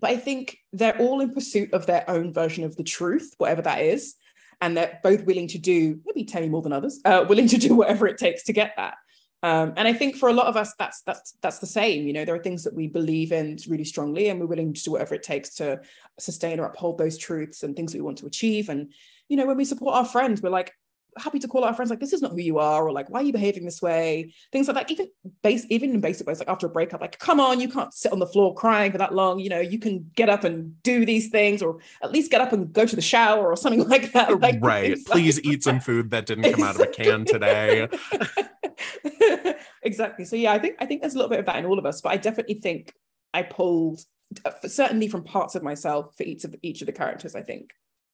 but 0.00 0.10
I 0.10 0.16
think 0.16 0.58
they're 0.72 0.98
all 0.98 1.20
in 1.20 1.32
pursuit 1.32 1.72
of 1.72 1.86
their 1.86 2.08
own 2.08 2.32
version 2.32 2.64
of 2.64 2.76
the 2.76 2.84
truth, 2.84 3.34
whatever 3.38 3.62
that 3.62 3.80
is. 3.80 4.14
And 4.60 4.76
they're 4.76 5.00
both 5.02 5.24
willing 5.24 5.48
to 5.48 5.58
do, 5.58 6.00
maybe 6.06 6.24
Temi 6.24 6.48
more 6.48 6.62
than 6.62 6.72
others, 6.72 7.00
uh, 7.04 7.24
willing 7.28 7.48
to 7.48 7.58
do 7.58 7.74
whatever 7.74 8.06
it 8.06 8.18
takes 8.18 8.44
to 8.44 8.52
get 8.52 8.74
that. 8.76 8.94
Um, 9.42 9.74
and 9.76 9.86
I 9.86 9.92
think 9.92 10.16
for 10.16 10.30
a 10.30 10.32
lot 10.32 10.46
of 10.46 10.56
us, 10.56 10.72
that's 10.78 11.02
that's 11.02 11.36
that's 11.42 11.58
the 11.58 11.66
same. 11.66 12.06
You 12.06 12.14
know, 12.14 12.24
there 12.24 12.34
are 12.34 12.42
things 12.42 12.64
that 12.64 12.74
we 12.74 12.88
believe 12.88 13.30
in 13.30 13.58
really 13.68 13.84
strongly, 13.84 14.28
and 14.28 14.40
we're 14.40 14.46
willing 14.46 14.72
to 14.72 14.82
do 14.82 14.92
whatever 14.92 15.14
it 15.14 15.22
takes 15.22 15.56
to 15.56 15.82
sustain 16.18 16.60
or 16.60 16.64
uphold 16.64 16.96
those 16.96 17.18
truths 17.18 17.62
and 17.62 17.76
things 17.76 17.92
that 17.92 17.98
we 17.98 18.04
want 18.04 18.18
to 18.18 18.26
achieve. 18.26 18.70
And 18.70 18.90
you 19.28 19.36
know, 19.36 19.44
when 19.44 19.58
we 19.58 19.66
support 19.66 19.96
our 19.96 20.06
friends, 20.06 20.40
we're 20.40 20.48
like, 20.48 20.72
happy 21.18 21.38
to 21.38 21.48
call 21.48 21.64
our 21.64 21.74
friends 21.74 21.90
like 21.90 22.00
this 22.00 22.12
is 22.12 22.22
not 22.22 22.32
who 22.32 22.38
you 22.38 22.58
are 22.58 22.84
or 22.84 22.92
like 22.92 23.08
why 23.10 23.20
are 23.20 23.22
you 23.22 23.32
behaving 23.32 23.64
this 23.64 23.80
way? 23.80 24.32
Things 24.52 24.68
like 24.68 24.76
that. 24.76 24.90
Even 24.90 25.08
base 25.42 25.66
even 25.70 25.90
in 25.90 26.00
basic 26.00 26.26
ways 26.26 26.38
like 26.38 26.48
after 26.48 26.66
a 26.66 26.70
breakup 26.70 27.00
like 27.00 27.18
come 27.18 27.40
on 27.40 27.60
you 27.60 27.68
can't 27.68 27.92
sit 27.92 28.12
on 28.12 28.18
the 28.18 28.26
floor 28.26 28.54
crying 28.54 28.92
for 28.92 28.98
that 28.98 29.14
long. 29.14 29.38
You 29.38 29.50
know 29.50 29.60
you 29.60 29.78
can 29.78 30.10
get 30.16 30.28
up 30.28 30.44
and 30.44 30.82
do 30.82 31.04
these 31.04 31.28
things 31.28 31.62
or 31.62 31.78
at 32.02 32.12
least 32.12 32.30
get 32.30 32.40
up 32.40 32.52
and 32.52 32.72
go 32.72 32.86
to 32.86 32.96
the 32.96 33.02
shower 33.02 33.46
or 33.46 33.56
something 33.56 33.86
like 33.88 34.12
that. 34.12 34.40
Like, 34.40 34.58
right 34.60 34.96
please 35.06 35.36
like 35.36 35.46
eat 35.46 35.62
some 35.64 35.80
food 35.80 36.10
that 36.10 36.26
didn't 36.26 36.52
come 36.52 36.62
out 36.62 36.76
of 36.76 36.80
a 36.80 36.86
can 36.92 37.24
today. 37.24 37.88
Exactly. 39.84 40.24
So 40.24 40.36
yeah 40.36 40.52
i 40.52 40.58
think 40.58 40.76
i 40.80 40.86
think 40.86 41.02
there's 41.02 41.14
a 41.14 41.18
little 41.18 41.30
bit 41.30 41.38
of 41.40 41.46
that 41.46 41.56
in 41.56 41.66
all 41.66 41.78
of 41.78 41.86
us 41.86 42.00
but 42.00 42.10
i 42.10 42.16
definitely 42.16 42.54
think 42.54 42.92
i 43.32 43.42
pulled 43.42 44.00
uh, 44.44 44.50
certainly 44.66 45.08
from 45.08 45.22
parts 45.22 45.54
of 45.54 45.62
myself 45.62 46.16
for 46.16 46.22
each 46.22 46.44
of 46.44 46.54
each 46.62 46.80
of 46.80 46.86
the 46.86 46.92
characters 46.92 47.34
i 47.34 47.42
think 47.42 47.70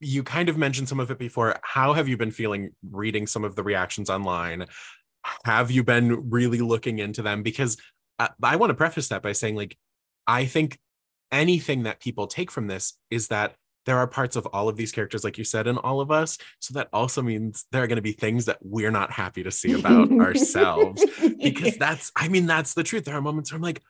You 0.00 0.22
kind 0.22 0.48
of 0.48 0.56
mentioned 0.56 0.88
some 0.88 1.00
of 1.00 1.10
it 1.10 1.18
before. 1.18 1.58
How 1.62 1.92
have 1.92 2.08
you 2.08 2.16
been 2.16 2.30
feeling 2.30 2.70
reading 2.90 3.26
some 3.26 3.44
of 3.44 3.56
the 3.56 3.62
reactions 3.62 4.10
online? 4.10 4.66
Have 5.44 5.70
you 5.70 5.82
been 5.82 6.30
really 6.30 6.60
looking 6.60 6.98
into 6.98 7.22
them? 7.22 7.42
Because 7.42 7.76
uh, 8.18 8.28
I, 8.42 8.54
I 8.54 8.56
want 8.56 8.70
to 8.70 8.74
preface 8.74 9.08
that 9.08 9.22
by 9.22 9.32
saying, 9.32 9.56
like, 9.56 9.76
I 10.26 10.46
think 10.46 10.78
anything 11.32 11.84
that 11.84 12.00
people 12.00 12.26
take 12.26 12.50
from 12.50 12.66
this 12.66 12.94
is 13.10 13.28
that 13.28 13.54
there 13.86 13.98
are 13.98 14.06
parts 14.06 14.36
of 14.36 14.46
all 14.46 14.68
of 14.68 14.76
these 14.76 14.92
characters, 14.92 15.24
like 15.24 15.38
you 15.38 15.44
said, 15.44 15.66
in 15.66 15.78
all 15.78 16.00
of 16.00 16.10
us. 16.10 16.36
So 16.58 16.74
that 16.74 16.88
also 16.92 17.22
means 17.22 17.64
there 17.72 17.82
are 17.82 17.86
going 17.86 17.96
to 17.96 18.02
be 18.02 18.12
things 18.12 18.44
that 18.44 18.58
we're 18.60 18.90
not 18.90 19.10
happy 19.10 19.42
to 19.42 19.50
see 19.50 19.72
about 19.72 20.12
ourselves. 20.20 21.02
Because 21.42 21.76
that's, 21.78 22.12
I 22.14 22.28
mean, 22.28 22.46
that's 22.46 22.74
the 22.74 22.82
truth. 22.82 23.04
There 23.04 23.14
are 23.14 23.22
moments 23.22 23.50
where 23.50 23.56
I'm 23.56 23.62
like, 23.62 23.82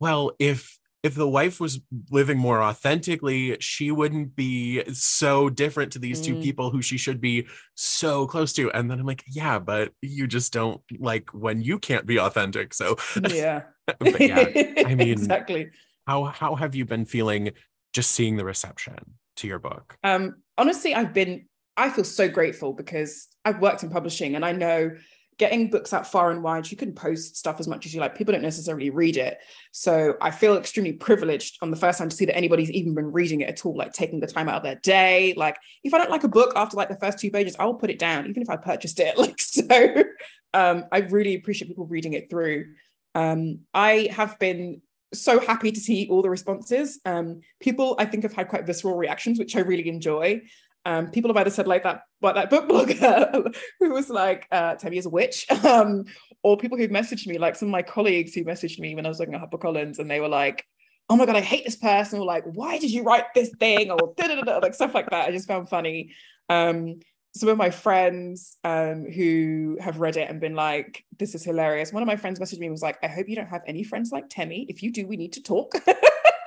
well, 0.00 0.32
if 0.38 0.78
if 1.02 1.14
the 1.14 1.28
wife 1.28 1.60
was 1.60 1.80
living 2.10 2.38
more 2.38 2.62
authentically, 2.62 3.56
she 3.60 3.90
wouldn't 3.90 4.36
be 4.36 4.82
so 4.92 5.48
different 5.48 5.92
to 5.92 5.98
these 5.98 6.20
mm. 6.20 6.24
two 6.26 6.40
people 6.40 6.70
who 6.70 6.82
she 6.82 6.98
should 6.98 7.20
be 7.20 7.46
so 7.74 8.26
close 8.26 8.52
to. 8.54 8.70
And 8.72 8.90
then 8.90 9.00
I'm 9.00 9.06
like, 9.06 9.24
yeah, 9.26 9.58
but 9.58 9.92
you 10.02 10.26
just 10.26 10.52
don't 10.52 10.80
like 10.98 11.30
when 11.30 11.62
you 11.62 11.78
can't 11.78 12.04
be 12.04 12.18
authentic. 12.18 12.74
So 12.74 12.96
yeah, 13.30 13.62
but 13.98 14.20
yeah, 14.20 14.44
I 14.86 14.94
mean, 14.94 15.08
exactly. 15.08 15.70
How 16.06 16.24
how 16.24 16.54
have 16.54 16.74
you 16.74 16.84
been 16.84 17.06
feeling 17.06 17.52
just 17.94 18.10
seeing 18.10 18.36
the 18.36 18.44
reception 18.44 18.98
to 19.36 19.46
your 19.46 19.58
book? 19.58 19.96
Um, 20.04 20.36
honestly, 20.58 20.94
I've 20.94 21.14
been 21.14 21.46
I 21.76 21.88
feel 21.88 22.04
so 22.04 22.28
grateful 22.28 22.74
because 22.74 23.28
I've 23.44 23.60
worked 23.60 23.82
in 23.82 23.90
publishing 23.90 24.34
and 24.34 24.44
I 24.44 24.52
know 24.52 24.90
getting 25.40 25.70
books 25.70 25.94
out 25.94 26.06
far 26.06 26.30
and 26.30 26.42
wide, 26.42 26.70
you 26.70 26.76
can 26.76 26.92
post 26.92 27.34
stuff 27.34 27.60
as 27.60 27.66
much 27.66 27.86
as 27.86 27.94
you 27.94 28.00
like. 28.00 28.14
People 28.14 28.32
don't 28.32 28.42
necessarily 28.42 28.90
read 28.90 29.16
it. 29.16 29.38
So 29.72 30.14
I 30.20 30.30
feel 30.30 30.54
extremely 30.54 30.92
privileged 30.92 31.56
on 31.62 31.70
the 31.70 31.78
first 31.78 31.98
time 31.98 32.10
to 32.10 32.14
see 32.14 32.26
that 32.26 32.36
anybody's 32.36 32.70
even 32.70 32.94
been 32.94 33.10
reading 33.10 33.40
it 33.40 33.48
at 33.48 33.64
all, 33.64 33.74
like 33.74 33.94
taking 33.94 34.20
the 34.20 34.26
time 34.26 34.50
out 34.50 34.56
of 34.56 34.62
their 34.62 34.74
day. 34.76 35.32
Like 35.38 35.56
if 35.82 35.94
I 35.94 35.98
don't 35.98 36.10
like 36.10 36.24
a 36.24 36.28
book 36.28 36.52
after 36.56 36.76
like 36.76 36.90
the 36.90 36.98
first 36.98 37.18
two 37.18 37.30
pages, 37.30 37.56
I 37.58 37.64
will 37.64 37.74
put 37.74 37.88
it 37.88 37.98
down, 37.98 38.28
even 38.28 38.42
if 38.42 38.50
I 38.50 38.56
purchased 38.56 39.00
it. 39.00 39.16
Like 39.20 39.40
so 39.40 40.04
um, 40.52 40.84
I 40.92 40.98
really 40.98 41.34
appreciate 41.34 41.68
people 41.68 41.86
reading 41.86 42.12
it 42.12 42.28
through. 42.28 42.66
Um, 43.14 43.60
I 43.72 44.10
have 44.12 44.38
been 44.38 44.82
so 45.14 45.40
happy 45.40 45.72
to 45.72 45.80
see 45.80 46.06
all 46.10 46.22
the 46.22 46.30
responses. 46.30 47.00
Um, 47.04 47.40
people 47.60 47.96
I 47.98 48.04
think 48.04 48.24
have 48.24 48.32
had 48.32 48.48
quite 48.48 48.66
visceral 48.66 48.96
reactions, 48.96 49.38
which 49.38 49.56
I 49.56 49.60
really 49.60 49.88
enjoy 49.88 50.42
um, 50.84 51.10
people 51.10 51.28
have 51.28 51.36
either 51.36 51.50
said 51.50 51.66
like 51.66 51.82
that, 51.82 52.02
but 52.20 52.34
that 52.34 52.50
book 52.50 52.68
blogger 52.68 53.54
who 53.78 53.90
was 53.90 54.08
like, 54.08 54.46
uh, 54.50 54.76
Temi 54.76 54.98
is 54.98 55.06
a 55.06 55.10
witch, 55.10 55.46
um, 55.64 56.04
or 56.42 56.56
people 56.56 56.78
who've 56.78 56.90
messaged 56.90 57.26
me, 57.26 57.38
like 57.38 57.56
some 57.56 57.68
of 57.68 57.72
my 57.72 57.82
colleagues 57.82 58.34
who 58.34 58.44
messaged 58.44 58.78
me 58.78 58.94
when 58.94 59.04
I 59.04 59.08
was 59.08 59.18
looking 59.18 59.34
at 59.34 59.42
HarperCollins, 59.42 59.98
and 59.98 60.10
they 60.10 60.20
were 60.20 60.28
like, 60.28 60.64
"Oh 61.08 61.16
my 61.16 61.26
god, 61.26 61.36
I 61.36 61.42
hate 61.42 61.64
this 61.64 61.76
person," 61.76 62.18
or 62.18 62.24
like, 62.24 62.44
"Why 62.44 62.78
did 62.78 62.90
you 62.90 63.02
write 63.02 63.26
this 63.34 63.50
thing?" 63.60 63.90
or 63.90 64.14
like 64.62 64.74
stuff 64.74 64.94
like 64.94 65.10
that. 65.10 65.28
I 65.28 65.32
just 65.32 65.48
found 65.48 65.68
funny. 65.68 66.14
Um, 66.48 67.00
some 67.32 67.48
of 67.48 67.58
my 67.58 67.70
friends 67.70 68.56
um, 68.64 69.04
who 69.04 69.78
have 69.80 70.00
read 70.00 70.16
it 70.16 70.30
and 70.30 70.40
been 70.40 70.54
like, 70.54 71.04
"This 71.18 71.34
is 71.34 71.44
hilarious." 71.44 71.92
One 71.92 72.02
of 72.02 72.06
my 72.06 72.16
friends 72.16 72.40
messaged 72.40 72.58
me 72.58 72.66
and 72.66 72.72
was 72.72 72.82
like, 72.82 72.98
"I 73.02 73.08
hope 73.08 73.28
you 73.28 73.36
don't 73.36 73.46
have 73.46 73.62
any 73.66 73.82
friends 73.82 74.12
like 74.12 74.30
Temi. 74.30 74.64
If 74.70 74.82
you 74.82 74.92
do, 74.92 75.06
we 75.06 75.18
need 75.18 75.34
to 75.34 75.42
talk." 75.42 75.74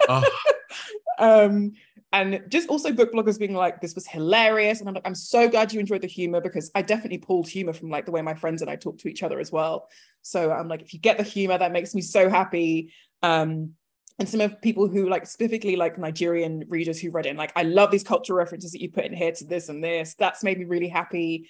oh. 0.10 0.24
um, 1.19 1.74
and 2.13 2.43
just 2.47 2.69
also 2.69 2.93
book 2.93 3.12
bloggers 3.12 3.39
being 3.39 3.56
like 3.56 3.82
this 3.82 3.95
was 3.95 4.08
hilarious. 4.08 4.80
And 4.80 4.88
i'm 4.88 4.95
like 4.95 5.06
i'm 5.06 5.15
so 5.15 5.49
glad 5.49 5.73
you 5.73 5.80
enjoyed 5.80 6.02
the 6.02 6.08
humor 6.08 6.39
because 6.39 6.71
i 6.76 6.82
definitely 6.82 7.17
pulled 7.17 7.47
humor 7.47 7.73
from 7.73 7.89
like 7.89 8.06
the 8.06 8.12
way 8.12 8.21
my 8.21 8.36
friends 8.36 8.62
and 8.62 8.71
i 8.71 8.76
talk 8.76 8.99
to 8.99 9.10
each 9.10 9.23
other 9.23 9.39
as 9.39 9.52
well. 9.52 9.89
So 10.21 10.52
i'm 10.52 10.67
like 10.69 10.82
if 10.82 10.93
you 10.93 10.99
get 10.99 11.17
the 11.17 11.23
humor 11.23 11.58
that 11.58 11.73
makes 11.73 11.93
me 11.93 12.02
so 12.02 12.30
happy. 12.30 12.93
Um 13.21 13.71
and 14.19 14.30
some 14.30 14.41
of 14.41 14.62
people 14.62 14.88
who 14.88 15.10
like 15.10 15.26
specifically 15.26 15.76
like 15.76 15.97
nigerian 15.97 16.65
readers 16.69 16.99
who 16.99 17.10
read 17.10 17.26
and 17.26 17.38
like 17.38 17.52
i 17.56 17.63
love 17.63 17.89
these 17.89 18.04
cultural 18.04 18.38
references 18.38 18.71
that 18.71 18.82
you 18.82 18.91
put 18.91 19.06
in 19.06 19.13
here 19.13 19.32
to 19.32 19.43
this 19.45 19.69
and 19.69 19.84
this. 19.84 20.13
That's 20.13 20.43
made 20.43 20.60
me 20.60 20.65
really 20.65 20.89
happy. 20.89 21.49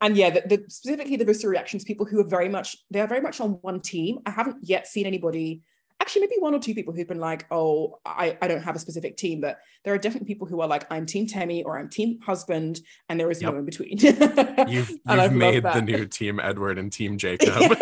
And 0.00 0.16
yeah 0.16 0.30
the, 0.30 0.40
the 0.40 0.64
specifically 0.68 1.16
the 1.16 1.24
visceral 1.24 1.52
reactions 1.52 1.84
people 1.84 2.04
who 2.04 2.18
are 2.20 2.28
very 2.28 2.48
much 2.48 2.76
they 2.90 3.00
are 3.00 3.06
very 3.06 3.20
much 3.20 3.40
on 3.40 3.52
one 3.62 3.80
team. 3.80 4.18
I 4.26 4.32
haven't 4.32 4.56
yet 4.62 4.88
seen 4.88 5.06
anybody 5.06 5.62
actually 6.00 6.22
maybe 6.22 6.36
one 6.38 6.54
or 6.54 6.58
two 6.58 6.74
people 6.74 6.94
who've 6.94 7.06
been 7.06 7.20
like, 7.20 7.46
oh, 7.50 8.00
I, 8.04 8.36
I 8.40 8.48
don't 8.48 8.62
have 8.62 8.74
a 8.74 8.78
specific 8.78 9.16
team, 9.16 9.40
but 9.40 9.58
there 9.84 9.94
are 9.94 9.98
definitely 9.98 10.26
people 10.26 10.46
who 10.46 10.60
are 10.60 10.68
like, 10.68 10.86
I'm 10.90 11.06
team 11.06 11.26
Temi 11.26 11.62
or 11.62 11.78
I'm 11.78 11.88
team 11.88 12.18
husband, 12.20 12.80
and 13.08 13.20
there 13.20 13.30
is 13.30 13.42
yep. 13.42 13.52
no 13.52 13.58
in 13.58 13.64
between. 13.64 13.98
you've, 14.68 14.90
you've 14.90 15.32
made 15.32 15.62
the 15.62 15.82
new 15.82 16.06
team 16.06 16.40
Edward 16.40 16.78
and 16.78 16.92
team 16.92 17.18
Jacob. 17.20 17.50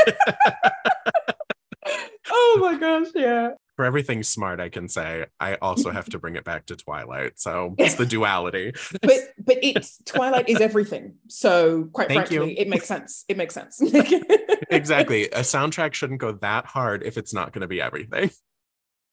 oh 2.31 2.59
my 2.61 2.77
gosh, 2.79 3.09
yeah 3.15 3.51
for 3.79 3.85
everything 3.85 4.25
smart 4.25 4.59
I 4.59 4.71
can 4.71 4.89
say, 4.89 5.27
I 5.39 5.55
also 5.55 5.93
have 5.93 6.07
to 6.07 6.19
bring 6.19 6.35
it 6.35 6.43
back 6.43 6.67
to 6.67 6.75
Twilight. 6.75 7.39
So 7.39 7.77
it's 7.79 7.95
the 7.95 8.07
duality. 8.17 8.73
but 9.01 9.13
but 9.39 9.59
it's 9.63 10.03
Twilight 10.05 10.49
is 10.49 10.61
everything. 10.61 11.15
So 11.29 11.85
quite 11.93 12.09
Thank 12.09 12.27
frankly, 12.27 12.55
you. 12.55 12.57
it 12.59 12.69
makes 12.69 12.87
sense. 12.87 13.25
It 13.29 13.37
makes 13.37 13.55
sense. 13.55 13.81
exactly. 14.71 15.27
A 15.27 15.43
soundtrack 15.43 15.95
shouldn't 15.95 16.19
go 16.19 16.33
that 16.33 16.67
hard 16.67 17.05
if 17.05 17.17
it's 17.17 17.33
not 17.33 17.53
going 17.53 17.61
to 17.61 17.69
be 17.69 17.81
everything. 17.81 18.33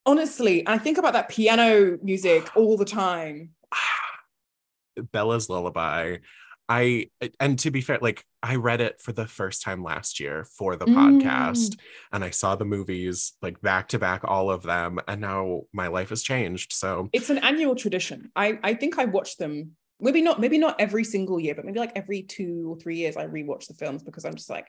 Honestly, 0.03 0.67
I 0.67 0.79
think 0.79 0.97
about 0.97 1.13
that 1.13 1.29
piano 1.29 1.99
music 2.01 2.49
all 2.55 2.75
the 2.75 2.85
time. 2.85 3.51
Bella's 5.11 5.47
lullaby. 5.47 6.17
I 6.67 7.09
and 7.39 7.59
to 7.59 7.71
be 7.71 7.81
fair, 7.81 7.99
like 8.01 8.25
I 8.41 8.55
read 8.55 8.81
it 8.81 8.99
for 8.99 9.11
the 9.11 9.27
first 9.27 9.61
time 9.61 9.83
last 9.83 10.19
year 10.19 10.45
for 10.57 10.75
the 10.75 10.85
mm. 10.85 10.95
podcast, 10.95 11.77
and 12.11 12.23
I 12.23 12.31
saw 12.31 12.55
the 12.55 12.65
movies 12.65 13.33
like 13.41 13.61
back 13.61 13.89
to 13.89 13.99
back, 13.99 14.21
all 14.23 14.49
of 14.49 14.63
them, 14.63 14.99
and 15.07 15.21
now 15.21 15.61
my 15.73 15.87
life 15.87 16.09
has 16.09 16.23
changed. 16.23 16.73
So 16.73 17.09
it's 17.13 17.29
an 17.29 17.39
annual 17.39 17.75
tradition. 17.75 18.31
I 18.35 18.59
I 18.63 18.73
think 18.73 18.97
I 18.97 19.05
watch 19.05 19.37
them 19.37 19.75
maybe 19.99 20.21
not 20.21 20.39
maybe 20.39 20.57
not 20.57 20.79
every 20.79 21.03
single 21.03 21.39
year, 21.39 21.55
but 21.55 21.65
maybe 21.65 21.79
like 21.79 21.93
every 21.95 22.23
two 22.23 22.71
or 22.71 22.79
three 22.79 22.97
years 22.97 23.17
I 23.17 23.27
rewatch 23.27 23.67
the 23.67 23.73
films 23.73 24.03
because 24.03 24.25
I'm 24.25 24.35
just 24.35 24.49
like 24.49 24.67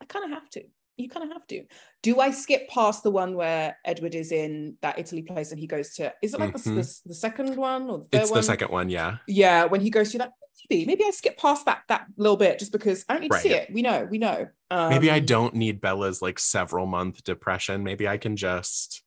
I 0.00 0.04
kind 0.04 0.24
of 0.24 0.30
have 0.30 0.48
to. 0.50 0.62
You 0.96 1.08
kind 1.08 1.24
of 1.24 1.32
have 1.32 1.46
to. 1.48 1.64
Do 2.02 2.20
I 2.20 2.30
skip 2.30 2.68
past 2.68 3.02
the 3.02 3.10
one 3.10 3.34
where 3.34 3.76
Edward 3.84 4.14
is 4.14 4.30
in 4.30 4.76
that 4.82 4.98
Italy 4.98 5.22
place 5.22 5.50
and 5.50 5.58
he 5.58 5.66
goes 5.66 5.94
to? 5.94 6.12
Is 6.22 6.34
it 6.34 6.40
like 6.40 6.52
mm-hmm. 6.52 6.76
the, 6.76 6.82
the, 6.82 7.00
the, 7.06 7.14
second 7.14 7.56
one 7.56 7.88
or 7.88 7.98
the 7.98 8.04
third 8.04 8.22
it's 8.22 8.30
one? 8.30 8.38
the 8.38 8.42
second 8.42 8.70
one, 8.70 8.90
yeah. 8.90 9.16
Yeah, 9.26 9.64
when 9.64 9.80
he 9.80 9.88
goes 9.88 10.12
to 10.12 10.18
that 10.18 10.32
maybe 10.72 10.86
maybe 10.86 11.04
I 11.04 11.10
skip 11.10 11.38
past 11.38 11.66
that 11.66 11.82
that 11.88 12.06
little 12.16 12.36
bit 12.36 12.58
just 12.58 12.72
because 12.72 13.04
I 13.08 13.14
don't 13.14 13.22
need 13.22 13.32
right. 13.32 13.42
to 13.42 13.48
see 13.48 13.54
it. 13.54 13.72
We 13.72 13.82
know, 13.82 14.06
we 14.10 14.18
know. 14.18 14.48
Um, 14.70 14.90
maybe 14.90 15.10
I 15.10 15.18
um, 15.18 15.26
don't 15.26 15.54
need 15.54 15.80
Bella's 15.80 16.22
like 16.22 16.38
several 16.38 16.86
month 16.86 17.24
depression. 17.24 17.84
Maybe 17.84 18.08
I 18.08 18.16
can 18.16 18.36
just. 18.36 19.02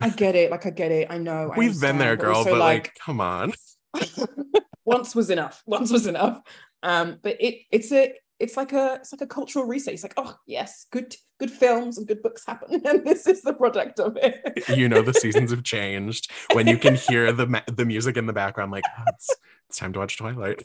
I 0.00 0.10
get 0.10 0.36
it. 0.36 0.50
Like 0.50 0.64
I 0.66 0.70
get 0.70 0.92
it. 0.92 1.08
I 1.10 1.18
know. 1.18 1.52
We've 1.56 1.76
I 1.82 1.88
been 1.88 1.98
there, 1.98 2.16
girl. 2.16 2.44
But, 2.44 2.50
but 2.50 2.58
like, 2.58 2.84
like, 2.84 2.98
come 3.04 3.20
on. 3.20 3.52
once 4.84 5.14
was 5.14 5.30
enough. 5.30 5.62
Once 5.66 5.90
was 5.90 6.06
enough. 6.06 6.40
Um, 6.82 7.18
but 7.22 7.36
it 7.40 7.62
it's 7.70 7.90
a 7.90 8.14
it's 8.38 8.56
like 8.56 8.72
a 8.72 8.96
it's 9.00 9.12
like 9.12 9.20
a 9.20 9.26
cultural 9.26 9.64
reset. 9.64 9.94
It's 9.94 10.02
like, 10.02 10.14
oh 10.16 10.36
yes, 10.46 10.86
good 10.92 11.16
good 11.40 11.50
films 11.50 11.98
and 11.98 12.06
good 12.06 12.22
books 12.22 12.44
happen, 12.46 12.82
and 12.86 13.04
this 13.04 13.26
is 13.26 13.42
the 13.42 13.54
product 13.54 13.98
of 13.98 14.16
it. 14.16 14.68
you 14.76 14.88
know, 14.88 15.02
the 15.02 15.14
seasons 15.14 15.50
have 15.50 15.64
changed 15.64 16.30
when 16.52 16.66
you 16.66 16.78
can 16.78 16.94
hear 16.94 17.32
the 17.32 17.62
the 17.66 17.84
music 17.84 18.16
in 18.16 18.26
the 18.26 18.32
background. 18.32 18.70
Like, 18.70 18.84
oh, 18.98 19.02
it's 19.08 19.30
it's 19.68 19.78
time 19.78 19.92
to 19.92 19.98
watch 19.98 20.16
Twilight. 20.16 20.62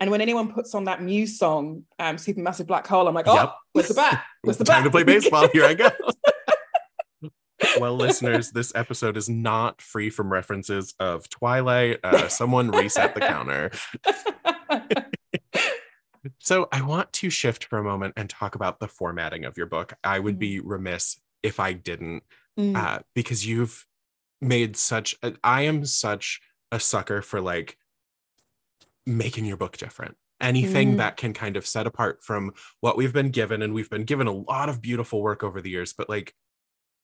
And 0.00 0.10
when 0.10 0.20
anyone 0.20 0.52
puts 0.52 0.74
on 0.74 0.84
that 0.84 1.00
Muse 1.00 1.38
song, 1.38 1.84
um, 1.98 2.16
Supermassive 2.16 2.66
Black 2.66 2.86
Hole, 2.86 3.06
I'm 3.06 3.14
like, 3.14 3.28
oh, 3.28 3.34
yep. 3.34 3.54
where's 3.72 3.88
the 3.88 3.94
bat? 3.94 4.24
Where's 4.42 4.56
the 4.58 4.64
bat? 4.64 4.76
Time 4.76 4.84
to 4.84 4.90
play 4.90 5.04
baseball. 5.04 5.48
Here 5.52 5.64
I 5.64 5.74
go. 5.74 5.88
well, 7.78 7.94
listeners, 7.94 8.50
this 8.50 8.72
episode 8.74 9.16
is 9.16 9.28
not 9.28 9.80
free 9.80 10.10
from 10.10 10.32
references 10.32 10.94
of 10.98 11.28
Twilight. 11.30 12.00
Uh, 12.02 12.28
someone 12.28 12.70
reset 12.70 13.14
the 13.14 13.20
counter. 13.20 13.70
so, 16.40 16.68
I 16.72 16.82
want 16.82 17.12
to 17.14 17.30
shift 17.30 17.64
for 17.66 17.78
a 17.78 17.84
moment 17.84 18.14
and 18.16 18.28
talk 18.28 18.54
about 18.56 18.80
the 18.80 18.88
formatting 18.88 19.44
of 19.44 19.56
your 19.56 19.66
book. 19.66 19.94
I 20.02 20.18
would 20.18 20.38
be 20.38 20.60
mm. 20.60 20.62
remiss 20.64 21.18
if 21.42 21.60
I 21.60 21.72
didn't, 21.72 22.24
mm. 22.58 22.76
uh, 22.76 22.98
because 23.14 23.46
you've 23.46 23.86
made 24.40 24.76
such. 24.76 25.14
A, 25.22 25.34
I 25.42 25.62
am 25.62 25.86
such 25.86 26.40
a 26.72 26.80
sucker 26.80 27.22
for 27.22 27.40
like 27.40 27.78
making 29.06 29.44
your 29.44 29.56
book 29.56 29.76
different. 29.76 30.16
Anything 30.40 30.94
mm. 30.94 30.96
that 30.98 31.16
can 31.16 31.32
kind 31.32 31.56
of 31.56 31.66
set 31.66 31.86
apart 31.86 32.22
from 32.22 32.52
what 32.80 32.96
we've 32.96 33.12
been 33.12 33.30
given 33.30 33.62
and 33.62 33.72
we've 33.72 33.90
been 33.90 34.04
given 34.04 34.26
a 34.26 34.32
lot 34.32 34.68
of 34.68 34.82
beautiful 34.82 35.22
work 35.22 35.42
over 35.42 35.60
the 35.60 35.70
years 35.70 35.92
but 35.92 36.08
like 36.08 36.34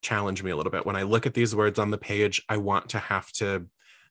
challenge 0.01 0.43
me 0.43 0.51
a 0.51 0.57
little 0.57 0.71
bit. 0.71 0.85
When 0.85 0.95
i 0.95 1.03
look 1.03 1.25
at 1.25 1.33
these 1.33 1.55
words 1.55 1.79
on 1.79 1.91
the 1.91 1.97
page 1.97 2.43
i 2.49 2.57
want 2.57 2.89
to 2.89 2.99
have 2.99 3.31
to 3.33 3.67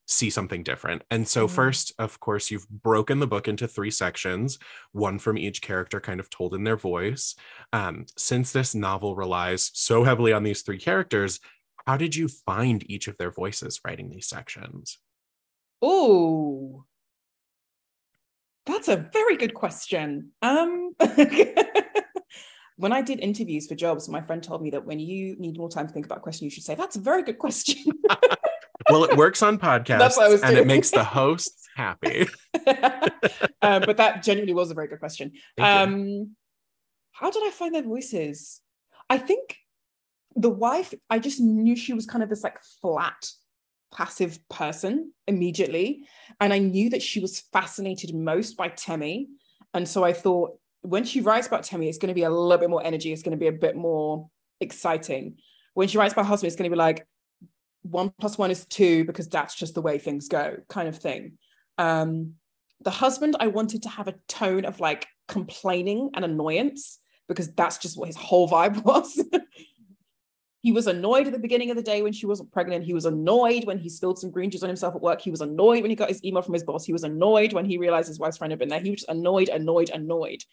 see 0.07 0.31
something 0.31 0.65
different. 0.65 1.03
And 1.11 1.29
so 1.29 1.47
mm. 1.47 1.51
first 1.51 1.93
of 1.99 2.19
course 2.19 2.51
you've 2.51 2.69
broken 2.69 3.21
the 3.21 3.27
book 3.27 3.47
into 3.47 3.69
three 3.69 3.91
sections 3.91 4.59
one 4.93 5.19
from 5.19 5.39
each 5.39 5.61
character 5.61 6.01
kind 6.01 6.19
of 6.19 6.31
told 6.31 6.55
in 6.55 6.65
their 6.65 6.77
voice. 6.77 7.37
Um, 7.73 8.07
since 8.17 8.53
this 8.53 8.75
novel 8.75 9.15
relies 9.15 9.71
so 9.75 10.03
heavily 10.03 10.33
on 10.33 10.43
these 10.43 10.63
three 10.63 10.79
characters 10.79 11.41
how 11.87 11.97
did 11.97 12.15
you 12.15 12.29
find 12.29 12.89
each 12.91 13.09
of 13.09 13.17
their 13.19 13.31
voices 13.31 13.81
writing 13.85 14.11
these 14.11 14.29
sections? 14.29 14.99
Oh 15.83 16.85
that's 18.67 18.89
a 18.89 18.97
very 18.97 19.37
good 19.37 19.55
question. 19.55 20.31
Um, 20.43 20.95
when 22.77 22.93
I 22.93 23.03
did 23.03 23.21
interviews 23.21 23.67
for 23.67 23.75
jobs, 23.75 24.09
my 24.09 24.21
friend 24.21 24.43
told 24.43 24.63
me 24.63 24.71
that 24.71 24.85
when 24.85 24.99
you 24.99 25.37
need 25.39 25.57
more 25.57 25.69
time 25.69 25.87
to 25.87 25.93
think 25.93 26.07
about 26.07 26.19
a 26.19 26.23
question, 26.23 26.45
you 26.45 26.51
should 26.51 26.65
say, 26.65 26.75
That's 26.75 26.97
a 26.97 27.01
very 27.01 27.23
good 27.23 27.39
question. 27.39 27.93
well, 28.91 29.05
it 29.05 29.17
works 29.17 29.43
on 29.43 29.59
podcasts 29.59 30.43
and 30.43 30.57
it 30.57 30.67
makes 30.67 30.91
the 30.91 31.05
hosts 31.19 31.69
happy. 31.77 32.29
um, 33.63 33.83
but 33.83 33.97
that 33.97 34.23
genuinely 34.23 34.55
was 34.55 34.71
a 34.71 34.75
very 34.75 34.89
good 34.89 35.01
question. 35.01 35.33
Um, 35.59 36.37
how 37.13 37.31
did 37.31 37.43
I 37.47 37.51
find 37.51 37.75
their 37.75 37.83
voices? 37.83 38.61
I 39.09 39.19
think 39.19 39.57
the 40.37 40.51
wife, 40.51 40.95
I 41.11 41.19
just 41.19 41.41
knew 41.41 41.77
she 41.77 41.93
was 41.93 42.07
kind 42.07 42.23
of 42.23 42.31
this 42.31 42.45
like 42.45 42.59
flat 42.81 43.31
passive 43.93 44.39
person 44.49 45.13
immediately. 45.27 46.07
And 46.41 46.53
I 46.53 46.59
knew 46.59 46.91
that 46.91 47.03
she 47.03 47.21
was 47.21 47.41
fascinated 47.53 48.15
most 48.15 48.57
by 48.57 48.69
Temi. 48.69 49.29
And 49.75 49.89
so 49.89 50.05
I 50.05 50.13
thought 50.13 50.59
when 50.83 51.05
she 51.05 51.21
writes 51.21 51.47
about 51.47 51.65
Temi, 51.65 51.89
it's 51.89 51.99
going 51.99 52.09
to 52.09 52.15
be 52.15 52.23
a 52.23 52.31
little 52.31 52.59
bit 52.59 52.71
more 52.71 52.85
energy. 52.85 53.13
It's 53.13 53.23
going 53.23 53.37
to 53.37 53.41
be 53.41 53.49
a 53.49 53.53
bit 53.53 53.77
more 53.77 54.29
exciting. 54.61 55.37
When 55.75 55.89
she 55.89 55.99
writes 55.99 56.13
about 56.13 56.27
husband, 56.27 56.49
it's 56.49 56.57
going 56.57 56.71
to 56.71 56.75
be 56.75 56.79
like 56.79 57.07
one 57.83 58.13
plus 58.21 58.37
one 58.37 58.51
is 58.51 58.65
two 58.67 59.05
because 59.05 59.29
that's 59.29 59.55
just 59.55 59.75
the 59.75 59.83
way 59.83 59.99
things 59.99 60.29
go, 60.29 60.57
kind 60.69 60.89
of 60.89 60.99
thing. 60.99 61.39
Um, 61.79 62.35
the 62.83 62.91
husband, 62.91 63.37
I 63.41 63.49
wanted 63.49 63.83
to 63.83 63.89
have 63.89 64.09
a 64.09 64.15
tone 64.29 64.65
of 64.65 64.81
like 64.81 65.07
complaining 65.29 66.11
and 66.15 66.25
annoyance 66.25 66.99
because 67.29 67.53
that's 67.53 67.79
just 67.79 67.99
what 67.99 68.09
his 68.09 68.17
whole 68.17 68.49
vibe 68.49 68.83
was. 68.85 69.23
He 70.63 70.73
was 70.73 70.87
annoyed 70.87 71.27
at 71.27 71.33
the 71.33 71.39
beginning 71.39 71.71
of 71.71 71.77
the 71.77 71.83
day 71.83 72.03
when 72.03 72.13
she 72.13 72.27
wasn't 72.27 72.53
pregnant. 72.53 72.85
He 72.85 72.93
was 72.93 73.07
annoyed 73.07 73.65
when 73.65 73.79
he 73.79 73.89
spilled 73.89 74.19
some 74.19 74.31
green 74.31 74.51
juice 74.51 74.63
on 74.63 74.69
himself 74.69 74.95
at 74.95 75.01
work. 75.01 75.21
He 75.21 75.31
was 75.31 75.41
annoyed 75.41 75.81
when 75.83 75.91
he 75.91 75.97
got 75.97 76.11
his 76.11 76.23
email 76.25 76.43
from 76.43 76.55
his 76.55 76.65
boss. 76.65 76.85
He 76.85 76.93
was 76.93 77.05
annoyed 77.05 77.55
when 77.55 77.65
he 77.65 77.79
realized 77.79 78.09
his 78.09 78.19
wife's 78.19 78.37
friend 78.37 78.53
had 78.53 78.59
been 78.59 78.69
there. 78.69 78.81
He 78.81 78.91
was 78.91 79.01
just 79.01 79.11
annoyed, 79.11 79.49
annoyed, 79.49 79.91
annoyed. 79.91 80.45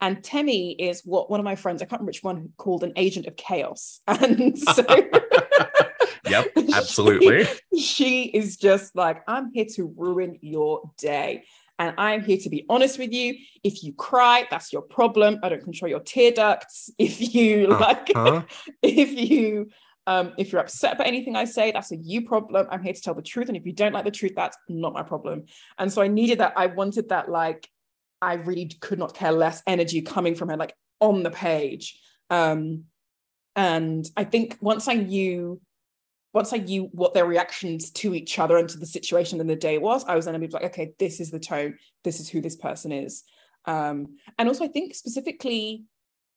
And 0.00 0.22
Temi 0.22 0.72
is 0.72 1.02
what 1.04 1.30
one 1.30 1.40
of 1.40 1.44
my 1.44 1.56
friends, 1.56 1.82
I 1.82 1.84
can't 1.84 2.00
remember 2.00 2.10
which 2.10 2.22
one, 2.22 2.52
called 2.56 2.84
an 2.84 2.92
agent 2.96 3.26
of 3.26 3.36
chaos. 3.36 4.00
And 4.08 4.58
so 4.58 4.84
Yep, 6.28 6.52
absolutely. 6.74 7.46
She, 7.74 7.80
she 7.80 8.24
is 8.24 8.56
just 8.56 8.94
like, 8.94 9.22
I'm 9.26 9.52
here 9.52 9.66
to 9.76 9.92
ruin 9.96 10.38
your 10.42 10.90
day. 10.98 11.44
And 11.80 11.94
I'm 11.96 12.22
here 12.22 12.36
to 12.36 12.50
be 12.50 12.66
honest 12.68 12.98
with 12.98 13.10
you. 13.10 13.36
If 13.64 13.82
you 13.82 13.94
cry, 13.94 14.46
that's 14.50 14.70
your 14.70 14.82
problem. 14.82 15.40
I 15.42 15.48
don't 15.48 15.64
control 15.64 15.88
your 15.88 16.00
tear 16.00 16.30
ducts. 16.30 16.90
If 16.98 17.34
you 17.34 17.68
like, 17.68 18.12
uh-huh. 18.14 18.42
if 18.82 19.10
you 19.18 19.70
um, 20.06 20.32
if 20.36 20.52
you're 20.52 20.60
upset 20.60 20.94
about 20.94 21.06
anything 21.06 21.36
I 21.36 21.44
say, 21.44 21.72
that's 21.72 21.92
a 21.92 21.96
you 21.96 22.26
problem. 22.26 22.66
I'm 22.70 22.82
here 22.82 22.92
to 22.92 23.00
tell 23.00 23.14
the 23.14 23.22
truth. 23.22 23.48
And 23.48 23.56
if 23.56 23.64
you 23.64 23.72
don't 23.72 23.92
like 23.92 24.04
the 24.04 24.10
truth, 24.10 24.32
that's 24.36 24.58
not 24.68 24.92
my 24.92 25.02
problem. 25.02 25.44
And 25.78 25.90
so 25.90 26.02
I 26.02 26.08
needed 26.08 26.38
that. 26.38 26.52
I 26.56 26.66
wanted 26.66 27.08
that, 27.08 27.30
like, 27.30 27.68
I 28.20 28.34
really 28.34 28.66
could 28.66 28.98
not 28.98 29.14
care 29.14 29.32
less 29.32 29.62
energy 29.66 30.02
coming 30.02 30.34
from 30.34 30.48
her, 30.48 30.56
like 30.56 30.74
on 31.00 31.22
the 31.22 31.30
page. 31.30 31.98
Um, 32.28 32.84
and 33.56 34.06
I 34.16 34.24
think 34.24 34.58
once 34.60 34.88
I 34.88 34.94
knew 34.94 35.60
once 36.32 36.52
I 36.52 36.58
knew 36.58 36.84
what 36.92 37.14
their 37.14 37.26
reactions 37.26 37.90
to 37.92 38.14
each 38.14 38.38
other 38.38 38.56
and 38.56 38.68
to 38.68 38.78
the 38.78 38.86
situation 38.86 39.40
and 39.40 39.50
the 39.50 39.56
day 39.56 39.78
was, 39.78 40.04
I 40.04 40.14
was 40.14 40.24
then 40.24 40.34
able 40.34 40.46
to 40.46 40.48
be 40.48 40.54
like, 40.54 40.72
okay, 40.72 40.92
this 40.98 41.20
is 41.20 41.30
the 41.30 41.40
tone, 41.40 41.76
this 42.04 42.20
is 42.20 42.28
who 42.28 42.40
this 42.40 42.56
person 42.56 42.92
is. 42.92 43.24
Um, 43.64 44.16
and 44.38 44.48
also, 44.48 44.64
I 44.64 44.68
think 44.68 44.94
specifically, 44.94 45.84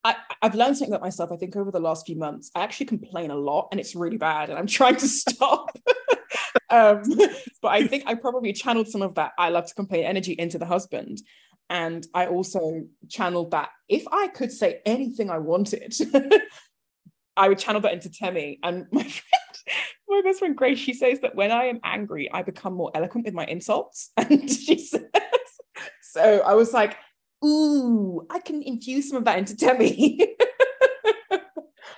I, 0.04 0.16
have 0.42 0.56
learned 0.56 0.78
something 0.78 0.94
about 0.94 1.04
myself. 1.04 1.32
I 1.32 1.38
think 1.38 1.56
over 1.56 1.72
the 1.72 1.80
last 1.80 2.06
few 2.06 2.18
months, 2.18 2.52
I 2.56 2.62
actually 2.62 2.88
complain 2.88 3.32
a 3.32 3.36
lot, 3.36 3.70
and 3.72 3.80
it's 3.80 3.96
really 3.96 4.18
bad, 4.18 4.50
and 4.50 4.58
I'm 4.58 4.68
trying 4.80 4.98
to 4.98 5.08
stop. 5.08 5.78
um, 6.70 7.04
but 7.62 7.70
I 7.70 7.88
think 7.88 8.04
I 8.08 8.16
probably 8.16 8.52
channeled 8.54 8.88
some 8.88 9.02
of 9.02 9.16
that 9.16 9.32
I 9.38 9.50
love 9.50 9.68
to 9.68 9.76
complain 9.76 10.04
energy 10.06 10.34
into 10.34 10.58
the 10.58 10.66
husband. 10.66 11.22
And 11.70 12.06
I 12.14 12.28
also 12.28 12.84
channeled 13.10 13.52
that 13.52 13.70
if 13.88 14.04
I 14.12 14.28
could 14.28 14.52
say 14.52 14.82
anything 14.86 15.30
I 15.30 15.38
wanted, 15.38 15.96
I 17.38 17.48
would 17.48 17.58
channel 17.58 17.82
that 17.82 17.94
into 17.94 18.12
Temi. 18.12 18.60
And 18.62 18.86
my 18.92 19.04
friend 19.04 19.43
my 20.14 20.22
best 20.22 20.40
friend 20.40 20.56
Grace, 20.56 20.80
she 20.80 20.94
says 20.94 21.20
that 21.22 21.36
when 21.36 21.52
I 21.52 21.66
am 21.66 21.80
angry, 21.84 22.32
I 22.32 22.44
become 22.44 22.74
more 22.74 22.92
eloquent 22.96 23.26
with 23.26 23.34
my 23.34 23.46
insults. 23.46 24.12
And 24.18 24.50
she 24.50 24.78
says, 24.78 25.02
so 26.02 26.42
I 26.46 26.54
was 26.54 26.74
like, 26.74 26.98
ooh, 27.44 28.26
I 28.30 28.40
can 28.40 28.62
infuse 28.62 29.10
some 29.10 29.18
of 29.18 29.26
that 29.26 29.38
into 29.40 29.56
Temi. 29.56 30.36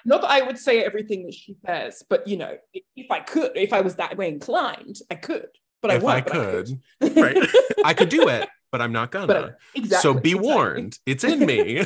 not 0.06 0.22
that 0.22 0.30
I 0.30 0.42
would 0.42 0.58
say 0.58 0.84
everything 0.84 1.26
that 1.26 1.34
she 1.34 1.56
says, 1.66 2.04
but 2.10 2.28
you 2.28 2.38
know, 2.38 2.58
if, 2.96 3.12
I 3.12 3.20
could, 3.20 3.52
if 3.56 3.74
I 3.74 3.82
was 3.82 3.96
that 3.96 4.18
way 4.18 4.30
inclined, 4.30 4.98
I 5.12 5.16
could. 5.16 5.50
But 5.82 5.92
I 5.92 5.96
if 5.96 6.04
won't, 6.04 6.16
I 6.16 6.22
could, 6.22 6.80
I 7.02 7.10
could. 7.10 7.18
right? 7.18 7.50
I 7.84 7.94
could 7.94 8.10
do 8.10 8.28
it, 8.30 8.48
but 8.72 8.82
I'm 8.82 8.92
not 8.92 9.12
gonna. 9.12 9.28
But 9.28 9.58
exactly. 9.76 10.02
so 10.02 10.14
be 10.20 10.32
exactly. 10.32 10.50
warned, 10.50 11.00
it's 11.06 11.24
in 11.24 11.46
me. 11.46 11.84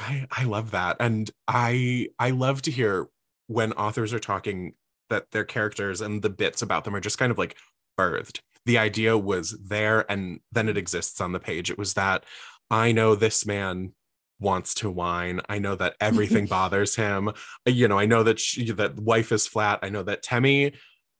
I 0.00 0.26
I 0.30 0.44
love 0.44 0.72
that, 0.72 0.96
and 1.00 1.30
I 1.46 2.08
I 2.18 2.30
love 2.30 2.62
to 2.62 2.70
hear 2.70 3.08
when 3.46 3.72
authors 3.72 4.12
are 4.12 4.18
talking 4.18 4.74
that 5.10 5.30
their 5.30 5.44
characters 5.44 6.00
and 6.00 6.22
the 6.22 6.30
bits 6.30 6.62
about 6.62 6.84
them 6.84 6.94
are 6.94 7.00
just 7.00 7.18
kind 7.18 7.32
of 7.32 7.38
like 7.38 7.56
birthed. 7.98 8.40
The 8.66 8.78
idea 8.78 9.16
was 9.16 9.58
there, 9.66 10.10
and 10.10 10.40
then 10.52 10.68
it 10.68 10.76
exists 10.76 11.20
on 11.20 11.32
the 11.32 11.40
page. 11.40 11.70
It 11.70 11.78
was 11.78 11.94
that 11.94 12.24
I 12.70 12.92
know 12.92 13.14
this 13.14 13.46
man 13.46 13.92
wants 14.40 14.74
to 14.74 14.90
whine. 14.90 15.40
I 15.48 15.58
know 15.58 15.74
that 15.76 15.96
everything 16.00 16.46
bothers 16.50 16.96
him. 16.96 17.32
You 17.66 17.88
know, 17.88 17.98
I 17.98 18.06
know 18.06 18.22
that 18.22 18.38
she, 18.38 18.70
that 18.72 18.96
wife 18.98 19.32
is 19.32 19.46
flat. 19.46 19.80
I 19.82 19.88
know 19.88 20.02
that 20.04 20.22
Temi. 20.22 20.72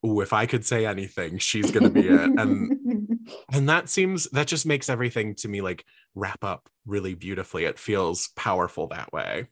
Ooh, 0.06 0.20
if 0.20 0.32
I 0.32 0.46
could 0.46 0.64
say 0.64 0.86
anything, 0.86 1.38
she's 1.38 1.72
gonna 1.72 1.90
be 1.90 2.06
it. 2.08 2.30
And 2.38 2.77
and 3.52 3.68
that 3.68 3.88
seems 3.88 4.24
that 4.30 4.46
just 4.46 4.66
makes 4.66 4.88
everything 4.88 5.34
to 5.36 5.48
me 5.48 5.60
like 5.60 5.84
wrap 6.14 6.44
up 6.44 6.68
really 6.86 7.14
beautifully. 7.14 7.64
It 7.64 7.78
feels 7.78 8.28
powerful 8.36 8.88
that 8.88 9.12
way. 9.12 9.48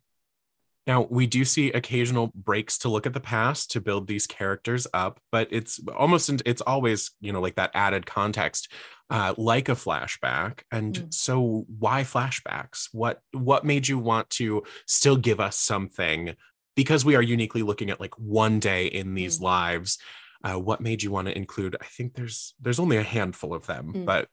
Now 0.86 1.06
we 1.10 1.26
do 1.26 1.44
see 1.44 1.72
occasional 1.72 2.30
breaks 2.34 2.78
to 2.78 2.88
look 2.88 3.06
at 3.06 3.12
the 3.12 3.20
past 3.20 3.72
to 3.72 3.80
build 3.80 4.06
these 4.06 4.26
characters 4.26 4.86
up 4.94 5.18
but 5.32 5.48
it's 5.50 5.80
almost 5.96 6.30
it's 6.46 6.62
always 6.62 7.10
you 7.20 7.32
know 7.32 7.40
like 7.40 7.56
that 7.56 7.72
added 7.74 8.06
context 8.06 8.70
uh 9.10 9.34
like 9.36 9.68
a 9.68 9.72
flashback. 9.74 10.60
And 10.70 10.94
Mm. 10.94 11.14
so 11.14 11.64
why 11.78 12.02
flashbacks? 12.04 12.88
What 12.92 13.20
what 13.32 13.64
made 13.64 13.88
you 13.88 13.98
want 13.98 14.30
to 14.30 14.62
still 14.86 15.16
give 15.16 15.40
us 15.40 15.56
something? 15.58 16.36
Because 16.76 17.04
we 17.04 17.16
are 17.16 17.22
uniquely 17.22 17.62
looking 17.62 17.90
at 17.90 18.00
like 18.00 18.16
one 18.18 18.60
day 18.60 18.86
in 18.86 19.14
these 19.14 19.38
Mm. 19.38 19.42
lives 19.42 19.98
uh, 20.44 20.58
what 20.58 20.80
made 20.80 21.02
you 21.02 21.10
want 21.10 21.26
to 21.28 21.36
include 21.36 21.76
i 21.80 21.84
think 21.84 22.14
there's 22.14 22.54
there's 22.60 22.78
only 22.78 22.96
a 22.96 23.02
handful 23.02 23.54
of 23.54 23.66
them 23.66 23.92
Mm. 23.94 24.04
but 24.04 24.28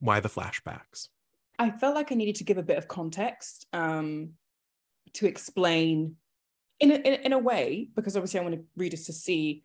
why 0.00 0.20
the 0.20 0.28
flashbacks 0.28 1.08
I 1.58 1.70
felt 1.70 1.94
like 1.94 2.12
I 2.12 2.16
needed 2.16 2.34
to 2.36 2.44
give 2.44 2.58
a 2.58 2.62
bit 2.62 2.76
of 2.76 2.86
context 2.86 3.66
um, 3.72 4.32
to 5.14 5.26
explain 5.26 6.16
in 6.80 6.90
a, 6.90 6.94
in, 6.96 7.12
a- 7.14 7.26
in 7.28 7.32
a 7.32 7.38
way, 7.38 7.88
because 7.96 8.14
obviously 8.14 8.38
I 8.38 8.42
want 8.42 8.60
readers 8.76 9.06
to 9.06 9.14
see 9.14 9.64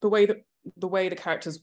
the 0.00 0.08
way 0.08 0.26
that 0.26 0.38
the 0.76 0.88
way 0.88 1.08
the 1.08 1.14
characters, 1.14 1.60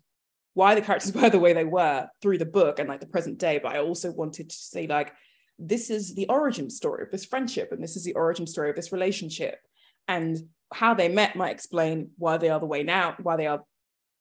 why 0.54 0.76
the 0.76 0.82
characters 0.82 1.12
were 1.16 1.30
the 1.30 1.40
way 1.40 1.52
they 1.52 1.66
were 1.66 2.08
through 2.22 2.38
the 2.38 2.46
book 2.46 2.80
and 2.80 2.88
like 2.88 3.02
the 3.02 3.06
present 3.08 3.38
day. 3.38 3.60
But 3.62 3.76
I 3.76 3.80
also 3.80 4.14
wanted 4.14 4.50
to 4.50 4.56
say 4.56 4.88
like, 4.88 5.12
this 5.58 5.90
is 5.90 6.16
the 6.16 6.28
origin 6.30 6.70
story 6.70 7.04
of 7.04 7.12
this 7.12 7.26
friendship, 7.26 7.74
and 7.74 7.84
this 7.84 7.98
is 7.98 8.06
the 8.06 8.14
origin 8.16 8.48
story 8.48 8.70
of 8.70 8.78
this 8.78 8.94
relationship, 8.94 9.60
and 10.08 10.38
how 10.74 10.93
they 10.93 11.09
met 11.09 11.36
might 11.36 11.51
explain 11.51 12.11
why 12.17 12.38
they 12.38 12.49
are 12.49 12.59
the 12.59 12.65
way 12.65 12.84
now, 12.84 13.15
why 13.22 13.36
they 13.36 13.47
are. 13.47 13.61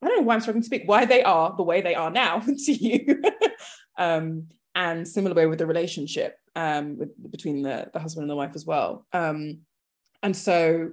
I 0.00 0.06
don't 0.06 0.18
know 0.18 0.22
why 0.22 0.34
I'm 0.34 0.40
struggling 0.40 0.62
to 0.62 0.66
speak. 0.66 0.82
Why 0.86 1.04
they 1.04 1.22
are 1.22 1.54
the 1.56 1.62
way 1.62 1.80
they 1.80 1.94
are 1.94 2.10
now 2.10 2.38
to 2.66 2.72
you. 2.72 3.22
um, 3.98 4.48
and 4.74 5.06
similar 5.06 5.34
way 5.34 5.46
with 5.46 5.58
the 5.58 5.66
relationship 5.66 6.36
um, 6.54 6.98
with, 6.98 7.30
between 7.30 7.62
the, 7.62 7.90
the 7.92 7.98
husband 7.98 8.22
and 8.22 8.30
the 8.30 8.36
wife 8.36 8.52
as 8.54 8.64
well. 8.64 9.06
Um, 9.12 9.60
and 10.22 10.36
so 10.36 10.90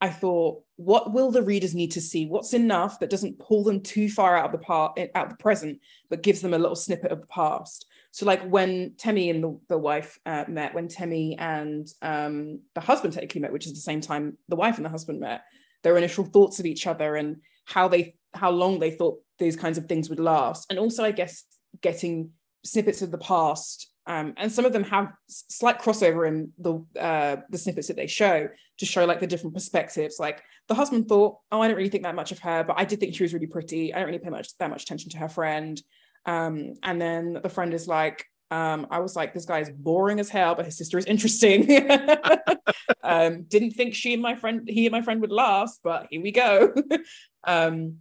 I 0.00 0.10
thought, 0.10 0.62
what 0.76 1.12
will 1.12 1.30
the 1.30 1.42
readers 1.42 1.74
need 1.74 1.92
to 1.92 2.00
see? 2.00 2.26
What's 2.26 2.54
enough 2.54 3.00
that 3.00 3.10
doesn't 3.10 3.38
pull 3.38 3.64
them 3.64 3.80
too 3.80 4.08
far 4.08 4.36
out 4.36 4.46
of 4.46 4.52
the 4.52 4.58
part 4.58 4.98
out 5.14 5.24
of 5.24 5.30
the 5.30 5.42
present, 5.42 5.80
but 6.08 6.22
gives 6.22 6.40
them 6.40 6.54
a 6.54 6.58
little 6.58 6.76
snippet 6.76 7.10
of 7.10 7.20
the 7.20 7.26
past. 7.26 7.86
So 8.10 8.26
like 8.26 8.42
when 8.42 8.94
Temi 8.96 9.30
and 9.30 9.42
the, 9.42 9.60
the 9.68 9.78
wife 9.78 10.18
uh, 10.26 10.44
met, 10.48 10.74
when 10.74 10.88
Temi 10.88 11.36
and 11.38 11.86
um, 12.02 12.60
the 12.74 12.80
husband 12.80 13.14
technically 13.14 13.40
met, 13.40 13.52
which 13.52 13.66
is 13.66 13.74
the 13.74 13.80
same 13.80 14.00
time 14.00 14.38
the 14.48 14.56
wife 14.56 14.76
and 14.76 14.84
the 14.84 14.90
husband 14.90 15.20
met, 15.20 15.42
their 15.82 15.96
initial 15.96 16.24
thoughts 16.24 16.58
of 16.58 16.66
each 16.66 16.86
other 16.86 17.16
and 17.16 17.36
how 17.64 17.86
they 17.88 18.14
how 18.34 18.50
long 18.50 18.78
they 18.78 18.90
thought 18.90 19.20
these 19.38 19.56
kinds 19.56 19.78
of 19.78 19.86
things 19.86 20.08
would 20.10 20.20
last. 20.20 20.66
And 20.70 20.78
also, 20.78 21.04
I 21.04 21.12
guess, 21.12 21.44
getting 21.80 22.30
snippets 22.64 23.02
of 23.02 23.10
the 23.10 23.18
past 23.18 23.88
um, 24.08 24.32
and 24.38 24.50
some 24.50 24.64
of 24.64 24.72
them 24.72 24.84
have 24.84 25.12
slight 25.28 25.78
crossover 25.78 26.26
in 26.26 26.50
the 26.58 26.82
uh, 26.98 27.36
the 27.50 27.58
snippets 27.58 27.88
that 27.88 27.96
they 27.96 28.06
show 28.06 28.48
to 28.78 28.86
show 28.86 29.04
like 29.04 29.20
the 29.20 29.26
different 29.26 29.52
perspectives. 29.52 30.16
Like 30.18 30.42
the 30.66 30.74
husband 30.74 31.08
thought, 31.08 31.36
"Oh, 31.52 31.60
I 31.60 31.68
don't 31.68 31.76
really 31.76 31.90
think 31.90 32.04
that 32.04 32.14
much 32.14 32.32
of 32.32 32.38
her, 32.38 32.64
but 32.64 32.78
I 32.78 32.86
did 32.86 33.00
think 33.00 33.14
she 33.14 33.22
was 33.22 33.34
really 33.34 33.46
pretty. 33.46 33.92
I 33.92 33.98
don't 33.98 34.06
really 34.06 34.18
pay 34.18 34.30
much 34.30 34.56
that 34.56 34.70
much 34.70 34.84
attention 34.84 35.10
to 35.10 35.18
her 35.18 35.28
friend." 35.28 35.80
Um, 36.26 36.74
and 36.82 37.00
then 37.00 37.38
the 37.42 37.48
friend 37.48 37.72
is 37.74 37.86
like, 37.86 38.24
um, 38.50 38.86
"I 38.90 39.00
was 39.00 39.16
like, 39.16 39.34
this 39.34 39.46
guy 39.46 39.60
is 39.60 39.70
boring 39.70 40.20
as 40.20 40.28
hell, 40.28 40.54
but 40.54 40.66
his 40.66 40.76
sister 40.76 40.98
is 40.98 41.06
interesting." 41.06 41.68
um, 43.02 43.44
didn't 43.44 43.72
think 43.72 43.94
she 43.94 44.12
and 44.12 44.22
my 44.22 44.34
friend, 44.34 44.68
he 44.68 44.86
and 44.86 44.92
my 44.92 45.02
friend 45.02 45.20
would 45.20 45.32
last, 45.32 45.80
but 45.82 46.06
here 46.10 46.22
we 46.22 46.32
go. 46.32 46.74
um, 47.44 47.98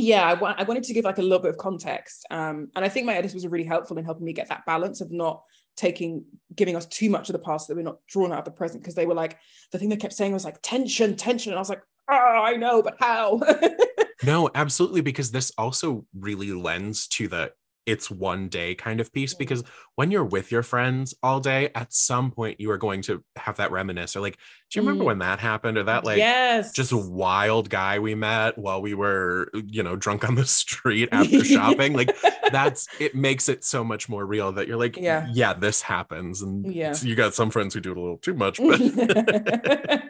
yeah 0.00 0.24
I, 0.24 0.34
wa- 0.34 0.54
I 0.56 0.62
wanted 0.62 0.84
to 0.84 0.94
give 0.94 1.04
like 1.04 1.18
a 1.18 1.22
little 1.22 1.38
bit 1.38 1.50
of 1.50 1.58
context 1.58 2.26
um, 2.30 2.68
and 2.74 2.84
i 2.84 2.88
think 2.88 3.06
my 3.06 3.14
editors 3.14 3.34
was 3.34 3.46
really 3.46 3.64
helpful 3.64 3.98
in 3.98 4.04
helping 4.04 4.24
me 4.24 4.32
get 4.32 4.48
that 4.48 4.64
balance 4.66 5.00
of 5.00 5.10
not 5.10 5.42
taking 5.76 6.24
giving 6.54 6.76
us 6.76 6.86
too 6.86 7.10
much 7.10 7.28
of 7.28 7.32
the 7.32 7.38
past 7.38 7.68
that 7.68 7.76
we're 7.76 7.82
not 7.82 8.04
drawn 8.06 8.32
out 8.32 8.40
of 8.40 8.44
the 8.44 8.50
present 8.50 8.82
because 8.82 8.94
they 8.94 9.06
were 9.06 9.14
like 9.14 9.38
the 9.72 9.78
thing 9.78 9.88
they 9.88 9.96
kept 9.96 10.14
saying 10.14 10.32
was 10.32 10.44
like 10.44 10.60
tension 10.62 11.16
tension 11.16 11.52
and 11.52 11.58
i 11.58 11.60
was 11.60 11.68
like 11.68 11.82
oh 12.10 12.42
i 12.44 12.56
know 12.56 12.82
but 12.82 12.96
how 12.98 13.38
No, 14.22 14.50
absolutely, 14.54 15.00
because 15.00 15.30
this 15.30 15.52
also 15.58 16.04
really 16.18 16.52
lends 16.52 17.06
to 17.08 17.28
the 17.28 17.52
it's 17.86 18.10
one 18.10 18.48
day 18.48 18.74
kind 18.74 19.00
of 19.00 19.10
piece. 19.12 19.32
Because 19.34 19.64
when 19.96 20.10
you're 20.10 20.24
with 20.24 20.52
your 20.52 20.62
friends 20.62 21.14
all 21.22 21.40
day, 21.40 21.70
at 21.74 21.92
some 21.92 22.30
point 22.30 22.60
you 22.60 22.70
are 22.70 22.76
going 22.78 23.00
to 23.02 23.24
have 23.36 23.56
that 23.56 23.72
reminisce 23.72 24.14
or 24.14 24.20
like, 24.20 24.36
do 24.70 24.78
you 24.78 24.82
remember 24.82 25.02
Mm. 25.02 25.06
when 25.06 25.18
that 25.20 25.40
happened? 25.40 25.78
Or 25.78 25.84
that 25.84 26.04
like 26.04 26.18
yes 26.18 26.72
just 26.72 26.92
a 26.92 26.96
wild 26.96 27.70
guy 27.70 27.98
we 27.98 28.14
met 28.14 28.58
while 28.58 28.80
we 28.82 28.94
were, 28.94 29.50
you 29.66 29.82
know, 29.82 29.96
drunk 29.96 30.28
on 30.28 30.34
the 30.34 30.44
street 30.60 31.08
after 31.12 31.42
shopping. 31.42 31.94
Like 31.94 32.14
that's 32.52 32.86
it 33.00 33.14
makes 33.14 33.48
it 33.48 33.64
so 33.64 33.82
much 33.82 34.08
more 34.10 34.24
real 34.26 34.52
that 34.52 34.68
you're 34.68 34.76
like, 34.78 34.96
Yeah. 34.98 35.26
yeah, 35.32 35.54
this 35.54 35.80
happens. 35.80 36.42
And 36.42 36.72
Yeah. 36.72 36.94
you 37.00 37.16
got 37.16 37.34
some 37.34 37.50
friends 37.50 37.72
who 37.74 37.80
do 37.80 37.92
it 37.92 37.96
a 37.96 38.00
little 38.00 38.18
too 38.18 38.34
much, 38.34 38.58
but 38.62 40.02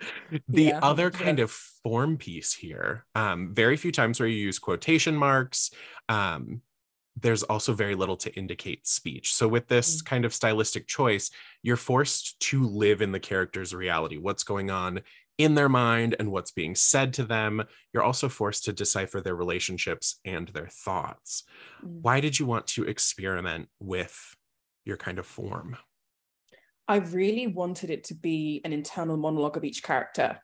the 0.48 0.72
Yeah, 0.72 0.78
other 0.82 1.10
100%. 1.10 1.12
kind 1.12 1.40
of 1.40 1.50
form 1.50 2.16
piece 2.16 2.52
here 2.54 3.06
um 3.14 3.54
very 3.54 3.76
few 3.76 3.92
times 3.92 4.20
where 4.20 4.28
you 4.28 4.36
use 4.38 4.58
quotation 4.58 5.16
marks 5.16 5.70
um 6.08 6.62
there's 7.20 7.42
also 7.42 7.74
very 7.74 7.94
little 7.96 8.16
to 8.16 8.32
indicate 8.34 8.86
speech. 8.86 9.34
So 9.34 9.46
with 9.48 9.66
this 9.68 10.00
kind 10.00 10.24
of 10.24 10.32
stylistic 10.34 10.86
choice 10.86 11.30
you're 11.62 11.76
forced 11.76 12.38
to 12.40 12.62
live 12.64 13.02
in 13.02 13.12
the 13.12 13.20
character's 13.20 13.74
reality 13.74 14.16
what's 14.16 14.44
going 14.44 14.70
on 14.70 15.00
in 15.38 15.54
their 15.54 15.68
mind 15.70 16.14
and 16.18 16.30
what's 16.30 16.52
being 16.52 16.74
said 16.74 17.12
to 17.14 17.24
them. 17.24 17.62
You're 17.92 18.02
also 18.02 18.28
forced 18.28 18.64
to 18.64 18.72
decipher 18.72 19.20
their 19.20 19.34
relationships 19.36 20.20
and 20.24 20.48
their 20.48 20.68
thoughts. 20.68 21.44
Mm. 21.84 22.02
why 22.02 22.20
did 22.20 22.38
you 22.38 22.46
want 22.46 22.66
to 22.68 22.84
experiment 22.84 23.68
with 23.80 24.36
your 24.84 24.96
kind 24.96 25.18
of 25.18 25.26
form 25.26 25.76
I 26.90 26.96
really 26.96 27.46
wanted 27.46 27.90
it 27.90 28.02
to 28.04 28.14
be 28.14 28.60
an 28.64 28.72
internal 28.72 29.16
monologue 29.16 29.56
of 29.56 29.62
each 29.62 29.80
character. 29.80 30.40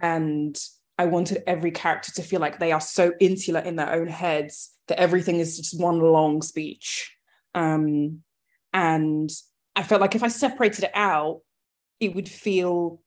And 0.00 0.56
I 0.96 1.06
wanted 1.06 1.42
every 1.44 1.72
character 1.72 2.12
to 2.12 2.22
feel 2.22 2.38
like 2.38 2.60
they 2.60 2.70
are 2.70 2.80
so 2.80 3.12
insular 3.18 3.58
in 3.58 3.74
their 3.74 3.92
own 3.92 4.06
heads 4.06 4.70
that 4.86 5.00
everything 5.00 5.40
is 5.40 5.56
just 5.56 5.80
one 5.80 5.98
long 5.98 6.40
speech. 6.40 7.12
Um, 7.56 8.20
and 8.72 9.28
I 9.74 9.82
felt 9.82 10.00
like 10.00 10.14
if 10.14 10.22
I 10.22 10.28
separated 10.28 10.84
it 10.84 10.92
out, 10.94 11.40
it 11.98 12.14
would 12.14 12.28
feel 12.28 13.02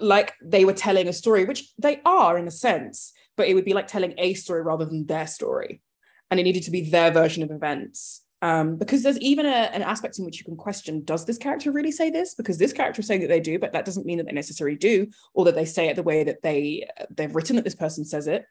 like 0.00 0.32
they 0.42 0.64
were 0.64 0.72
telling 0.72 1.08
a 1.08 1.12
story, 1.12 1.44
which 1.44 1.70
they 1.76 2.00
are 2.06 2.38
in 2.38 2.48
a 2.48 2.50
sense, 2.50 3.12
but 3.36 3.48
it 3.48 3.54
would 3.54 3.66
be 3.66 3.74
like 3.74 3.86
telling 3.86 4.14
a 4.16 4.32
story 4.32 4.62
rather 4.62 4.86
than 4.86 5.04
their 5.04 5.26
story. 5.26 5.82
And 6.30 6.40
it 6.40 6.44
needed 6.44 6.62
to 6.62 6.70
be 6.70 6.88
their 6.88 7.10
version 7.10 7.42
of 7.42 7.50
events 7.50 8.22
um, 8.42 8.76
because 8.76 9.02
there's 9.02 9.18
even 9.18 9.46
a, 9.46 9.48
an 9.48 9.82
aspect 9.82 10.18
in 10.18 10.24
which 10.24 10.38
you 10.38 10.44
can 10.44 10.56
question 10.56 11.04
does 11.04 11.24
this 11.24 11.38
character 11.38 11.72
really 11.72 11.92
say 11.92 12.10
this? 12.10 12.34
Because 12.34 12.58
this 12.58 12.72
character 12.72 13.00
is 13.00 13.06
saying 13.06 13.22
that 13.22 13.28
they 13.28 13.40
do 13.40 13.58
but 13.58 13.72
that 13.72 13.84
doesn't 13.84 14.06
mean 14.06 14.18
that 14.18 14.26
they 14.26 14.32
necessarily 14.32 14.76
do 14.76 15.08
or 15.34 15.44
that 15.44 15.54
they 15.54 15.64
say 15.64 15.88
it 15.88 15.96
the 15.96 16.02
way 16.02 16.24
that 16.24 16.42
they 16.42 16.88
they've 17.10 17.34
written 17.34 17.56
that 17.56 17.64
this 17.64 17.74
person 17.74 18.04
says 18.04 18.26
it. 18.26 18.44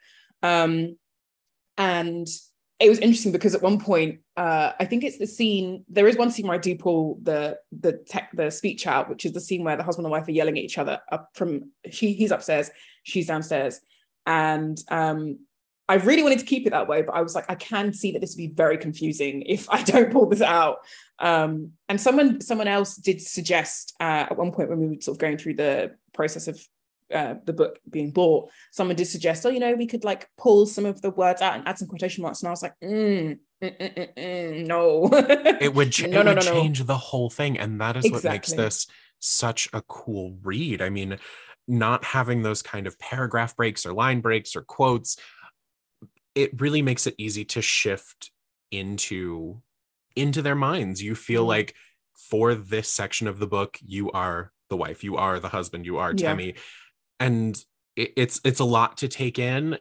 Um, 0.44 0.98
and 1.78 2.28
it 2.80 2.90
was 2.90 3.00
interesting 3.00 3.32
because 3.32 3.56
at 3.56 3.64
one 3.64 3.80
point 3.80 4.20
uh, 4.36 4.72
i 4.80 4.86
think 4.86 5.04
it's 5.04 5.18
the 5.18 5.26
scene 5.26 5.84
there 5.90 6.08
is 6.08 6.16
one 6.16 6.30
scene 6.30 6.46
where 6.46 6.56
i 6.56 6.60
do 6.60 6.76
pull 6.76 7.18
the 7.24 7.58
the 7.72 7.94
tech 7.94 8.30
the 8.36 8.52
speech 8.52 8.86
out 8.86 9.10
which 9.10 9.26
is 9.26 9.32
the 9.32 9.42
scene 9.42 9.64
where 9.64 9.76
the 9.76 9.84
husband 9.84 10.06
and 10.06 10.12
wife 10.12 10.28
are 10.28 10.32
yelling 10.32 10.58
at 10.60 10.64
each 10.64 10.78
other 10.78 11.00
up 11.12 11.30
from 11.34 11.72
she 11.90 12.14
he's 12.14 12.30
upstairs 12.30 12.70
she's 13.08 13.28
downstairs. 13.28 13.80
And 14.26 14.78
um, 14.90 15.40
I 15.90 15.96
really 15.96 16.24
wanted 16.24 16.40
to 16.40 16.46
keep 16.46 16.68
it 16.68 16.72
that 16.72 16.88
way, 16.88 17.02
but 17.02 17.16
I 17.16 17.22
was 17.22 17.34
like, 17.34 17.46
I 17.50 17.56
can 17.56 17.94
see 17.94 18.12
that 18.12 18.20
this 18.20 18.36
would 18.36 18.50
be 18.50 18.54
very 18.54 18.78
confusing 18.78 19.44
if 19.44 19.70
I 19.70 19.84
don't 19.84 20.12
pull 20.12 20.28
this 20.28 20.42
out. 20.42 20.80
Um, 21.20 21.72
and 21.88 22.00
someone, 22.00 22.42
someone 22.42 22.68
else 22.68 22.96
did 22.96 23.22
suggest 23.22 23.96
uh, 24.00 24.28
at 24.30 24.38
one 24.38 24.52
point 24.52 24.70
when 24.70 24.80
we 24.80 24.88
were 24.88 25.02
sort 25.02 25.16
of 25.16 25.20
going 25.20 25.38
through 25.38 25.56
the 25.56 25.96
process 26.14 26.48
of 26.48 26.62
uh, 27.14 27.36
the 27.46 27.54
book 27.54 27.80
being 27.90 28.12
bought, 28.12 28.50
someone 28.72 28.96
did 28.98 29.08
suggest, 29.08 29.46
oh, 29.46 29.50
you 29.50 29.60
know, 29.60 29.74
we 29.76 29.88
could 29.88 30.04
like 30.04 30.28
pull 30.38 30.66
some 30.66 30.86
of 30.86 31.02
the 31.02 31.12
words 31.12 31.42
out 31.42 31.56
and 31.56 31.68
add 31.68 31.78
some 31.78 31.88
quotation 31.88 32.22
marks. 32.22 32.42
And 32.42 32.48
I 32.50 32.52
was 32.52 32.62
like, 32.64 32.74
mm, 32.84 33.38
no. 33.62 35.10
it 35.14 35.74
would, 35.74 35.92
ch- 35.94 36.02
No, 36.08 36.20
it 36.20 36.24
no, 36.26 36.34
would 36.34 36.46
no, 36.46 36.52
no. 36.54 36.62
change 36.62 36.84
the 36.84 36.98
whole 36.98 37.30
thing. 37.30 37.58
And 37.58 37.80
that 37.80 37.96
is 37.96 38.12
what 38.12 38.26
makes 38.26 38.52
this 38.52 38.88
such 39.20 39.70
a 39.74 39.82
cool 39.84 40.38
read. 40.44 40.82
I 40.82 40.90
mean, 40.90 41.18
not 41.68 42.04
having 42.04 42.42
those 42.44 42.62
kind 42.62 42.88
of 42.88 42.98
paragraph 43.00 43.56
breaks 43.56 43.86
or 43.86 43.94
line 43.94 44.22
breaks 44.22 44.56
or 44.56 44.62
quotes, 44.62 45.18
it 46.38 46.62
really 46.62 46.82
makes 46.82 47.08
it 47.08 47.16
easy 47.18 47.44
to 47.46 47.62
shift 47.62 48.32
into 48.72 49.62
into 50.16 50.42
their 50.42 50.56
minds. 50.56 51.02
You 51.02 51.16
feel 51.16 51.44
Mhm. 51.44 51.48
like 51.48 51.76
for 52.30 52.56
this 52.56 52.90
section 52.90 53.28
of 53.28 53.40
the 53.40 53.48
book, 53.48 53.78
you 53.82 54.12
are 54.12 54.52
the 54.70 54.78
wife, 54.78 55.04
you 55.04 55.18
are 55.18 55.40
the 55.40 55.50
husband, 55.50 55.86
you 55.86 55.98
are 55.98 56.14
Yeah. 56.14 56.30
Temi. 56.30 56.56
And 57.20 57.58
it, 57.96 58.14
it's 58.16 58.42
it's 58.44 58.60
a 58.60 58.66
lot 58.66 58.98
to 58.98 59.08
take 59.08 59.40
in 59.40 59.78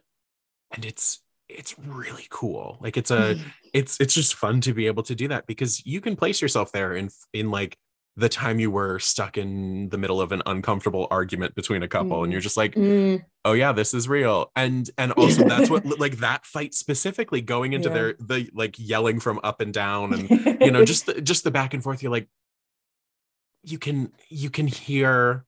and 0.71 0.85
it's 0.85 1.21
it's 1.49 1.77
really 1.79 2.27
cool. 2.29 2.77
Like 2.81 2.97
it's 2.97 3.11
a 3.11 3.35
Mm-hmm. 3.35 3.49
it's 3.73 3.99
it's 4.01 4.13
just 4.13 4.35
fun 4.35 4.61
to 4.61 4.73
be 4.73 4.87
able 4.87 5.03
to 5.03 5.15
do 5.15 5.27
that 5.29 5.47
because 5.47 5.85
you 5.85 6.01
can 6.01 6.15
place 6.15 6.41
yourself 6.41 6.71
there 6.71 6.93
in 6.93 7.09
in 7.33 7.51
like 7.51 7.77
the 8.19 8.27
time 8.27 8.59
you 8.59 8.71
were 8.71 8.97
stuck 8.97 9.37
in 9.37 9.89
the 9.89 9.97
middle 9.97 10.19
of 10.19 10.31
an 10.31 10.41
uncomfortable 10.47 11.07
argument 11.11 11.53
between 11.53 11.83
a 11.83 11.87
couple 11.87 12.23
and 12.23 12.29
Mm. 12.29 12.31
you're 12.33 12.41
just 12.41 12.57
like 12.57 12.73
Mm, 12.73 13.23
oh 13.45 13.53
yeah 13.53 13.71
this 13.71 13.93
is 13.93 14.09
real 14.09 14.51
and 14.55 14.89
and 14.97 15.11
also 15.17 15.47
that's 15.47 15.69
what 15.69 15.85
like 15.99 16.17
that 16.17 16.45
fight 16.45 16.73
specifically 16.73 17.41
going 17.41 17.73
into 17.73 17.89
Yeah. 17.89 17.93
their 17.95 18.13
the 18.19 18.49
like 18.53 18.75
yelling 18.79 19.19
from 19.19 19.39
up 19.43 19.61
and 19.61 19.71
down 19.73 20.13
and 20.13 20.29
you 20.61 20.71
know 20.71 20.83
just 20.83 21.05
the, 21.07 21.21
just 21.21 21.43
the 21.43 21.51
back 21.51 21.73
and 21.75 21.83
forth 21.83 22.01
you're 22.03 22.11
like 22.11 22.27
you 23.63 23.77
can 23.77 24.11
you 24.29 24.49
can 24.49 24.67
hear 24.67 25.45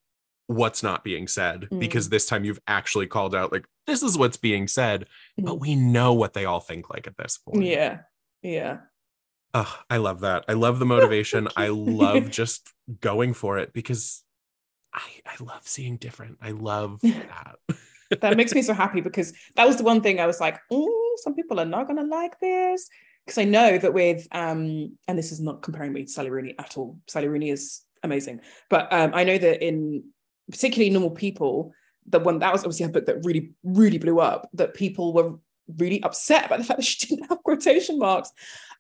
what's 0.48 0.82
not 0.82 1.04
being 1.04 1.28
said 1.28 1.68
because 1.78 2.10
this 2.10 2.26
time 2.26 2.44
you've 2.44 2.60
actually 2.68 3.06
called 3.08 3.36
out 3.36 3.52
like 3.52 3.66
this 3.86 4.02
is 4.02 4.18
what's 4.18 4.38
being 4.38 4.68
said 4.68 5.06
but 5.38 5.56
Mm. 5.56 5.60
we 5.60 5.76
know 5.76 6.14
what 6.14 6.34
they 6.34 6.46
all 6.46 6.60
think 6.60 6.90
like 6.90 7.08
at 7.08 7.18
this 7.18 7.38
point 7.38 7.64
yeah, 7.66 8.00
yeah. 8.42 8.78
Ugh, 9.54 9.68
I 9.90 9.98
love 9.98 10.22
that. 10.22 10.46
I 10.48 10.54
love 10.54 10.80
the 10.80 10.86
motivation. 10.86 11.48
I 11.58 11.70
love 11.70 12.30
just 12.30 12.68
going 13.02 13.34
for 13.34 13.58
it 13.58 13.74
because 13.74 14.24
I 14.94 15.02
I 15.26 15.44
love 15.44 15.68
seeing 15.68 15.98
different. 15.98 16.38
I 16.42 16.52
love 16.52 17.02
that. 17.04 17.58
that 18.22 18.38
makes 18.38 18.54
me 18.54 18.62
so 18.70 18.74
happy 18.74 19.02
because 19.02 19.34
that 19.56 19.68
was 19.68 19.78
the 19.78 19.84
one 19.84 20.02
thing 20.02 20.20
I 20.20 20.28
was 20.28 20.40
like, 20.40 20.60
oh, 20.72 21.18
some 21.24 21.36
people 21.36 21.60
are 21.60 21.66
not 21.66 21.88
gonna 21.88 22.04
like 22.04 22.40
this. 22.40 22.88
Because 23.26 23.38
I 23.38 23.44
know 23.44 23.78
that 23.78 23.94
with 23.94 24.28
um, 24.32 24.98
and 25.08 25.18
this 25.18 25.32
is 25.32 25.40
not 25.40 25.62
comparing 25.62 25.94
me 25.94 26.06
to 26.06 26.10
Sally 26.10 26.30
Rooney 26.30 26.56
at 26.58 26.78
all. 26.78 26.98
Sally 27.08 27.28
Rooney 27.28 27.50
is 27.50 27.82
amazing. 28.04 28.42
But 28.70 28.92
um, 28.92 29.12
I 29.14 29.24
know 29.24 29.38
that 29.38 29.66
in 29.66 30.04
particularly 30.50 30.90
normal 30.90 31.12
people, 31.12 31.74
the 32.08 32.20
one 32.20 32.40
that 32.40 32.52
was 32.52 32.62
obviously 32.62 32.86
a 32.86 32.90
book 32.90 33.06
that 33.06 33.24
really, 33.24 33.52
really 33.64 33.98
blew 34.00 34.20
up, 34.20 34.50
that 34.54 34.74
people 34.74 35.14
were 35.14 35.36
really 35.78 36.02
upset 36.04 36.46
about 36.46 36.60
the 36.60 36.66
fact 36.66 36.80
that 36.80 36.86
she 36.86 37.06
didn't 37.08 37.30
have 37.30 37.44
quotation 37.44 38.00
marks. 38.00 38.32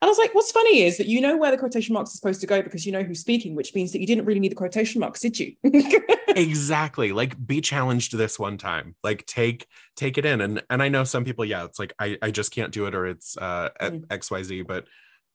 And 0.01 0.07
I 0.07 0.09
was 0.09 0.17
like, 0.17 0.33
what's 0.33 0.51
funny 0.51 0.83
is 0.83 0.97
that 0.97 1.07
you 1.07 1.19
know 1.19 1.35
where 1.35 1.51
the 1.51 1.57
quotation 1.57 1.93
marks 1.93 2.11
are 2.11 2.17
supposed 2.17 2.39
to 2.41 2.47
go 2.47 2.61
because 2.61 2.85
you 2.85 2.91
know 2.93 3.03
who's 3.03 3.19
speaking, 3.19 3.53
which 3.53 3.75
means 3.75 3.91
that 3.91 3.99
you 3.99 4.07
didn't 4.07 4.25
really 4.25 4.39
need 4.39 4.51
the 4.51 4.55
quotation 4.55 5.01
marks, 5.01 5.19
did 5.19 5.37
you? 5.37 5.55
exactly. 6.29 7.11
Like 7.11 7.45
be 7.45 7.59
challenged 7.59 8.17
this 8.17 8.39
one 8.39 8.57
time. 8.57 8.95
Like 9.03 9.25
take 9.25 9.67
take 9.97 10.17
it 10.17 10.25
in. 10.25 10.39
And 10.39 10.63
and 10.69 10.81
I 10.81 10.87
know 10.87 11.03
some 11.03 11.25
people, 11.25 11.43
yeah, 11.43 11.65
it's 11.65 11.79
like 11.79 11.93
I 11.99 12.17
I 12.21 12.31
just 12.31 12.51
can't 12.51 12.71
do 12.71 12.85
it 12.85 12.95
or 12.95 13.07
it's 13.07 13.37
uh 13.37 13.69
Mm. 13.81 14.07
XYZ, 14.07 14.65
but 14.65 14.85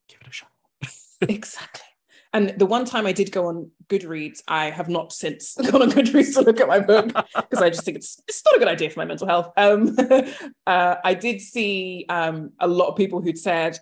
give 0.08 0.20
it 0.20 0.28
a 0.28 0.32
shot. 0.32 0.50
exactly. 1.20 1.93
And 2.34 2.52
the 2.58 2.66
one 2.66 2.84
time 2.84 3.06
I 3.06 3.12
did 3.12 3.30
go 3.30 3.46
on 3.46 3.70
Goodreads, 3.86 4.42
I 4.48 4.68
have 4.70 4.88
not 4.88 5.12
since 5.12 5.54
gone 5.70 5.82
on 5.82 5.90
Goodreads 5.90 6.34
to 6.34 6.40
look 6.42 6.60
at 6.60 6.66
my 6.66 6.80
book 6.80 7.06
because 7.06 7.62
I 7.62 7.70
just 7.70 7.84
think 7.84 7.96
it's 7.96 8.20
it's 8.26 8.44
not 8.44 8.56
a 8.56 8.58
good 8.58 8.68
idea 8.68 8.90
for 8.90 8.98
my 8.98 9.04
mental 9.04 9.28
health. 9.28 9.52
Um, 9.56 9.96
uh, 10.66 10.96
I 11.02 11.14
did 11.14 11.40
see 11.40 12.04
um, 12.08 12.50
a 12.58 12.66
lot 12.66 12.88
of 12.88 12.96
people 12.96 13.22
who'd 13.22 13.38
said, 13.38 13.78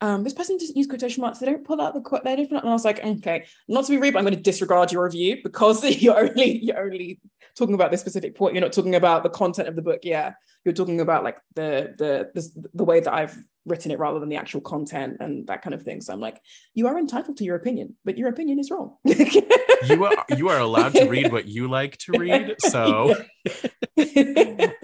um, 0.00 0.22
"This 0.22 0.32
person 0.32 0.56
doesn't 0.56 0.76
use 0.76 0.86
quotation 0.86 1.22
marks. 1.22 1.40
They 1.40 1.46
don't 1.46 1.66
pull 1.66 1.80
out 1.80 1.92
the 1.92 2.00
quote. 2.00 2.22
They 2.22 2.36
don't." 2.36 2.52
And 2.52 2.70
I 2.70 2.72
was 2.72 2.84
like, 2.84 3.04
"Okay, 3.04 3.46
not 3.66 3.84
to 3.86 3.90
be 3.90 3.98
rude, 3.98 4.12
but 4.12 4.20
I'm 4.20 4.24
going 4.24 4.36
to 4.36 4.40
disregard 4.40 4.92
your 4.92 5.02
review 5.02 5.38
because 5.42 5.84
you're 6.00 6.16
only 6.16 6.64
you're 6.64 6.80
only 6.80 7.20
talking 7.56 7.74
about 7.74 7.90
this 7.90 8.00
specific 8.00 8.36
point. 8.36 8.54
You're 8.54 8.62
not 8.62 8.72
talking 8.72 8.94
about 8.94 9.24
the 9.24 9.30
content 9.30 9.66
of 9.66 9.74
the 9.74 9.82
book. 9.82 10.00
Yeah, 10.04 10.34
you're 10.64 10.72
talking 10.72 11.00
about 11.00 11.24
like 11.24 11.38
the 11.56 11.94
the 11.98 12.30
the, 12.32 12.68
the 12.74 12.84
way 12.84 13.00
that 13.00 13.12
I've 13.12 13.36
written 13.68 13.90
it 13.90 13.98
rather 13.98 14.18
than 14.18 14.28
the 14.28 14.36
actual 14.36 14.60
content 14.60 15.18
and 15.20 15.46
that 15.46 15.62
kind 15.62 15.74
of 15.74 15.82
thing. 15.82 16.00
So 16.00 16.12
I'm 16.12 16.20
like, 16.20 16.40
you 16.74 16.86
are 16.88 16.98
entitled 16.98 17.36
to 17.38 17.44
your 17.44 17.56
opinion, 17.56 17.96
but 18.04 18.18
your 18.18 18.28
opinion 18.28 18.58
is 18.58 18.70
wrong. 18.70 18.96
You 19.04 20.04
are 20.04 20.24
you 20.36 20.48
are 20.48 20.58
allowed 20.58 20.94
to 20.94 21.08
read 21.08 21.30
what 21.30 21.46
you 21.46 21.68
like 21.68 21.96
to 21.98 22.12
read. 22.18 22.56
So 22.68 23.14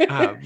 um, 0.08 0.40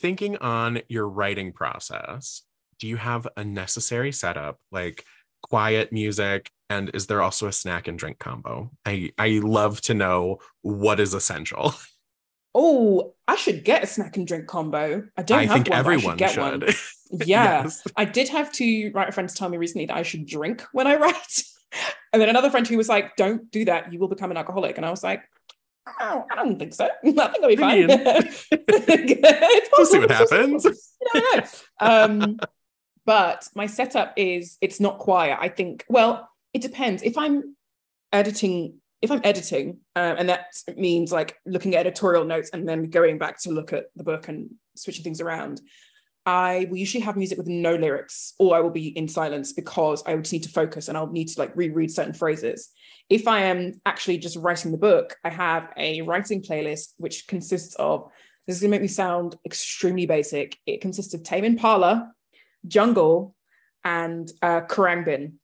thinking 0.00 0.36
on 0.36 0.82
your 0.88 1.08
writing 1.08 1.52
process, 1.52 2.42
do 2.78 2.86
you 2.86 2.96
have 2.96 3.26
a 3.36 3.44
necessary 3.44 4.12
setup 4.12 4.60
like 4.70 5.04
quiet 5.42 5.92
music? 5.92 6.50
And 6.70 6.90
is 6.94 7.06
there 7.06 7.22
also 7.22 7.48
a 7.48 7.52
snack 7.52 7.88
and 7.88 7.98
drink 7.98 8.18
combo? 8.18 8.70
I 8.84 9.10
I 9.18 9.40
love 9.42 9.80
to 9.82 9.94
know 9.94 10.38
what 10.62 11.00
is 11.00 11.14
essential. 11.14 11.74
oh, 12.54 13.15
I 13.28 13.36
should 13.36 13.64
get 13.64 13.82
a 13.82 13.86
snack 13.86 14.16
and 14.16 14.26
drink 14.26 14.46
combo. 14.46 15.04
I 15.16 15.22
don't 15.22 15.38
I 15.38 15.42
have 15.46 15.52
think 15.52 15.70
one, 15.70 15.78
everyone 15.78 16.04
I 16.04 16.10
should 16.10 16.18
get 16.18 16.30
should. 16.32 16.62
one. 16.62 16.62
Yeah. 17.24 17.62
Yes. 17.64 17.82
I 17.96 18.04
did 18.04 18.28
have 18.30 18.50
two 18.52 18.90
writer 18.92 19.12
friends 19.12 19.34
tell 19.34 19.48
me 19.48 19.56
recently 19.58 19.86
that 19.86 19.96
I 19.96 20.02
should 20.02 20.26
drink 20.26 20.62
when 20.72 20.86
I 20.86 20.96
write. 20.96 21.42
And 22.12 22.22
then 22.22 22.30
another 22.30 22.48
friend 22.50 22.66
who 22.66 22.78
was 22.78 22.88
like, 22.88 23.16
don't 23.16 23.50
do 23.50 23.66
that. 23.66 23.92
You 23.92 23.98
will 23.98 24.08
become 24.08 24.30
an 24.30 24.38
alcoholic. 24.38 24.78
And 24.78 24.86
I 24.86 24.90
was 24.90 25.02
like, 25.02 25.22
oh, 26.00 26.24
I 26.30 26.34
don't 26.36 26.58
think 26.58 26.72
so. 26.72 26.86
I 26.86 26.88
think 27.02 27.18
I'll 27.20 27.48
be 27.48 27.56
fine. 27.56 27.88
We'll 29.76 29.86
see 29.86 29.98
what 29.98 30.10
happens. 30.10 30.64
You. 30.64 31.42
Um, 31.78 32.38
but 33.04 33.46
my 33.54 33.66
setup 33.66 34.14
is 34.16 34.56
it's 34.62 34.80
not 34.80 34.98
quiet. 34.98 35.36
I 35.38 35.48
think, 35.48 35.84
well, 35.88 36.30
it 36.54 36.62
depends. 36.62 37.02
If 37.02 37.18
I'm 37.18 37.56
editing, 38.12 38.80
if 39.02 39.10
I'm 39.10 39.20
editing, 39.24 39.78
um, 39.94 40.16
and 40.18 40.28
that 40.28 40.46
means 40.76 41.12
like 41.12 41.36
looking 41.44 41.74
at 41.74 41.80
editorial 41.80 42.24
notes 42.24 42.50
and 42.52 42.68
then 42.68 42.90
going 42.90 43.18
back 43.18 43.40
to 43.42 43.50
look 43.50 43.72
at 43.72 43.86
the 43.94 44.04
book 44.04 44.28
and 44.28 44.50
switching 44.74 45.04
things 45.04 45.20
around, 45.20 45.60
I 46.24 46.66
will 46.70 46.78
usually 46.78 47.04
have 47.04 47.16
music 47.16 47.38
with 47.38 47.46
no 47.46 47.76
lyrics, 47.76 48.34
or 48.38 48.56
I 48.56 48.60
will 48.60 48.70
be 48.70 48.88
in 48.88 49.06
silence 49.06 49.52
because 49.52 50.02
I 50.06 50.14
would 50.14 50.24
just 50.24 50.32
need 50.32 50.42
to 50.42 50.48
focus 50.48 50.88
and 50.88 50.98
I'll 50.98 51.06
need 51.06 51.28
to 51.28 51.40
like 51.40 51.54
reread 51.54 51.92
certain 51.92 52.14
phrases. 52.14 52.70
If 53.08 53.28
I 53.28 53.42
am 53.42 53.80
actually 53.86 54.18
just 54.18 54.36
writing 54.36 54.72
the 54.72 54.78
book, 54.78 55.16
I 55.22 55.30
have 55.30 55.72
a 55.76 56.02
writing 56.02 56.42
playlist 56.42 56.94
which 56.96 57.28
consists 57.28 57.76
of 57.76 58.10
this 58.46 58.56
is 58.56 58.62
gonna 58.62 58.72
make 58.72 58.82
me 58.82 58.88
sound 58.88 59.36
extremely 59.44 60.06
basic. 60.06 60.56
It 60.66 60.80
consists 60.80 61.14
of 61.14 61.22
Tame 61.22 61.44
Impala, 61.44 62.12
Jungle, 62.66 63.34
and 63.84 64.28
uh, 64.42 64.62
Khruangbin, 64.62 65.34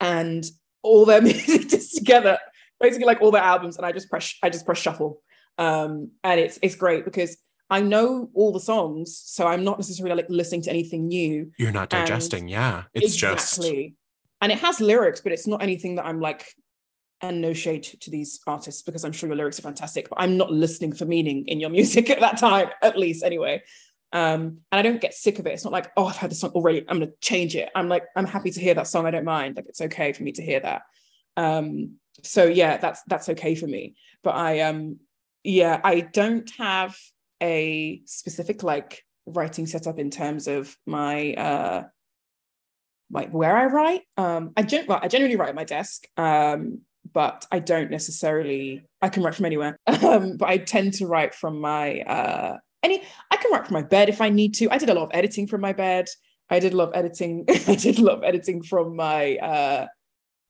and 0.00 0.44
all 0.82 1.06
their 1.06 1.22
music 1.22 1.70
just 1.70 1.96
together, 1.96 2.38
basically 2.84 3.06
like 3.06 3.20
all 3.22 3.30
their 3.30 3.42
albums. 3.54 3.76
And 3.76 3.84
I 3.86 3.92
just 3.92 4.08
press, 4.10 4.34
I 4.42 4.48
just 4.50 4.64
press 4.66 4.78
shuffle, 4.78 5.10
um, 5.58 6.10
and 6.22 6.36
it's 6.44 6.58
it's 6.62 6.76
great 6.84 7.04
because 7.04 7.36
I 7.70 7.80
know 7.80 8.30
all 8.34 8.52
the 8.52 8.60
songs, 8.60 9.08
so 9.24 9.46
I'm 9.46 9.64
not 9.64 9.78
necessarily 9.78 10.14
like 10.14 10.26
listening 10.28 10.62
to 10.62 10.70
anything 10.70 11.08
new. 11.08 11.50
You're 11.58 11.72
not 11.80 11.92
And- 11.92 12.06
digesting. 12.06 12.48
yeah. 12.48 12.84
It's 12.94 13.16
just 13.16 13.58
exactly. 13.58 13.94
and 14.40 14.52
it 14.52 14.58
has 14.58 14.80
lyrics, 14.80 15.20
but 15.22 15.32
it's 15.32 15.46
not 15.46 15.62
anything 15.62 15.96
that 15.96 16.06
I'm 16.06 16.20
like. 16.20 16.44
And 17.20 17.40
no 17.40 17.54
shade 17.54 17.84
to 18.02 18.10
these 18.10 18.40
artists 18.46 18.82
because 18.82 19.02
I'm 19.04 19.12
sure 19.12 19.28
your 19.30 19.36
lyrics 19.36 19.58
are 19.58 19.62
fantastic, 19.70 20.10
but 20.10 20.18
I'm 20.20 20.36
not 20.36 20.50
listening 20.52 20.92
for 20.92 21.06
meaning 21.06 21.46
in 21.46 21.58
your 21.58 21.70
music 21.78 22.10
at 22.10 22.20
that 22.20 22.36
time, 22.36 22.68
at 22.82 22.98
least 22.98 23.24
anyway. 23.24 23.62
Um, 24.12 24.58
and 24.70 24.78
I 24.78 24.82
don't 24.82 25.00
get 25.00 25.14
sick 25.14 25.38
of 25.38 25.46
it. 25.46 25.52
It's 25.54 25.64
not 25.64 25.72
like, 25.72 25.90
oh, 25.96 26.04
I've 26.06 26.18
heard 26.18 26.30
the 26.32 26.34
song 26.34 26.50
already. 26.50 26.84
I'm 26.86 26.98
gonna 26.98 27.12
change 27.22 27.56
it. 27.56 27.70
I'm 27.74 27.88
like, 27.88 28.04
I'm 28.14 28.26
happy 28.26 28.50
to 28.50 28.60
hear 28.60 28.74
that 28.74 28.88
song. 28.88 29.06
I 29.06 29.10
don't 29.10 29.24
mind. 29.24 29.56
Like 29.56 29.66
it's 29.70 29.80
okay 29.80 30.12
for 30.12 30.22
me 30.22 30.32
to 30.32 30.42
hear 30.42 30.60
that. 30.60 30.82
Um, 31.38 31.96
so 32.22 32.44
yeah, 32.44 32.76
that's 32.76 33.02
that's 33.06 33.28
okay 33.30 33.54
for 33.54 33.66
me. 33.66 33.96
But 34.22 34.34
I 34.36 34.60
um 34.60 34.98
yeah, 35.42 35.80
I 35.82 36.00
don't 36.00 36.50
have 36.58 36.96
a 37.42 38.00
specific 38.06 38.62
like 38.62 39.02
writing 39.26 39.66
setup 39.66 39.98
in 39.98 40.10
terms 40.10 40.48
of 40.48 40.76
my 40.86 41.34
uh 41.34 41.84
like 43.10 43.30
where 43.30 43.56
I 43.56 43.66
write. 43.66 44.02
Um 44.16 44.52
I 44.56 44.62
gen- 44.62 44.86
well, 44.86 45.00
I 45.02 45.08
generally 45.08 45.36
write 45.36 45.50
at 45.50 45.54
my 45.54 45.64
desk. 45.64 46.04
Um 46.16 46.80
but 47.12 47.46
I 47.52 47.58
don't 47.58 47.90
necessarily 47.90 48.86
I 49.02 49.08
can 49.08 49.22
write 49.22 49.34
from 49.34 49.46
anywhere. 49.46 49.78
Um 49.86 50.36
but 50.36 50.48
I 50.48 50.58
tend 50.58 50.94
to 50.94 51.06
write 51.06 51.34
from 51.34 51.60
my 51.60 52.00
uh 52.00 52.56
any 52.82 53.02
I 53.30 53.36
can 53.36 53.50
write 53.52 53.66
from 53.66 53.74
my 53.74 53.82
bed 53.82 54.08
if 54.08 54.20
I 54.20 54.28
need 54.28 54.54
to. 54.54 54.70
I 54.70 54.78
did 54.78 54.90
a 54.90 54.94
lot 54.94 55.04
of 55.04 55.10
editing 55.14 55.46
from 55.46 55.60
my 55.60 55.72
bed. 55.72 56.06
I 56.50 56.60
did 56.60 56.74
a 56.74 56.76
lot 56.76 56.88
of 56.88 56.96
editing. 56.96 57.44
I 57.48 57.74
did 57.74 57.98
a 57.98 58.02
lot 58.02 58.18
of 58.18 58.24
editing 58.24 58.62
from 58.62 58.96
my 58.96 59.36
uh 59.36 59.86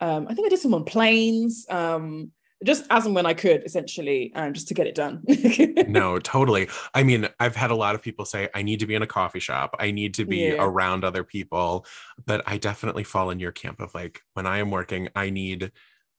um 0.04 0.26
I 0.28 0.34
think 0.34 0.46
I 0.46 0.50
did 0.50 0.58
some 0.60 0.74
on 0.74 0.84
planes. 0.84 1.66
Um 1.70 2.30
just 2.64 2.84
as 2.88 3.04
and 3.04 3.14
when 3.14 3.26
I 3.26 3.34
could, 3.34 3.62
essentially, 3.64 4.32
um, 4.34 4.54
just 4.54 4.68
to 4.68 4.74
get 4.74 4.86
it 4.86 4.94
done. 4.94 5.22
no, 5.86 6.18
totally. 6.18 6.68
I 6.94 7.02
mean, 7.02 7.28
I've 7.38 7.56
had 7.56 7.70
a 7.70 7.74
lot 7.74 7.94
of 7.94 8.00
people 8.00 8.24
say, 8.24 8.48
I 8.54 8.62
need 8.62 8.80
to 8.80 8.86
be 8.86 8.94
in 8.94 9.02
a 9.02 9.06
coffee 9.06 9.40
shop. 9.40 9.76
I 9.78 9.90
need 9.90 10.14
to 10.14 10.24
be 10.24 10.36
Yeah. 10.48 10.64
around 10.64 11.04
other 11.04 11.24
people. 11.24 11.84
But 12.24 12.42
I 12.46 12.56
definitely 12.56 13.04
fall 13.04 13.28
in 13.30 13.38
your 13.38 13.52
camp 13.52 13.80
of 13.80 13.94
like, 13.94 14.22
when 14.32 14.46
I 14.46 14.58
am 14.58 14.70
working, 14.70 15.10
I 15.14 15.28
need, 15.28 15.72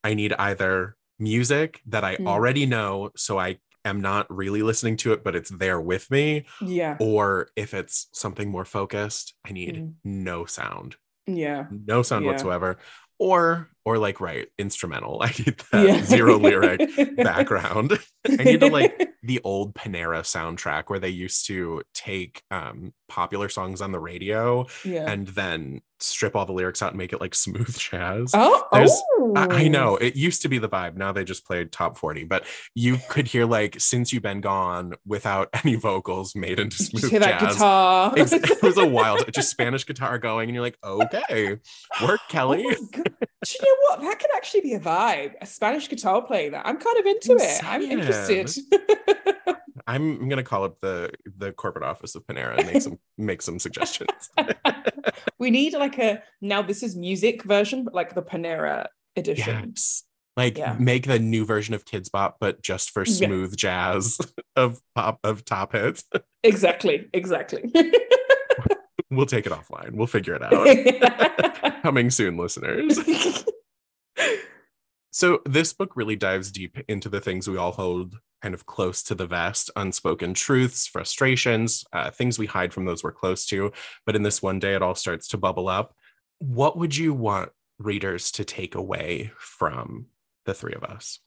I 0.03 0.13
need 0.13 0.33
either 0.33 0.97
music 1.17 1.81
that 1.87 2.03
I 2.03 2.17
Mm. 2.17 2.27
already 2.27 2.65
know. 2.67 3.09
So 3.15 3.39
I, 3.39 3.57
am 3.83 4.01
not 4.01 4.25
really 4.29 4.61
listening 4.61 4.97
to 4.97 5.13
it, 5.13 5.23
but 5.23 5.35
it's 5.35 5.49
there 5.49 5.81
with 5.81 6.11
me. 6.11 6.45
Yeah. 6.61 6.97
Or 6.99 7.49
if 7.55 7.73
it's 7.73 8.07
something 8.13 8.49
more 8.51 8.65
focused, 8.65 9.33
I 9.47 9.51
need 9.51 9.75
Mm. 9.77 9.93
no 10.03 10.45
sound, 10.45 10.95
Yeah. 11.25 11.65
no 11.71 12.03
sound 12.03 12.25
Yeah. 12.25 12.31
whatsoever. 12.31 12.77
Or, 13.17 13.71
or 13.85 13.97
like, 13.97 14.19
right, 14.19 14.47
instrumental. 14.57 15.19
I 15.21 15.27
need 15.27 15.61
that 15.71 15.87
yeah. 15.87 16.03
zero 16.03 16.37
lyric 16.37 16.89
background. 17.17 17.99
I 18.27 18.43
need 18.43 18.59
to 18.61 18.69
like 18.69 19.11
the 19.23 19.39
old 19.43 19.75
Panera 19.75 20.21
soundtrack 20.21 20.85
where 20.89 20.99
they 20.99 21.09
used 21.09 21.47
to 21.47 21.83
take 21.93 22.41
um, 22.51 22.93
popular 23.07 23.49
songs 23.49 23.81
on 23.81 23.91
the 23.91 23.99
radio 23.99 24.65
yeah. 24.83 25.09
and 25.09 25.27
then 25.29 25.81
strip 25.99 26.35
all 26.35 26.45
the 26.45 26.51
lyrics 26.51 26.83
out 26.83 26.91
and 26.91 26.97
make 26.97 27.13
it 27.13 27.21
like 27.21 27.33
smooth 27.33 27.75
jazz. 27.77 28.31
oh, 28.33 28.67
oh. 28.71 29.33
I, 29.35 29.63
I 29.63 29.67
know 29.67 29.95
it 29.95 30.15
used 30.15 30.41
to 30.41 30.49
be 30.49 30.57
the 30.57 30.69
vibe. 30.69 30.95
Now 30.95 31.11
they 31.11 31.23
just 31.23 31.45
played 31.45 31.71
top 31.71 31.97
40, 31.97 32.25
but 32.25 32.45
you 32.73 32.97
could 33.09 33.27
hear 33.27 33.45
like 33.45 33.79
Since 33.79 34.11
You've 34.11 34.23
Been 34.23 34.41
Gone 34.41 34.93
without 35.05 35.49
any 35.63 35.75
vocals 35.75 36.35
made 36.35 36.59
into 36.59 36.77
smooth 36.77 37.09
hear 37.11 37.19
that 37.21 37.39
jazz. 37.39 37.53
guitar. 37.55 38.13
Ex- 38.17 38.33
it 38.33 38.61
was 38.61 38.77
a 38.77 38.85
wild, 38.85 39.31
just 39.33 39.49
Spanish 39.49 39.85
guitar 39.85 40.17
going, 40.17 40.49
and 40.49 40.55
you're 40.55 40.63
like, 40.63 40.77
okay, 40.83 41.57
work, 42.01 42.19
Oh 42.25 42.27
Kelly. 42.29 42.63
my 42.63 42.75
God. 42.91 43.15
Do 43.45 43.53
you 43.61 43.74
know 43.75 43.89
what? 43.89 44.01
That 44.01 44.19
could 44.19 44.29
actually 44.35 44.61
be 44.61 44.73
a 44.73 44.79
vibe. 44.79 45.33
A 45.41 45.45
Spanish 45.45 45.89
guitar 45.89 46.21
playing 46.21 46.51
that. 46.51 46.65
I'm 46.65 46.77
kind 46.77 46.97
of 46.97 47.05
into 47.05 47.33
I'm 47.33 47.39
it. 47.39 47.63
I'm 47.63 47.81
interested. 47.83 48.49
I'm, 49.47 49.55
I'm 49.87 50.29
gonna 50.29 50.43
call 50.43 50.63
up 50.63 50.79
the 50.81 51.11
the 51.37 51.51
corporate 51.51 51.83
office 51.85 52.15
of 52.15 52.25
Panera 52.25 52.57
and 52.57 52.67
make 52.71 52.81
some 52.81 52.99
make 53.17 53.41
some 53.41 53.59
suggestions. 53.59 54.29
we 55.39 55.51
need 55.51 55.73
like 55.73 55.97
a 55.99 56.23
now 56.41 56.61
this 56.61 56.81
is 56.83 56.95
music 56.95 57.43
version, 57.43 57.83
but 57.83 57.93
like 57.93 58.15
the 58.15 58.23
Panera 58.23 58.87
edition. 59.15 59.69
Yes. 59.69 60.03
Like 60.37 60.57
Yeah. 60.57 60.75
make 60.79 61.05
the 61.07 61.19
new 61.19 61.45
version 61.45 61.73
of 61.73 61.85
Kidz 61.85 62.11
Bop, 62.11 62.37
but 62.39 62.61
just 62.61 62.89
for 62.91 63.05
smooth 63.05 63.55
jazz 63.55 64.17
of 64.55 64.81
pop 64.93 65.19
of 65.23 65.45
top 65.45 65.71
hits. 65.73 66.03
Exactly. 66.43 67.07
Exactly. 67.13 67.71
We'll 69.11 69.27
take 69.27 69.45
it 69.45 69.51
offline. 69.51 69.91
We'll 69.93 70.07
figure 70.07 70.35
it 70.35 70.41
out. 70.43 71.81
Coming 71.83 72.09
soon, 72.09 72.37
listeners. 72.37 73.45
So 75.15 75.39
this 75.45 75.71
book 75.71 75.93
really 75.95 76.17
dives 76.17 76.51
deep 76.51 76.77
into 76.89 77.07
the 77.07 77.21
things 77.21 77.47
we 77.47 77.55
all 77.55 77.71
hold 77.71 78.19
kind 78.41 78.53
of 78.53 78.65
close 78.65 79.01
to 79.03 79.15
the 79.15 79.25
vest, 79.25 79.71
unspoken 79.77 80.33
truths, 80.33 80.87
frustrations, 80.87 81.85
uh, 81.93 82.11
things 82.11 82.37
we 82.37 82.47
hide 82.47 82.73
from 82.73 82.83
those 82.83 83.01
we're 83.01 83.13
close 83.13 83.45
to. 83.45 83.71
But 84.05 84.17
in 84.17 84.23
this 84.23 84.41
one 84.41 84.59
day, 84.59 84.75
it 84.75 84.81
all 84.81 84.93
starts 84.93 85.29
to 85.29 85.37
bubble 85.37 85.69
up. 85.69 85.95
What 86.39 86.77
would 86.77 86.97
you 86.97 87.13
want 87.13 87.51
readers 87.79 88.29
to 88.31 88.43
take 88.43 88.75
away 88.75 89.31
from 89.37 90.07
the 90.43 90.53
three 90.53 90.73
of 90.73 90.83
us? 90.83 91.21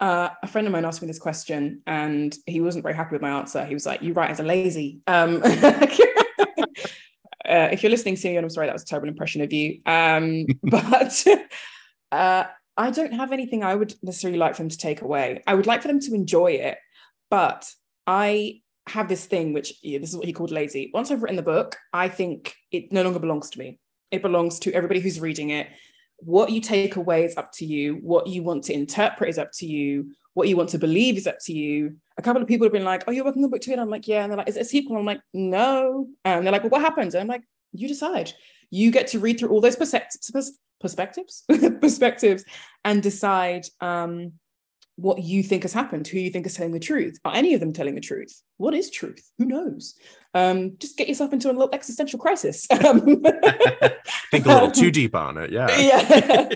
uh, 0.00 0.30
a 0.42 0.46
friend 0.46 0.66
of 0.66 0.72
mine 0.72 0.86
asked 0.86 1.02
me 1.02 1.08
this 1.08 1.18
question 1.18 1.82
and 1.86 2.34
he 2.46 2.62
wasn't 2.62 2.82
very 2.82 2.94
happy 2.94 3.14
with 3.14 3.22
my 3.22 3.30
answer. 3.30 3.66
He 3.66 3.74
was 3.74 3.84
like, 3.84 4.00
You 4.00 4.14
write 4.14 4.30
as 4.30 4.40
a 4.40 4.44
lazy. 4.44 5.00
Um, 5.06 5.42
uh, 5.44 5.50
if 7.44 7.82
you're 7.82 7.90
listening, 7.90 8.16
Simeon, 8.16 8.44
I'm 8.44 8.50
sorry, 8.50 8.66
that 8.66 8.72
was 8.72 8.82
a 8.82 8.86
terrible 8.86 9.08
impression 9.08 9.42
of 9.42 9.52
you. 9.52 9.80
Um, 9.84 10.46
but 10.62 11.22
uh, 12.16 12.46
I 12.76 12.90
don't 12.90 13.12
have 13.12 13.32
anything 13.32 13.62
I 13.62 13.74
would 13.74 13.94
necessarily 14.02 14.38
like 14.38 14.54
for 14.54 14.62
them 14.62 14.68
to 14.68 14.78
take 14.78 15.02
away. 15.02 15.42
I 15.46 15.54
would 15.54 15.66
like 15.66 15.82
for 15.82 15.88
them 15.88 16.00
to 16.00 16.14
enjoy 16.14 16.52
it, 16.52 16.78
but 17.30 17.70
I 18.06 18.60
have 18.88 19.08
this 19.08 19.26
thing 19.26 19.52
which 19.52 19.74
yeah, 19.82 19.98
this 19.98 20.10
is 20.10 20.16
what 20.16 20.26
he 20.26 20.32
called 20.32 20.50
lazy. 20.50 20.90
Once 20.94 21.10
I've 21.10 21.22
written 21.22 21.36
the 21.36 21.42
book, 21.42 21.76
I 21.92 22.08
think 22.08 22.54
it 22.70 22.92
no 22.92 23.02
longer 23.02 23.18
belongs 23.18 23.50
to 23.50 23.58
me. 23.58 23.78
It 24.10 24.22
belongs 24.22 24.58
to 24.60 24.72
everybody 24.72 25.00
who's 25.00 25.20
reading 25.20 25.50
it. 25.50 25.68
What 26.18 26.50
you 26.50 26.60
take 26.60 26.96
away 26.96 27.24
is 27.24 27.36
up 27.36 27.50
to 27.54 27.66
you. 27.66 27.96
What 27.96 28.26
you 28.28 28.42
want 28.42 28.64
to 28.64 28.72
interpret 28.72 29.28
is 29.28 29.38
up 29.38 29.50
to 29.54 29.66
you. 29.66 30.12
What 30.34 30.48
you 30.48 30.56
want 30.56 30.70
to 30.70 30.78
believe 30.78 31.16
is 31.16 31.26
up 31.26 31.38
to 31.46 31.52
you. 31.52 31.96
A 32.18 32.22
couple 32.22 32.40
of 32.40 32.48
people 32.48 32.64
have 32.64 32.72
been 32.72 32.84
like, 32.84 33.04
"Oh, 33.06 33.10
you're 33.10 33.24
working 33.24 33.42
on 33.44 33.50
book 33.50 33.60
two," 33.60 33.72
and 33.72 33.80
I'm 33.80 33.90
like, 33.90 34.06
"Yeah." 34.06 34.22
And 34.22 34.30
they're 34.30 34.38
like, 34.38 34.48
"Is 34.48 34.56
it 34.56 34.62
a 34.62 34.64
sequel?" 34.64 34.96
I'm 34.96 35.04
like, 35.04 35.20
"No." 35.32 36.08
And 36.24 36.44
they're 36.44 36.52
like, 36.52 36.62
"Well, 36.62 36.70
what 36.70 36.82
happens?" 36.82 37.14
And 37.14 37.22
I'm 37.22 37.28
like, 37.28 37.42
"You 37.72 37.88
decide. 37.88 38.32
You 38.70 38.90
get 38.90 39.08
to 39.08 39.18
read 39.18 39.38
through 39.38 39.50
all 39.50 39.60
those 39.60 39.76
perspectives, 39.76 40.58
perspectives, 40.80 41.44
perspectives, 41.80 42.44
and 42.84 43.02
decide 43.02 43.66
um, 43.80 44.32
what 44.96 45.22
you 45.22 45.42
think 45.42 45.62
has 45.62 45.74
happened, 45.74 46.08
who 46.08 46.18
you 46.18 46.30
think 46.30 46.46
is 46.46 46.54
telling 46.54 46.72
the 46.72 46.80
truth. 46.80 47.18
Are 47.24 47.34
any 47.34 47.52
of 47.52 47.60
them 47.60 47.72
telling 47.72 47.94
the 47.94 48.00
truth? 48.00 48.42
What 48.56 48.74
is 48.74 48.90
truth? 48.90 49.30
Who 49.38 49.44
knows? 49.44 49.94
Um, 50.32 50.76
just 50.78 50.96
get 50.96 51.08
yourself 51.08 51.34
into 51.34 51.50
a 51.50 51.52
little 51.52 51.70
existential 51.72 52.18
crisis. 52.18 52.66
Um, 52.86 53.00
Think 54.30 54.46
a 54.46 54.48
little 54.48 54.70
too 54.70 54.90
deep 54.90 55.14
on 55.14 55.38
it. 55.38 55.50
Yeah. 55.50 55.68
yeah. 55.78 56.48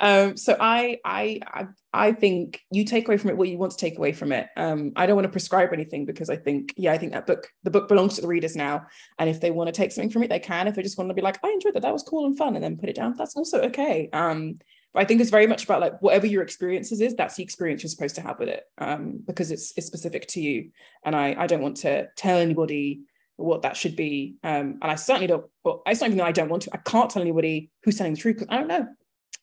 um, 0.00 0.36
so 0.36 0.56
I, 0.58 0.98
I, 1.04 1.40
I, 1.46 1.66
I 1.92 2.12
think 2.12 2.60
you 2.70 2.84
take 2.84 3.06
away 3.06 3.16
from 3.16 3.30
it 3.30 3.36
what 3.36 3.48
you 3.48 3.58
want 3.58 3.72
to 3.72 3.78
take 3.78 3.98
away 3.98 4.12
from 4.12 4.32
it. 4.32 4.48
Um, 4.56 4.92
I 4.96 5.06
don't 5.06 5.16
want 5.16 5.26
to 5.26 5.30
prescribe 5.30 5.72
anything 5.72 6.04
because 6.04 6.30
I 6.30 6.36
think, 6.36 6.74
yeah, 6.76 6.92
I 6.92 6.98
think 6.98 7.12
that 7.12 7.26
book, 7.26 7.48
the 7.62 7.70
book 7.70 7.88
belongs 7.88 8.14
to 8.16 8.22
the 8.22 8.28
readers 8.28 8.56
now, 8.56 8.86
and 9.18 9.28
if 9.28 9.40
they 9.40 9.50
want 9.50 9.68
to 9.68 9.72
take 9.72 9.92
something 9.92 10.10
from 10.10 10.22
it, 10.22 10.30
they 10.30 10.38
can. 10.38 10.68
If 10.68 10.74
they 10.74 10.82
just 10.82 10.98
want 10.98 11.10
to 11.10 11.14
be 11.14 11.22
like, 11.22 11.38
I 11.44 11.50
enjoyed 11.50 11.74
that, 11.74 11.82
that 11.82 11.92
was 11.92 12.02
cool 12.02 12.26
and 12.26 12.36
fun, 12.36 12.54
and 12.54 12.64
then 12.64 12.76
put 12.76 12.88
it 12.88 12.96
down, 12.96 13.14
that's 13.16 13.36
also 13.36 13.60
okay. 13.62 14.08
Um, 14.12 14.58
but 14.92 15.00
I 15.00 15.04
think 15.04 15.20
it's 15.20 15.30
very 15.30 15.46
much 15.46 15.64
about 15.64 15.80
like 15.80 16.00
whatever 16.02 16.26
your 16.26 16.42
experiences 16.42 17.00
is, 17.00 17.14
that's 17.14 17.36
the 17.36 17.42
experience 17.42 17.82
you're 17.82 17.90
supposed 17.90 18.16
to 18.16 18.20
have 18.20 18.38
with 18.38 18.48
it, 18.48 18.64
um, 18.78 19.20
because 19.26 19.50
it's 19.50 19.72
it's 19.76 19.86
specific 19.86 20.26
to 20.28 20.40
you. 20.40 20.70
And 21.04 21.16
I 21.16 21.34
I 21.38 21.46
don't 21.46 21.62
want 21.62 21.78
to 21.78 22.08
tell 22.16 22.38
anybody 22.38 23.02
what 23.36 23.62
that 23.62 23.76
should 23.76 23.96
be. 23.96 24.36
Um, 24.44 24.78
and 24.82 24.90
I 24.90 24.96
certainly 24.96 25.26
don't. 25.26 25.46
Well, 25.64 25.82
it's 25.86 26.00
not 26.00 26.08
even 26.08 26.18
that 26.18 26.26
I 26.26 26.32
don't 26.32 26.48
want 26.48 26.62
to. 26.64 26.70
I 26.74 26.78
can't 26.78 27.10
tell 27.10 27.22
anybody 27.22 27.70
who's 27.84 27.96
telling 27.96 28.14
the 28.14 28.20
truth 28.20 28.36
because 28.36 28.48
I 28.50 28.58
don't 28.58 28.68
know, 28.68 28.86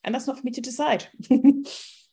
and 0.04 0.14
that's 0.14 0.28
not 0.28 0.38
for 0.38 0.44
me 0.44 0.52
to 0.52 0.62
decide. 0.62 1.08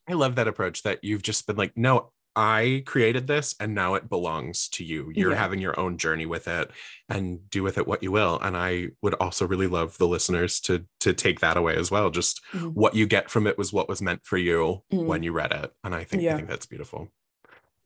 I 0.09 0.12
love 0.12 0.37
that 0.37 0.49
approach 0.49 0.82
that 0.84 1.03
you've 1.03 1.22
just 1.22 1.47
been 1.47 1.57
like, 1.57 1.76
no, 1.76 2.12
I 2.37 2.82
created 2.84 3.26
this 3.26 3.55
and 3.59 3.74
now 3.74 3.95
it 3.95 4.11
belongs 4.11 4.68
to 4.68 4.84
you. 4.84 5.11
You're 5.14 5.32
Yeah. 5.32 5.39
having 5.39 5.59
your 5.59 5.78
own 5.80 5.97
journey 5.97 6.26
with 6.26 6.47
it 6.47 6.70
and 7.09 7.49
do 7.51 7.62
with 7.62 7.78
it 7.78 7.87
what 7.87 8.03
you 8.03 8.12
will. 8.12 8.39
And 8.41 8.57
I 8.57 8.89
would 9.01 9.14
also 9.14 9.47
really 9.47 9.66
love 9.66 9.97
the 9.99 10.07
listeners 10.07 10.61
to 10.61 10.84
to 11.01 11.14
take 11.14 11.41
that 11.41 11.57
away 11.57 11.76
as 11.76 11.91
well. 11.91 12.11
Just 12.11 12.43
Mhm. 12.53 12.74
what 12.74 12.95
you 12.95 13.07
get 13.07 13.30
from 13.30 13.47
it 13.47 13.57
was 13.57 13.72
what 13.72 13.89
was 13.89 14.03
meant 14.03 14.24
for 14.24 14.37
you 14.37 14.82
Mhm. 14.93 15.07
when 15.07 15.22
you 15.22 15.32
read 15.32 15.53
it. 15.53 15.72
And 15.82 15.95
I 15.95 16.05
think 16.05 16.22
I 16.24 16.34
think 16.37 16.49
that's 16.49 16.66
beautiful. 16.66 17.09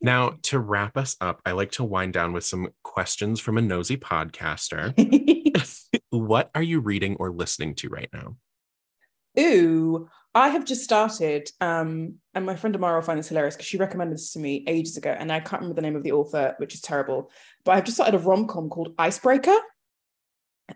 Now, 0.03 0.37
to 0.43 0.59
wrap 0.59 0.97
us 0.97 1.15
up, 1.21 1.41
I 1.45 1.51
like 1.51 1.71
to 1.73 1.83
wind 1.83 2.13
down 2.13 2.33
with 2.33 2.43
some 2.43 2.69
questions 2.83 3.39
from 3.39 3.57
a 3.57 3.61
nosy 3.61 3.95
podcaster. 3.97 4.93
what 6.09 6.49
are 6.55 6.63
you 6.63 6.79
reading 6.79 7.15
or 7.19 7.31
listening 7.31 7.75
to 7.75 7.89
right 7.89 8.09
now? 8.11 8.35
Ooh, 9.39 10.09
I 10.33 10.49
have 10.49 10.63
just 10.63 10.83
started, 10.83 11.49
um, 11.59 12.15
and 12.33 12.45
my 12.45 12.55
friend 12.55 12.75
Amara 12.75 12.95
will 12.95 13.01
find 13.01 13.19
this 13.19 13.27
hilarious 13.27 13.55
because 13.55 13.67
she 13.67 13.77
recommended 13.77 14.15
this 14.15 14.31
to 14.33 14.39
me 14.39 14.63
ages 14.65 14.95
ago, 14.95 15.13
and 15.17 15.31
I 15.31 15.41
can't 15.41 15.61
remember 15.61 15.75
the 15.75 15.81
name 15.81 15.95
of 15.95 16.03
the 16.03 16.13
author, 16.13 16.55
which 16.57 16.73
is 16.73 16.81
terrible. 16.81 17.31
But 17.65 17.73
I've 17.73 17.83
just 17.83 17.97
started 17.97 18.15
a 18.15 18.23
rom 18.23 18.47
com 18.47 18.69
called 18.69 18.93
Icebreaker, 18.97 19.57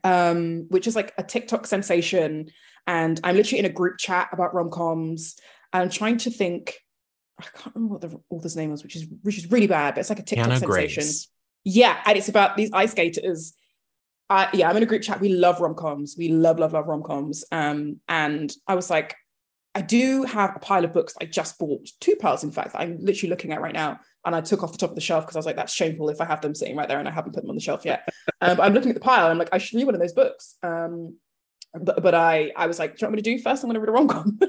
um, 0.03 0.65
which 0.69 0.87
is 0.87 0.95
like 0.95 1.13
a 1.17 1.23
TikTok 1.23 1.67
sensation, 1.67 2.49
and 2.85 3.19
I'm 3.23 3.37
literally 3.37 3.59
in 3.59 3.65
a 3.65 3.69
group 3.69 3.97
chat 3.97 4.29
about 4.33 4.53
rom 4.53 4.69
coms, 4.69 5.37
and 5.71 5.83
I'm 5.83 5.89
trying 5.89 6.17
to 6.19 6.29
think. 6.29 6.75
I 7.37 7.43
can't 7.43 7.75
remember 7.75 7.93
what 7.95 8.01
the 8.01 8.17
author's 8.29 8.55
name 8.55 8.71
was, 8.71 8.83
which 8.83 8.95
is 8.95 9.07
which 9.21 9.37
is 9.37 9.51
really 9.51 9.67
bad, 9.67 9.95
but 9.95 9.99
it's 10.01 10.09
like 10.09 10.19
a 10.19 10.23
TikTok 10.23 10.47
Hannah 10.47 10.59
sensation. 10.59 11.03
Grace. 11.03 11.29
Yeah, 11.65 11.97
and 12.05 12.17
it's 12.17 12.29
about 12.29 12.55
these 12.55 12.69
ice 12.71 12.91
skaters. 12.91 13.53
I 14.29 14.49
yeah, 14.53 14.69
I'm 14.69 14.77
in 14.77 14.83
a 14.83 14.85
group 14.85 15.01
chat. 15.01 15.19
We 15.19 15.29
love 15.29 15.59
rom 15.59 15.75
coms. 15.75 16.15
We 16.17 16.29
love, 16.29 16.59
love, 16.59 16.73
love 16.73 16.87
rom 16.87 17.03
coms. 17.03 17.43
Um, 17.51 17.99
and 18.07 18.53
I 18.67 18.75
was 18.75 18.89
like, 18.89 19.15
I 19.75 19.81
do 19.81 20.23
have 20.23 20.55
a 20.55 20.59
pile 20.59 20.85
of 20.85 20.93
books 20.93 21.15
I 21.21 21.25
just 21.25 21.59
bought, 21.59 21.89
two 21.99 22.15
piles, 22.15 22.45
in 22.45 22.51
fact, 22.51 22.71
that 22.71 22.81
I'm 22.81 22.97
literally 22.99 23.29
looking 23.29 23.51
at 23.51 23.61
right 23.61 23.73
now. 23.73 23.99
And 24.25 24.33
I 24.33 24.39
took 24.39 24.63
off 24.63 24.71
the 24.71 24.77
top 24.77 24.91
of 24.91 24.95
the 24.95 25.01
shelf 25.01 25.25
because 25.25 25.35
I 25.35 25.39
was 25.39 25.45
like, 25.45 25.57
that's 25.57 25.73
shameful 25.73 26.09
if 26.09 26.21
I 26.21 26.25
have 26.25 26.39
them 26.39 26.55
sitting 26.55 26.77
right 26.77 26.87
there 26.87 26.97
and 26.97 27.07
I 27.07 27.11
haven't 27.11 27.33
put 27.33 27.41
them 27.41 27.49
on 27.49 27.55
the 27.55 27.61
shelf 27.61 27.83
yet. 27.83 28.07
um, 28.41 28.55
but 28.55 28.63
I'm 28.63 28.73
looking 28.73 28.89
at 28.89 28.95
the 28.95 29.01
pile. 29.01 29.29
I'm 29.29 29.37
like, 29.37 29.49
I 29.51 29.57
should 29.57 29.75
read 29.75 29.85
one 29.85 29.93
of 29.93 30.01
those 30.01 30.13
books. 30.13 30.55
Um, 30.63 31.17
but 31.79 32.01
but 32.01 32.15
I 32.15 32.53
I 32.55 32.67
was 32.67 32.79
like, 32.79 32.91
do 32.91 33.01
you 33.01 33.07
want 33.07 33.17
me 33.17 33.21
to 33.21 33.35
do 33.35 33.43
first? 33.43 33.63
I'm 33.63 33.69
going 33.69 33.75
to 33.75 33.81
read 33.81 33.89
a 33.89 33.91
rom 33.91 34.07
com. 34.07 34.39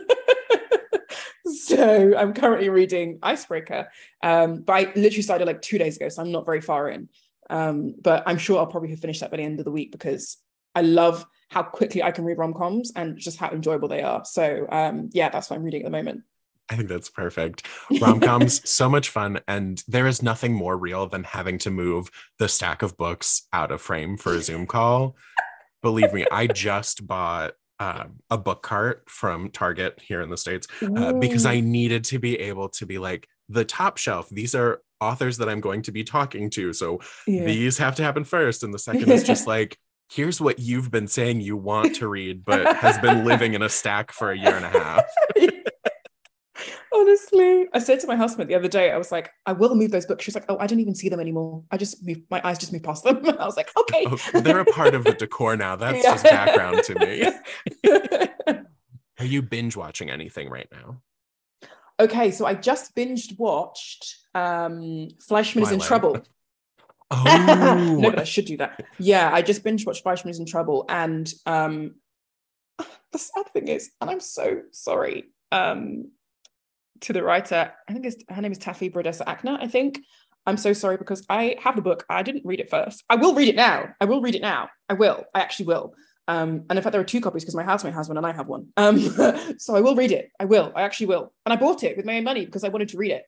so 1.53 2.17
I'm 2.17 2.33
currently 2.33 2.69
reading 2.69 3.19
Icebreaker. 3.21 3.89
Um, 4.23 4.63
but 4.63 4.73
I 4.73 4.81
literally 4.95 5.23
started 5.23 5.47
like 5.47 5.61
two 5.61 5.79
days 5.79 5.97
ago, 5.97 6.09
so 6.09 6.23
I'm 6.23 6.31
not 6.31 6.47
very 6.47 6.61
far 6.61 6.89
in. 6.89 7.09
Um, 7.51 7.95
but 8.01 8.23
I'm 8.27 8.39
sure 8.39 8.59
I'll 8.59 8.67
probably 8.67 8.91
have 8.91 9.01
finished 9.01 9.21
that 9.21 9.33
by 9.33 9.39
the 9.39 9.43
end 9.43 9.59
of 9.59 9.65
the 9.65 9.73
week 9.73 9.91
because 9.91 10.39
I 10.77 10.83
love 10.83 11.27
how 11.49 11.63
quickly 11.63 12.03
I 12.03 12.11
can 12.11 12.25
read 12.25 12.39
rom 12.39 12.55
coms 12.55 12.93
and 12.95 13.17
just 13.17 13.39
how 13.39 13.51
enjoyable 13.51 13.89
they 13.89 14.03
are. 14.03 14.25
So 14.25 14.67
um, 14.71 15.11
yeah, 15.13 15.31
that's 15.31 15.51
what 15.51 15.57
I'm 15.57 15.65
reading 15.65 15.83
at 15.83 15.87
the 15.87 15.91
moment. 15.91 16.23
I 16.69 16.77
think 16.77 16.89
that's 16.89 17.09
perfect. 17.09 17.67
Rom 18.01 18.21
coms, 18.21 18.69
so 18.71 18.89
much 18.89 19.09
fun. 19.09 19.41
And 19.49 19.83
there 19.89 20.07
is 20.07 20.23
nothing 20.23 20.53
more 20.53 20.77
real 20.77 21.07
than 21.07 21.25
having 21.25 21.59
to 21.59 21.71
move 21.71 22.11
the 22.39 22.49
stack 22.49 22.83
of 22.83 22.97
books 22.97 23.47
out 23.53 23.71
of 23.71 23.81
frame 23.81 24.17
for 24.17 24.35
a 24.35 24.43
Zoom 24.43 24.67
call. 24.67 25.17
Believe 25.83 26.13
me, 26.13 26.27
I 26.31 26.47
just 26.49 27.07
bought 27.07 27.55
uh, 27.79 28.05
a 28.31 28.37
book 28.37 28.63
cart 28.63 29.05
from 29.09 29.51
Target 29.51 30.01
here 30.03 30.21
in 30.21 30.29
the 30.29 30.37
States 30.37 30.67
uh, 30.83 31.13
because 31.13 31.47
I 31.47 31.61
needed 31.61 32.05
to 32.05 32.19
be 32.19 32.39
able 32.41 32.69
to 32.71 32.87
be 32.87 32.99
like, 32.99 33.29
the 33.49 33.65
top 33.65 33.97
shelf, 33.97 34.29
these 34.29 34.55
are 34.57 34.83
authors 35.01 35.39
that 35.39 35.49
I'm 35.49 35.61
going 35.61 35.83
to 35.83 35.93
be 35.93 36.03
talking 36.03 36.51
to. 36.51 36.73
So 36.73 37.01
yeah. 37.27 37.45
these 37.45 37.79
have 37.79 37.95
to 37.97 38.03
happen 38.03 38.25
first. 38.25 38.65
And 38.65 38.75
the 38.75 38.79
second 38.79 39.11
is 39.11 39.23
just 39.23 39.47
like, 39.47 39.79
here's 40.09 40.41
what 40.41 40.59
you've 40.59 40.91
been 40.91 41.09
saying 41.09 41.41
you 41.41 41.57
want 41.57 41.97
to 41.97 42.09
read, 42.09 42.45
but 42.45 42.77
has 42.77 42.99
been 42.99 43.25
living 43.25 43.55
in 43.55 43.63
a 43.63 43.69
stack 43.69 44.13
for 44.13 44.31
a 44.31 44.39
year 44.39 44.55
and 44.55 44.65
a 44.65 44.71
half. 44.71 45.05
Honestly, 46.95 47.67
I 47.75 47.79
said 47.79 48.01
to 48.01 48.07
my 48.07 48.17
husband 48.17 48.49
the 48.49 48.55
other 48.55 48.69
day, 48.69 48.91
I 48.91 48.97
was 48.97 49.13
like, 49.13 49.31
I 49.45 49.53
will 49.53 49.75
move 49.75 49.91
those 49.91 50.07
books. 50.07 50.25
She 50.25 50.31
was 50.31 50.35
like, 50.35 50.47
Oh, 50.49 50.57
I 50.59 50.67
don't 50.67 50.81
even 50.81 50.95
see 50.95 51.09
them 51.09 51.21
anymore. 51.21 51.63
I 51.71 51.77
just 51.77 52.05
moved, 52.07 52.23
my 52.31 52.41
eyes 52.43 52.59
just 52.59 52.73
move 52.73 52.83
past 52.83 53.05
them. 53.05 53.23
I 53.39 53.45
was 53.45 53.57
like, 53.57 53.71
Okay. 53.77 54.07
Oh, 54.07 54.41
they're 54.41 54.61
a 54.61 54.65
part 54.65 54.95
of 54.95 55.05
the 55.05 55.13
decor 55.13 55.57
now. 55.57 55.77
That's 55.77 56.03
yeah. 56.03 56.13
just 56.13 56.25
background 56.25 56.83
to 56.85 56.99
me. 56.99 58.65
Are 59.19 59.25
you 59.25 59.43
binge 59.43 59.77
watching 59.77 60.11
anything 60.11 60.49
right 60.49 60.69
now? 60.73 61.03
Okay, 61.99 62.31
so 62.31 62.47
I 62.47 62.55
just 62.55 62.95
binged 62.95 63.39
watched 63.39 64.17
um 64.35 65.09
Fleishman 65.27 65.65
is 65.65 65.73
in 65.73 65.81
Trouble. 65.81 66.23
Oh 67.11 67.97
no, 68.01 68.11
but 68.11 68.19
I 68.19 68.25
should 68.25 68.47
do 68.47 68.57
that. 68.59 68.85
Yeah, 68.99 69.31
I 69.33 69.43
just 69.43 69.63
binge 69.63 69.87
watched 69.87 70.03
Fleishman 70.03 70.31
is 70.31 70.39
in 70.39 70.47
Trouble. 70.47 70.85
And 70.89 71.33
um 71.47 71.97
the 73.13 73.19
sad 73.19 73.49
thing 73.53 73.69
is, 73.69 73.91
and 74.01 74.11
I'm 74.11 74.21
so 74.21 74.63
sorry, 74.73 75.25
um, 75.53 76.11
to 77.01 77.13
the 77.13 77.23
writer, 77.23 77.73
I 77.89 77.93
think 77.93 78.07
her 78.29 78.43
name 78.43 78.53
is 78.53 78.59
Taffy 78.59 78.91
Brodesser-Akner, 78.91 79.59
I 79.61 79.69
think. 79.69 80.01
I'm 80.47 80.57
so 80.57 80.73
sorry 80.73 80.97
because 80.97 81.25
I 81.29 81.57
have 81.63 81.77
the 81.77 81.83
book. 81.83 82.05
I 82.09 82.23
didn't 82.23 82.45
read 82.45 82.61
it 82.61 82.71
first. 82.71 83.03
I 83.11 83.17
will 83.17 83.35
read 83.35 83.49
it 83.49 83.57
now. 83.57 83.89
I 84.01 84.05
will 84.05 84.21
read 84.21 84.35
it 84.35 84.43
now. 84.43 84.69
I 84.89 84.95
will. 84.95 85.25
I 85.35 85.41
actually 85.41 85.67
will. 85.67 85.95
Um, 86.29 86.65
and 86.69 86.79
in 86.79 86.83
fact, 86.83 86.93
there 86.93 87.01
are 87.01 87.05
two 87.05 87.21
copies 87.21 87.43
because 87.43 87.57
my 87.57 87.65
housemate 87.65 87.95
has 87.95 88.09
one 88.09 88.17
and 88.17 88.27
I 88.27 88.33
have 88.33 88.47
one. 88.47 88.69
Um, 88.77 88.99
so 89.59 89.75
I 89.75 89.81
will 89.81 89.97
read 89.97 90.13
it. 90.13 90.31
I 90.39 90.45
will. 90.45 90.73
I 90.75 90.83
actually 90.83 91.07
will. 91.07 91.33
And 91.45 91.53
I 91.53 91.57
bought 91.57 91.83
it 91.83 91.97
with 91.97 92.07
my 92.07 92.19
own 92.19 92.25
money 92.25 92.45
because 92.45 92.65
I 92.65 92.69
wanted 92.69 92.91
to 92.91 92.99
read 92.99 93.13
it. 93.13 93.25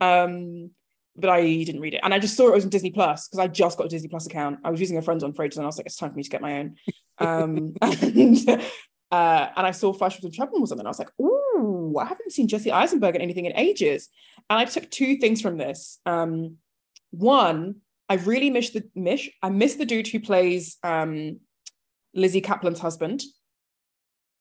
Um, 0.00 0.70
but 1.16 1.30
I 1.30 1.42
didn't 1.42 1.80
read 1.80 1.94
it. 1.94 2.00
And 2.02 2.14
I 2.14 2.18
just 2.18 2.36
saw 2.36 2.48
it 2.48 2.54
was 2.54 2.64
on 2.64 2.70
Disney 2.70 2.90
Plus 2.90 3.28
because 3.28 3.38
I 3.38 3.48
just 3.48 3.76
got 3.76 3.86
a 3.86 3.88
Disney 3.88 4.08
Plus 4.08 4.26
account. 4.26 4.60
I 4.64 4.70
was 4.70 4.80
using 4.80 4.96
a 4.96 5.02
friend's 5.02 5.24
on 5.24 5.32
for 5.32 5.44
ages 5.44 5.58
and 5.58 5.64
I 5.64 5.66
was 5.66 5.76
like, 5.76 5.86
it's 5.86 5.96
time 5.96 6.10
for 6.10 6.16
me 6.16 6.22
to 6.22 6.30
get 6.30 6.40
my 6.40 6.58
own. 6.58 6.76
Um, 7.18 7.74
and, 7.82 8.48
uh, 8.48 9.48
and 9.56 9.66
I 9.66 9.70
saw 9.70 9.92
Flash 9.92 10.18
Trouble 10.18 10.60
was 10.60 10.72
on 10.72 10.78
and 10.78 10.88
I 10.88 10.90
was 10.90 10.98
like, 10.98 11.10
ooh, 11.20 11.94
I 12.00 12.06
haven't 12.06 12.32
seen 12.32 12.48
Jesse 12.48 12.72
Eisenberg 12.72 13.14
in 13.14 13.20
anything 13.20 13.44
in 13.44 13.52
ages. 13.54 14.08
And 14.50 14.58
I 14.58 14.64
took 14.64 14.90
two 14.90 15.18
things 15.18 15.40
from 15.40 15.56
this. 15.56 16.00
Um, 16.04 16.56
one, 17.10 17.76
I 18.08 18.14
really 18.14 18.50
miss 18.50 18.70
the 18.70 18.82
mish. 18.94 19.30
I 19.42 19.50
miss 19.50 19.76
the 19.76 19.84
dude 19.84 20.08
who 20.08 20.18
plays 20.18 20.78
um, 20.82 21.40
Lizzy 22.14 22.40
Caplan's 22.40 22.80
husband. 22.80 23.22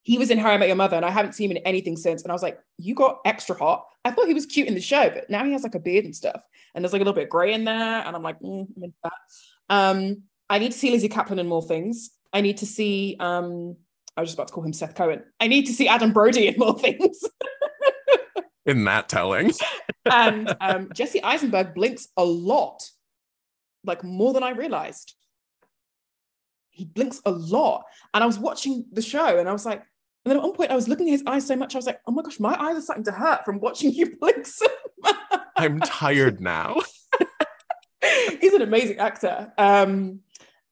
He 0.04 0.18
was 0.18 0.32
in 0.32 0.38
How 0.38 0.50
I 0.50 0.58
Met 0.58 0.68
Your 0.68 0.76
Mother, 0.76 0.96
and 0.96 1.06
I 1.06 1.12
haven't 1.12 1.34
seen 1.34 1.52
him 1.52 1.58
in 1.58 1.64
anything 1.64 1.96
since. 1.96 2.24
And 2.24 2.32
I 2.32 2.34
was 2.36 2.42
like, 2.42 2.60
you 2.78 2.96
got 2.96 3.20
extra 3.26 3.56
hot. 3.56 3.86
I 4.04 4.12
thought 4.12 4.28
he 4.28 4.34
was 4.34 4.48
cute 4.48 4.68
in 4.68 4.74
the 4.74 4.82
show, 4.82 5.10
but 5.10 5.30
now 5.30 5.46
he 5.46 5.52
has 5.52 5.64
like 5.64 5.76
a 5.76 5.80
beard 5.80 6.06
and 6.06 6.16
stuff, 6.16 6.42
and 6.74 6.84
there's 6.84 6.94
like 6.94 7.02
a 7.02 7.06
little 7.06 7.14
bit 7.14 7.26
of 7.26 7.30
gray 7.30 7.54
in 7.54 7.64
there. 7.66 8.04
And 8.06 8.16
I'm 8.16 8.24
like, 8.24 8.40
mm, 8.40 8.68
I'm 8.76 8.84
into 8.84 8.98
that. 9.04 9.14
Um, 9.70 10.24
I 10.50 10.60
need 10.60 10.72
to 10.72 10.78
see 10.78 10.92
Lizzy 10.92 11.10
Caplan 11.10 11.40
in 11.40 11.48
more 11.48 11.62
things. 11.62 12.12
I 12.34 12.42
need 12.42 12.58
to 12.58 12.66
see. 12.66 13.16
Um, 13.20 13.78
I 14.18 14.22
was 14.22 14.30
just 14.30 14.38
about 14.38 14.48
to 14.50 14.54
call 14.54 14.66
him 14.66 14.74
Seth 14.74 14.96
Cohen. 14.96 15.24
I 15.40 15.48
need 15.48 15.68
to 15.68 15.74
see 15.74 15.88
Adam 15.88 16.12
Brody 16.12 16.48
in 16.48 16.56
more 16.58 16.78
things. 16.78 17.24
in 18.66 18.84
that 18.86 19.08
telling. 19.08 19.54
and 20.06 20.56
um, 20.60 20.90
Jesse 20.96 21.24
Eisenberg 21.24 21.74
blinks 21.74 22.08
a 22.18 22.26
lot, 22.26 22.84
like 23.86 24.04
more 24.04 24.34
than 24.34 24.44
I 24.44 24.52
realized 24.52 25.16
he 26.72 26.86
blinks 26.86 27.22
a 27.26 27.32
lot. 27.32 27.84
And 28.14 28.24
I 28.24 28.28
was 28.28 28.40
watching 28.40 28.86
the 28.92 29.02
show 29.02 29.38
and 29.38 29.48
I 29.48 29.52
was 29.52 29.66
like, 29.66 29.84
and 30.24 30.32
then 30.32 30.38
at 30.38 30.44
one 30.44 30.54
point 30.54 30.72
I 30.72 30.76
was 30.76 30.88
looking 30.88 31.08
at 31.08 31.12
his 31.12 31.24
eyes 31.26 31.48
so 31.48 31.56
much, 31.56 31.74
I 31.76 31.78
was 31.80 31.86
like, 31.86 32.02
oh 32.06 32.12
my 32.12 32.22
gosh, 32.22 32.40
my 32.40 32.56
eyes 32.60 32.78
are 32.78 32.82
starting 32.82 33.06
to 33.06 33.12
hurt 33.12 33.44
from 33.44 33.60
watching 33.60 33.92
you 33.92 34.16
blink 34.18 34.46
so 34.46 34.68
much. 35.02 35.16
I'm 35.58 35.80
tired 35.80 36.42
now. 36.42 36.78
He's 38.42 38.54
an 38.54 38.62
amazing 38.62 38.98
actor. 38.98 39.52
Um, 39.58 40.22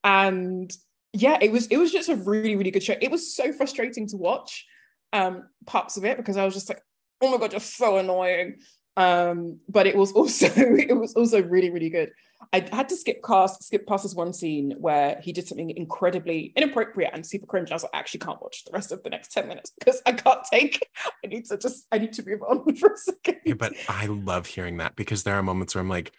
and 0.04 0.72
yeah, 1.14 1.38
it 1.42 1.52
was 1.52 1.68
it 1.68 1.78
was 1.78 1.92
just 1.92 2.10
a 2.10 2.16
really, 2.16 2.56
really 2.56 2.72
good 2.72 2.84
show. 2.84 2.96
It 3.00 3.12
was 3.12 3.36
so 3.36 3.52
frustrating 3.52 4.08
to 4.08 4.18
watch 4.18 4.66
um 5.12 5.50
parts 5.66 5.98
of 5.98 6.06
it 6.06 6.18
because 6.18 6.38
I 6.38 6.46
was 6.46 6.54
just 6.54 6.70
like, 6.70 6.82
oh 7.22 7.32
my 7.32 7.38
god, 7.38 7.52
you're 7.52 7.60
so 7.60 7.98
annoying. 7.98 8.60
Um, 8.98 9.60
but 9.68 9.88
it 9.88 9.96
was 9.96 10.12
also 10.12 10.48
it 10.56 10.98
was 10.98 11.16
also 11.16 11.42
really, 11.42 11.70
really 11.70 11.90
good. 11.90 12.12
I 12.54 12.68
had 12.72 12.90
to 12.90 12.96
skip 12.96 13.22
cast, 13.24 13.64
skip 13.64 13.86
past 13.86 14.04
this 14.04 14.16
one 14.16 14.34
scene 14.34 14.76
where 14.80 15.20
he 15.22 15.34
did 15.34 15.48
something 15.48 15.70
incredibly 15.72 16.54
inappropriate 16.56 17.12
and 17.14 17.26
super 17.26 17.46
cringe. 17.46 17.72
I 17.72 17.76
was 17.76 17.84
like, 17.84 17.92
I 17.94 18.00
actually 18.00 18.22
can't 18.22 18.42
watch 18.42 18.64
the 18.66 18.72
rest 18.72 18.92
of 18.92 19.04
the 19.04 19.10
next 19.10 19.32
10 19.34 19.48
minutes 19.48 19.72
because 19.78 20.02
I 20.06 20.14
can't 20.14 20.40
take, 20.52 20.88
I 21.24 21.28
need 21.28 21.46
to 21.46 21.58
just, 21.58 21.86
I 21.92 21.98
need 21.98 22.14
to 22.14 22.26
move 22.26 22.42
on 22.42 22.76
for 22.78 22.94
a 22.94 22.98
second. 22.98 23.38
Yeah, 23.46 23.56
but 23.56 23.74
I 23.88 24.06
love 24.08 24.48
hearing 24.48 24.78
that 24.78 24.96
because 24.96 25.24
there 25.24 25.36
are 25.36 25.44
moments 25.44 25.76
where 25.76 25.82
I'm 25.82 25.90
like, 25.90 26.14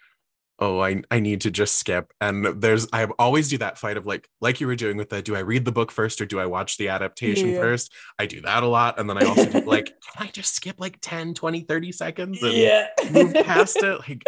oh, 0.59 0.79
I, 0.79 1.01
I 1.09 1.19
need 1.19 1.41
to 1.41 1.51
just 1.51 1.77
skip. 1.77 2.13
And 2.21 2.61
there's, 2.61 2.87
I 2.93 3.05
always 3.17 3.49
do 3.49 3.57
that 3.57 3.79
fight 3.79 3.97
of 3.97 4.05
like, 4.05 4.29
like 4.41 4.61
you 4.61 4.67
were 4.67 4.75
doing 4.75 4.95
with 4.95 5.09
the, 5.09 5.23
do 5.23 5.35
I 5.35 5.39
read 5.39 5.65
the 5.65 5.71
book 5.71 5.91
first 5.91 6.21
or 6.21 6.27
do 6.27 6.39
I 6.39 6.45
watch 6.45 6.77
the 6.77 6.89
adaptation 6.89 7.49
yeah. 7.49 7.59
first? 7.59 7.91
I 8.19 8.27
do 8.27 8.41
that 8.41 8.61
a 8.61 8.67
lot. 8.67 8.99
And 8.99 9.09
then 9.09 9.17
I 9.17 9.25
also 9.25 9.49
do 9.49 9.61
like, 9.65 9.85
can 9.85 10.27
I 10.27 10.29
just 10.29 10.53
skip 10.53 10.79
like 10.79 10.99
10, 11.01 11.33
20, 11.33 11.61
30 11.61 11.91
seconds 11.91 12.43
and 12.43 12.53
yeah. 12.53 12.87
move 13.09 13.33
past 13.33 13.77
it? 13.77 14.01
Like, 14.07 14.21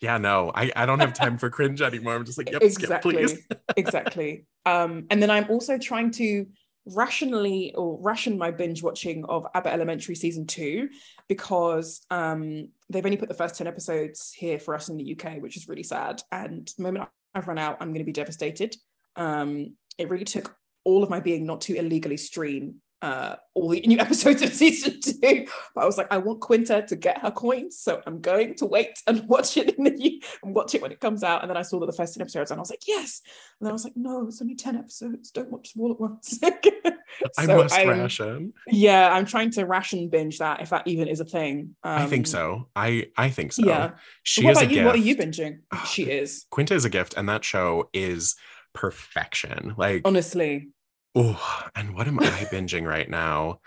yeah, 0.00 0.18
no, 0.18 0.50
I, 0.54 0.70
I 0.74 0.86
don't 0.86 1.00
have 1.00 1.12
time 1.12 1.36
for 1.36 1.50
cringe 1.50 1.82
anymore. 1.82 2.14
I'm 2.14 2.24
just 2.24 2.38
like, 2.38 2.50
yep, 2.50 2.62
exactly, 2.62 3.26
skip, 3.26 3.48
please. 3.48 3.58
exactly. 3.76 4.46
Um, 4.64 5.06
and 5.10 5.22
then 5.22 5.30
I'm 5.30 5.48
also 5.50 5.78
trying 5.78 6.10
to 6.12 6.46
rationally 6.86 7.74
or 7.74 7.98
ration 8.00 8.38
my 8.38 8.50
binge 8.50 8.82
watching 8.82 9.24
of 9.26 9.46
Abbott 9.54 9.72
Elementary 9.72 10.14
season 10.14 10.46
two 10.46 10.88
because 11.28 12.00
um, 12.10 12.68
they've 12.88 13.04
only 13.04 13.18
put 13.18 13.28
the 13.28 13.34
first 13.34 13.56
10 13.56 13.66
episodes 13.66 14.32
here 14.32 14.58
for 14.58 14.74
us 14.74 14.88
in 14.88 14.96
the 14.96 15.16
UK, 15.16 15.40
which 15.40 15.56
is 15.56 15.68
really 15.68 15.82
sad. 15.82 16.22
And 16.32 16.70
the 16.76 16.82
moment 16.82 17.08
I've 17.34 17.48
run 17.48 17.58
out, 17.58 17.76
I'm 17.80 17.88
going 17.88 18.00
to 18.00 18.04
be 18.04 18.12
devastated. 18.12 18.74
Um, 19.16 19.76
it 19.98 20.08
really 20.08 20.24
took 20.24 20.56
all 20.84 21.02
of 21.02 21.10
my 21.10 21.20
being 21.20 21.44
not 21.44 21.60
to 21.62 21.76
illegally 21.76 22.16
stream 22.16 22.76
uh, 23.02 23.36
all 23.54 23.68
the 23.68 23.80
new 23.80 23.98
episodes 24.00 24.42
of 24.42 24.52
season 24.52 25.00
two. 25.00 25.46
But 25.74 25.82
I 25.82 25.86
was 25.86 25.98
like, 25.98 26.08
I 26.10 26.18
want 26.18 26.40
Quinta 26.40 26.84
to 26.88 26.96
get 26.96 27.18
her 27.18 27.30
coins, 27.30 27.78
so 27.78 28.02
I'm 28.06 28.20
going 28.20 28.54
to 28.56 28.66
wait 28.66 28.98
and 29.06 29.26
watch 29.28 29.56
it 29.56 29.76
in 29.76 29.84
the 29.84 30.24
and 30.42 30.54
watch 30.54 30.74
it 30.74 30.82
when 30.82 30.92
it 30.92 31.00
comes 31.00 31.22
out. 31.22 31.42
And 31.42 31.50
then 31.50 31.56
I 31.56 31.62
saw 31.62 31.80
that 31.80 31.86
the 31.86 31.92
first 31.92 32.14
ten 32.14 32.22
episodes, 32.22 32.50
and 32.50 32.58
I 32.58 32.62
was 32.62 32.70
like, 32.70 32.86
yes. 32.86 33.22
And 33.60 33.66
then 33.66 33.70
I 33.70 33.72
was 33.72 33.84
like, 33.84 33.96
no, 33.96 34.26
it's 34.26 34.42
only 34.42 34.54
ten 34.54 34.76
episodes. 34.76 35.30
Don't 35.30 35.50
watch 35.50 35.72
them 35.72 35.82
all 35.82 35.92
at 35.92 36.00
once. 36.00 36.38
I 37.38 37.46
must 37.46 37.74
I'm, 37.74 37.88
ration. 37.88 38.52
Yeah, 38.68 39.12
I'm 39.12 39.26
trying 39.26 39.50
to 39.52 39.64
ration 39.64 40.08
binge 40.08 40.38
that 40.38 40.62
if 40.62 40.70
that 40.70 40.86
even 40.86 41.08
is 41.08 41.20
a 41.20 41.24
thing. 41.24 41.74
Um, 41.82 42.02
I 42.02 42.06
think 42.06 42.22
um, 42.22 42.26
so. 42.26 42.68
I 42.76 43.08
I 43.16 43.30
think 43.30 43.52
so. 43.52 43.64
Yeah. 43.66 43.92
She 44.22 44.44
what 44.44 44.52
is 44.52 44.58
about 44.58 44.70
you? 44.70 44.76
Gift. 44.76 44.86
What 44.86 44.94
are 44.94 44.98
you 44.98 45.16
binging? 45.16 45.58
she 45.86 46.04
is. 46.04 46.46
Quinta 46.50 46.74
is 46.74 46.84
a 46.84 46.90
gift, 46.90 47.14
and 47.16 47.28
that 47.28 47.44
show 47.44 47.88
is 47.92 48.36
perfection. 48.72 49.74
Like 49.76 50.02
honestly, 50.04 50.68
Oh, 51.14 51.62
and 51.74 51.94
what 51.94 52.06
am 52.06 52.20
I 52.20 52.46
binging 52.52 52.86
right 52.86 53.08
now? 53.08 53.60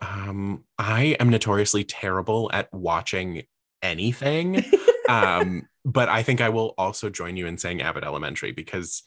Um, 0.00 0.64
I 0.78 1.16
am 1.20 1.28
notoriously 1.28 1.84
terrible 1.84 2.50
at 2.52 2.72
watching 2.72 3.42
anything. 3.82 4.64
um, 5.08 5.68
but 5.84 6.08
I 6.08 6.22
think 6.22 6.40
I 6.40 6.48
will 6.48 6.74
also 6.78 7.10
join 7.10 7.36
you 7.36 7.46
in 7.46 7.58
saying 7.58 7.82
Abbott 7.82 8.04
Elementary 8.04 8.52
because 8.52 9.02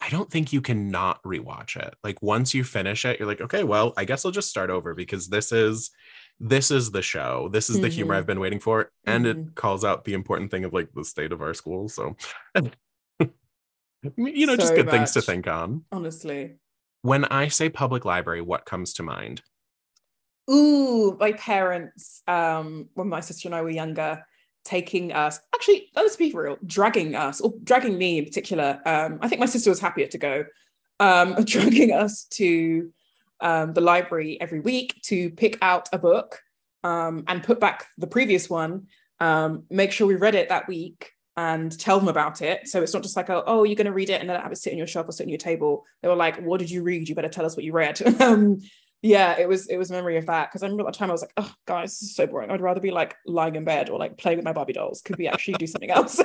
I 0.00 0.10
don't 0.10 0.30
think 0.30 0.52
you 0.52 0.60
can 0.60 0.90
not 0.90 1.22
rewatch 1.24 1.76
it. 1.76 1.94
Like 2.04 2.22
once 2.22 2.54
you 2.54 2.62
finish 2.62 3.04
it, 3.04 3.18
you're 3.18 3.28
like, 3.28 3.40
okay, 3.40 3.64
well, 3.64 3.94
I 3.96 4.04
guess 4.04 4.24
I'll 4.24 4.30
just 4.32 4.50
start 4.50 4.70
over 4.70 4.94
because 4.94 5.28
this 5.28 5.50
is 5.50 5.90
this 6.40 6.70
is 6.70 6.92
the 6.92 7.02
show. 7.02 7.48
This 7.50 7.68
is 7.68 7.76
mm-hmm. 7.76 7.82
the 7.82 7.88
humor 7.88 8.12
mm-hmm. 8.12 8.18
I've 8.18 8.26
been 8.26 8.40
waiting 8.40 8.60
for. 8.60 8.92
And 9.04 9.24
mm-hmm. 9.24 9.40
it 9.40 9.54
calls 9.56 9.84
out 9.84 10.04
the 10.04 10.14
important 10.14 10.52
thing 10.52 10.64
of 10.64 10.72
like 10.72 10.90
the 10.94 11.04
state 11.04 11.32
of 11.32 11.42
our 11.42 11.54
school. 11.54 11.88
So 11.88 12.16
you 14.16 14.46
know, 14.46 14.52
so 14.52 14.56
just 14.56 14.74
good 14.74 14.86
much. 14.86 14.94
things 14.94 15.12
to 15.12 15.22
think 15.22 15.48
on. 15.48 15.84
Honestly. 15.90 16.56
When 17.02 17.24
I 17.26 17.48
say 17.48 17.68
public 17.68 18.04
library, 18.04 18.40
what 18.40 18.64
comes 18.64 18.92
to 18.94 19.02
mind? 19.02 19.42
Ooh, 20.50 21.16
my 21.20 21.32
parents, 21.32 22.22
um, 22.26 22.88
when 22.94 23.08
my 23.08 23.20
sister 23.20 23.48
and 23.48 23.54
I 23.54 23.62
were 23.62 23.70
younger, 23.70 24.24
taking 24.64 25.12
us, 25.12 25.40
actually, 25.54 25.90
let's 25.94 26.16
be 26.16 26.32
real, 26.32 26.56
dragging 26.66 27.14
us, 27.14 27.40
or 27.40 27.52
dragging 27.62 27.96
me 27.96 28.18
in 28.18 28.24
particular. 28.24 28.80
Um, 28.84 29.18
I 29.20 29.28
think 29.28 29.40
my 29.40 29.46
sister 29.46 29.70
was 29.70 29.80
happier 29.80 30.06
to 30.08 30.18
go, 30.18 30.44
um, 31.00 31.34
dragging 31.44 31.92
us 31.92 32.24
to 32.32 32.92
um, 33.40 33.74
the 33.74 33.80
library 33.80 34.40
every 34.40 34.60
week 34.60 35.00
to 35.04 35.30
pick 35.30 35.58
out 35.62 35.88
a 35.92 35.98
book 35.98 36.40
um, 36.82 37.24
and 37.28 37.42
put 37.42 37.60
back 37.60 37.86
the 37.98 38.06
previous 38.06 38.50
one, 38.50 38.86
um, 39.20 39.64
make 39.70 39.92
sure 39.92 40.06
we 40.06 40.16
read 40.16 40.34
it 40.34 40.48
that 40.48 40.68
week, 40.68 41.12
and 41.38 41.78
tell 41.78 42.00
them 42.00 42.08
about 42.08 42.42
it. 42.42 42.66
So 42.66 42.82
it's 42.82 42.92
not 42.92 43.04
just 43.04 43.16
like, 43.16 43.30
oh, 43.30 43.62
you're 43.62 43.76
going 43.76 43.86
to 43.86 43.92
read 43.92 44.10
it 44.10 44.20
and 44.20 44.28
then 44.28 44.40
have 44.40 44.50
it 44.50 44.58
sit 44.58 44.72
on 44.72 44.76
your 44.76 44.88
shelf 44.88 45.08
or 45.08 45.12
sit 45.12 45.22
on 45.22 45.28
your 45.28 45.38
table. 45.38 45.86
They 46.02 46.08
were 46.08 46.16
like, 46.16 46.42
what 46.42 46.58
did 46.58 46.68
you 46.68 46.82
read? 46.82 47.08
You 47.08 47.14
better 47.14 47.28
tell 47.28 47.46
us 47.46 47.56
what 47.56 47.64
you 47.64 47.72
read. 47.72 48.02
um, 48.20 48.58
yeah, 49.02 49.38
it 49.38 49.48
was 49.48 49.68
it 49.68 49.76
was 49.76 49.88
memory 49.88 50.16
of 50.16 50.26
that 50.26 50.50
because 50.50 50.64
I 50.64 50.66
remember 50.66 50.88
at 50.88 50.94
the 50.94 50.98
time 50.98 51.10
I 51.10 51.12
was 51.12 51.22
like, 51.22 51.34
oh, 51.36 51.52
guys, 51.64 51.92
this 51.92 52.10
is 52.10 52.16
so 52.16 52.26
boring. 52.26 52.50
I'd 52.50 52.60
rather 52.60 52.80
be 52.80 52.90
like 52.90 53.14
lying 53.24 53.54
in 53.54 53.62
bed 53.62 53.88
or 53.88 54.00
like 54.00 54.18
playing 54.18 54.38
with 54.38 54.44
my 54.44 54.52
Barbie 54.52 54.72
dolls. 54.72 55.00
Could 55.00 55.16
we 55.16 55.28
actually 55.28 55.54
do 55.54 55.68
something 55.68 55.92
else? 55.92 56.20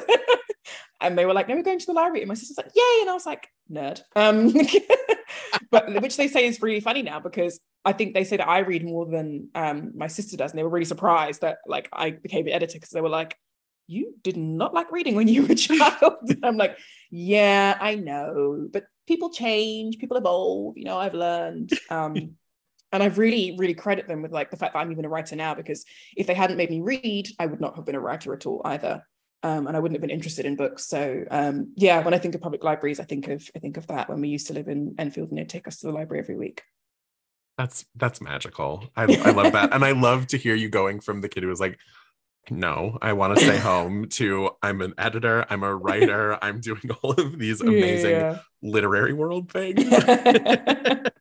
and 0.99 1.15
they 1.15 1.27
were 1.27 1.33
like, 1.33 1.47
no, 1.47 1.55
we're 1.57 1.61
going 1.61 1.77
to 1.77 1.85
the 1.85 1.93
library. 1.93 2.21
And 2.21 2.29
my 2.29 2.33
sister's 2.33 2.57
like, 2.57 2.71
yay. 2.75 3.01
And 3.01 3.09
I 3.11 3.13
was 3.13 3.27
like, 3.27 3.47
nerd. 3.71 4.01
Um, 4.15 4.51
but 5.69 6.01
which 6.01 6.17
they 6.17 6.27
say 6.27 6.47
is 6.47 6.59
really 6.59 6.79
funny 6.79 7.03
now 7.03 7.19
because 7.19 7.59
I 7.85 7.93
think 7.93 8.15
they 8.15 8.23
say 8.23 8.37
that 8.37 8.49
I 8.49 8.59
read 8.59 8.83
more 8.83 9.05
than 9.05 9.49
um, 9.53 9.91
my 9.95 10.07
sister 10.07 10.37
does. 10.37 10.49
And 10.49 10.57
they 10.57 10.63
were 10.63 10.69
really 10.69 10.85
surprised 10.85 11.41
that 11.41 11.59
like 11.67 11.89
I 11.93 12.09
became 12.09 12.47
an 12.47 12.53
editor 12.53 12.77
because 12.77 12.89
they 12.89 13.01
were 13.01 13.09
like, 13.09 13.37
you 13.87 14.15
did 14.23 14.37
not 14.37 14.73
like 14.73 14.91
reading 14.91 15.15
when 15.15 15.27
you 15.27 15.43
were 15.43 15.53
a 15.53 15.55
child. 15.55 16.17
I'm 16.43 16.57
like, 16.57 16.77
yeah, 17.11 17.77
I 17.79 17.95
know, 17.95 18.67
but 18.71 18.85
people 19.07 19.29
change, 19.29 19.97
people 19.97 20.17
evolve. 20.17 20.77
You 20.77 20.85
know, 20.85 20.97
I've 20.97 21.13
learned. 21.13 21.71
Um, 21.89 22.35
and 22.91 23.01
I've 23.01 23.17
really, 23.17 23.55
really 23.57 23.73
credit 23.73 24.07
them 24.07 24.21
with 24.21 24.31
like 24.31 24.51
the 24.51 24.57
fact 24.57 24.73
that 24.73 24.79
I'm 24.79 24.91
even 24.91 25.05
a 25.05 25.09
writer 25.09 25.35
now 25.35 25.55
because 25.55 25.83
if 26.15 26.27
they 26.27 26.35
hadn't 26.35 26.57
made 26.57 26.69
me 26.69 26.81
read, 26.81 27.27
I 27.39 27.47
would 27.47 27.59
not 27.59 27.75
have 27.75 27.85
been 27.85 27.95
a 27.95 27.99
writer 27.99 28.33
at 28.33 28.45
all 28.45 28.61
either. 28.65 29.03
Um, 29.41 29.67
and 29.67 29.75
I 29.75 29.79
wouldn't 29.79 29.95
have 29.95 30.01
been 30.01 30.15
interested 30.15 30.45
in 30.45 30.55
books. 30.55 30.85
So 30.85 31.25
um, 31.29 31.73
yeah, 31.75 32.01
when 32.01 32.13
I 32.13 32.19
think 32.19 32.35
of 32.35 32.41
public 32.41 32.63
libraries, 32.63 32.99
I 32.99 33.03
think 33.03 33.27
of 33.27 33.49
I 33.55 33.59
think 33.59 33.77
of 33.77 33.87
that 33.87 34.09
when 34.09 34.21
we 34.21 34.29
used 34.29 34.47
to 34.47 34.53
live 34.53 34.69
in 34.69 34.95
Enfield 34.97 35.29
and 35.29 35.37
they'd 35.37 35.49
take 35.49 35.67
us 35.67 35.79
to 35.79 35.87
the 35.87 35.91
library 35.91 36.21
every 36.21 36.37
week. 36.37 36.61
That's 37.57 37.85
that's 37.95 38.21
magical. 38.21 38.89
I, 38.95 39.03
I 39.03 39.31
love 39.31 39.51
that, 39.53 39.73
and 39.73 39.83
I 39.83 39.91
love 39.91 40.27
to 40.27 40.37
hear 40.37 40.55
you 40.55 40.69
going 40.69 41.01
from 41.01 41.21
the 41.21 41.29
kid 41.29 41.43
who 41.43 41.49
was 41.49 41.59
like, 41.59 41.77
"No, 42.49 42.97
I 43.01 43.13
want 43.13 43.37
to 43.37 43.43
stay 43.43 43.57
home," 43.57 44.07
to 44.09 44.51
"I'm 44.61 44.81
an 44.81 44.93
editor, 44.97 45.45
I'm 45.49 45.63
a 45.63 45.75
writer, 45.75 46.37
I'm 46.43 46.59
doing 46.59 46.89
all 47.01 47.11
of 47.11 47.37
these 47.39 47.61
amazing 47.73 48.11
Yeah. 48.11 48.39
literary 48.61 49.13
world 49.13 49.51
things." 49.51 49.83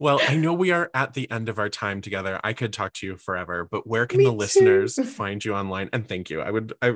Well, 0.00 0.20
I 0.28 0.36
know 0.36 0.54
we 0.54 0.70
are 0.70 0.88
at 0.94 1.14
the 1.14 1.28
end 1.28 1.48
of 1.48 1.58
our 1.58 1.68
time 1.68 2.00
together. 2.02 2.38
I 2.44 2.52
could 2.52 2.72
talk 2.72 2.92
to 2.94 3.06
you 3.06 3.16
forever, 3.16 3.66
but 3.68 3.84
where 3.84 4.06
can 4.06 4.18
Me 4.18 4.24
the 4.26 4.30
too. 4.30 4.36
listeners 4.36 4.96
find 5.14 5.44
you 5.44 5.54
online? 5.56 5.90
And 5.92 6.06
thank 6.06 6.30
you. 6.30 6.40
I 6.40 6.52
would, 6.52 6.72
I, 6.80 6.94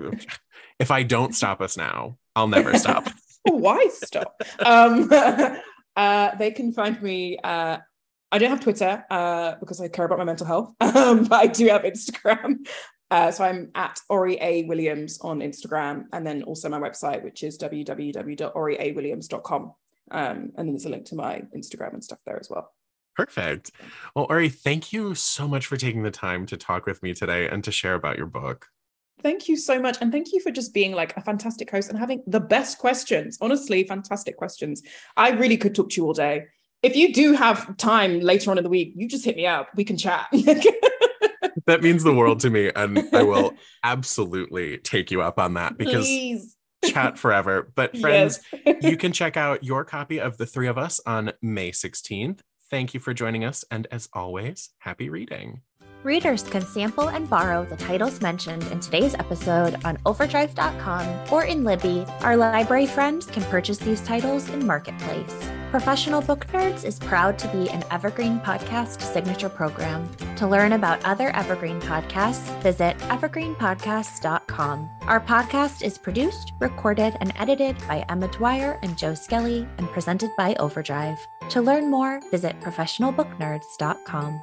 if 0.79 0.93
I 0.93 1.03
don't 1.03 1.35
stop 1.35 1.61
us 1.61 1.77
now, 1.77 2.17
I'll 2.37 2.47
never 2.47 2.79
stop. 2.79 3.09
Why 3.43 3.89
stop? 3.93 4.41
Um, 4.65 5.11
uh, 5.97 6.37
they 6.37 6.53
can 6.53 6.73
find 6.73 7.03
me. 7.03 7.39
Uh, 7.43 7.79
I 8.31 8.39
don't 8.39 8.51
have 8.51 8.61
Twitter 8.61 9.05
uh, 9.11 9.57
because 9.59 9.81
I 9.81 9.89
care 9.89 10.05
about 10.05 10.19
my 10.19 10.25
mental 10.25 10.47
health, 10.47 10.73
um, 10.81 11.25
but 11.25 11.41
I 11.41 11.49
do 11.49 11.67
have 11.67 11.83
Instagram. 11.83 12.69
Uh, 13.13 13.31
so 13.31 13.45
I'm 13.45 13.71
at 13.75 14.01
Ore 14.09 14.29
A 14.29 14.63
Williams 14.63 15.21
on 15.21 15.41
Instagram, 15.41 16.07
and 16.15 16.27
then 16.27 16.43
also 16.45 16.71
my 16.71 16.81
website, 16.81 17.23
which 17.23 17.43
is 17.43 17.59
www.oriawilliams.com. 17.59 19.73
Um, 20.11 20.11
and 20.11 20.53
then 20.57 20.69
there's 20.69 20.87
a 20.87 20.89
link 20.89 21.05
to 21.07 21.15
my 21.15 21.43
Instagram 21.55 21.93
and 21.93 22.03
stuff 22.03 22.21
there 22.25 22.41
as 22.41 22.49
well. 22.49 22.73
Perfect. 23.15 23.73
Well, 24.17 24.27
Ore, 24.31 24.49
thank 24.49 24.95
you 24.95 25.15
so 25.15 25.47
much 25.47 25.67
for 25.67 25.77
taking 25.77 26.05
the 26.05 26.11
time 26.11 26.47
to 26.47 26.57
talk 26.57 26.87
with 26.87 27.03
me 27.03 27.13
today 27.13 27.51
and 27.51 27.63
to 27.65 27.71
share 27.71 27.93
about 27.93 28.17
your 28.17 28.29
book. 28.29 28.69
Thank 29.23 29.47
you 29.47 29.59
so 29.59 29.79
much. 29.79 29.99
And 30.01 30.11
thank 30.11 30.33
you 30.33 30.41
for 30.41 30.51
just 30.51 30.73
being 30.73 30.93
like 30.93 31.15
a 31.19 31.21
fantastic 31.21 31.71
host 31.71 31.91
and 31.91 31.99
having 31.99 32.23
the 32.27 32.41
best 32.41 32.79
questions. 32.79 33.37
Honestly, 33.43 33.85
fantastic 33.85 34.39
questions. 34.39 34.83
I 35.19 35.33
really 35.33 35.59
could 35.59 35.75
talk 35.75 35.91
to 35.91 36.01
you 36.01 36.07
all 36.07 36.15
day. 36.15 36.47
If 36.83 36.97
you 36.97 37.13
do 37.13 37.35
have 37.35 37.77
time 37.77 38.21
later 38.21 38.51
on 38.51 38.57
in 38.57 38.65
the 38.65 38.71
week, 38.71 38.95
you 38.97 39.07
just 39.07 39.27
hit 39.27 39.37
me 39.37 39.47
up. 39.47 39.69
We 39.77 39.85
can 39.85 39.99
chat. 39.99 40.29
That 41.67 41.83
means 41.83 42.03
the 42.03 42.15
world 42.15 42.41
to 42.41 42.51
me, 42.51 42.71
and 42.75 42.99
I 43.13 43.23
will 43.23 43.53
absolutely 43.85 44.79
take 44.79 45.11
you 45.11 45.23
up 45.23 45.39
on 45.39 45.55
that 45.55 45.77
because 45.79 46.07
Please. 46.07 46.57
chat 46.85 47.19
forever. 47.19 47.71
But 47.75 47.97
friends, 48.01 48.41
Yes. 48.65 48.77
you 48.83 48.97
can 48.97 49.13
check 49.13 49.37
out 49.37 49.63
your 49.65 49.85
copy 49.85 50.19
of 50.21 50.37
The 50.39 50.47
Three 50.47 50.67
of 50.69 50.79
Us 50.79 51.01
on 51.07 51.33
May 51.43 51.71
16th. 51.73 52.41
Thank 52.71 52.95
you 52.95 53.01
for 53.01 53.13
joining 53.13 53.45
us. 53.45 53.65
And 53.71 53.87
as 53.91 54.09
always, 54.15 54.71
happy 54.79 55.11
reading. 55.11 55.61
Readers 56.03 56.43
can 56.43 56.63
sample 56.63 57.11
and 57.11 57.31
borrow 57.31 57.65
the 57.65 57.77
titles 57.77 58.21
mentioned 58.21 58.65
in 58.73 58.81
today's 58.81 59.15
episode 59.15 59.77
on 59.85 59.99
overdrive.com 60.05 61.33
or 61.33 61.45
in 61.45 61.63
Libby. 61.63 62.05
Our 62.23 62.37
library 62.37 62.87
friends 62.87 63.27
can 63.27 63.45
purchase 63.45 63.79
these 63.79 64.01
titles 64.01 64.49
in 64.49 64.67
Marketplace. 64.67 65.33
Professional 65.73 66.21
Book 66.21 66.47
Nerds 66.49 66.85
is 66.85 66.99
proud 66.99 67.39
to 67.39 67.49
be 67.49 67.71
an 67.71 67.83
Evergreen 67.91 68.39
Podcast 68.41 69.01
signature 69.01 69.49
program. 69.49 70.07
To 70.37 70.47
learn 70.47 70.75
about 70.75 71.03
other 71.03 71.35
Evergreen 71.35 71.81
podcasts, 71.81 72.55
visit 72.61 72.99
evergreenpodcasts.com. 72.99 74.91
Our 75.07 75.19
podcast 75.19 75.83
is 75.83 75.97
produced, 75.97 76.53
recorded, 76.61 77.17
and 77.21 77.33
edited 77.37 77.79
by 77.89 78.05
Emma 78.11 78.29
Dwyer 78.29 78.79
and 78.83 78.99
Joe 78.99 79.15
Skelly 79.15 79.67
and 79.79 79.89
presented 79.89 80.29
by 80.37 80.55
Overdrive. 80.57 81.27
To 81.49 81.63
learn 81.63 81.91
more, 81.91 82.21
visit 82.31 82.61
professionalbooknerds.com. 82.61 84.43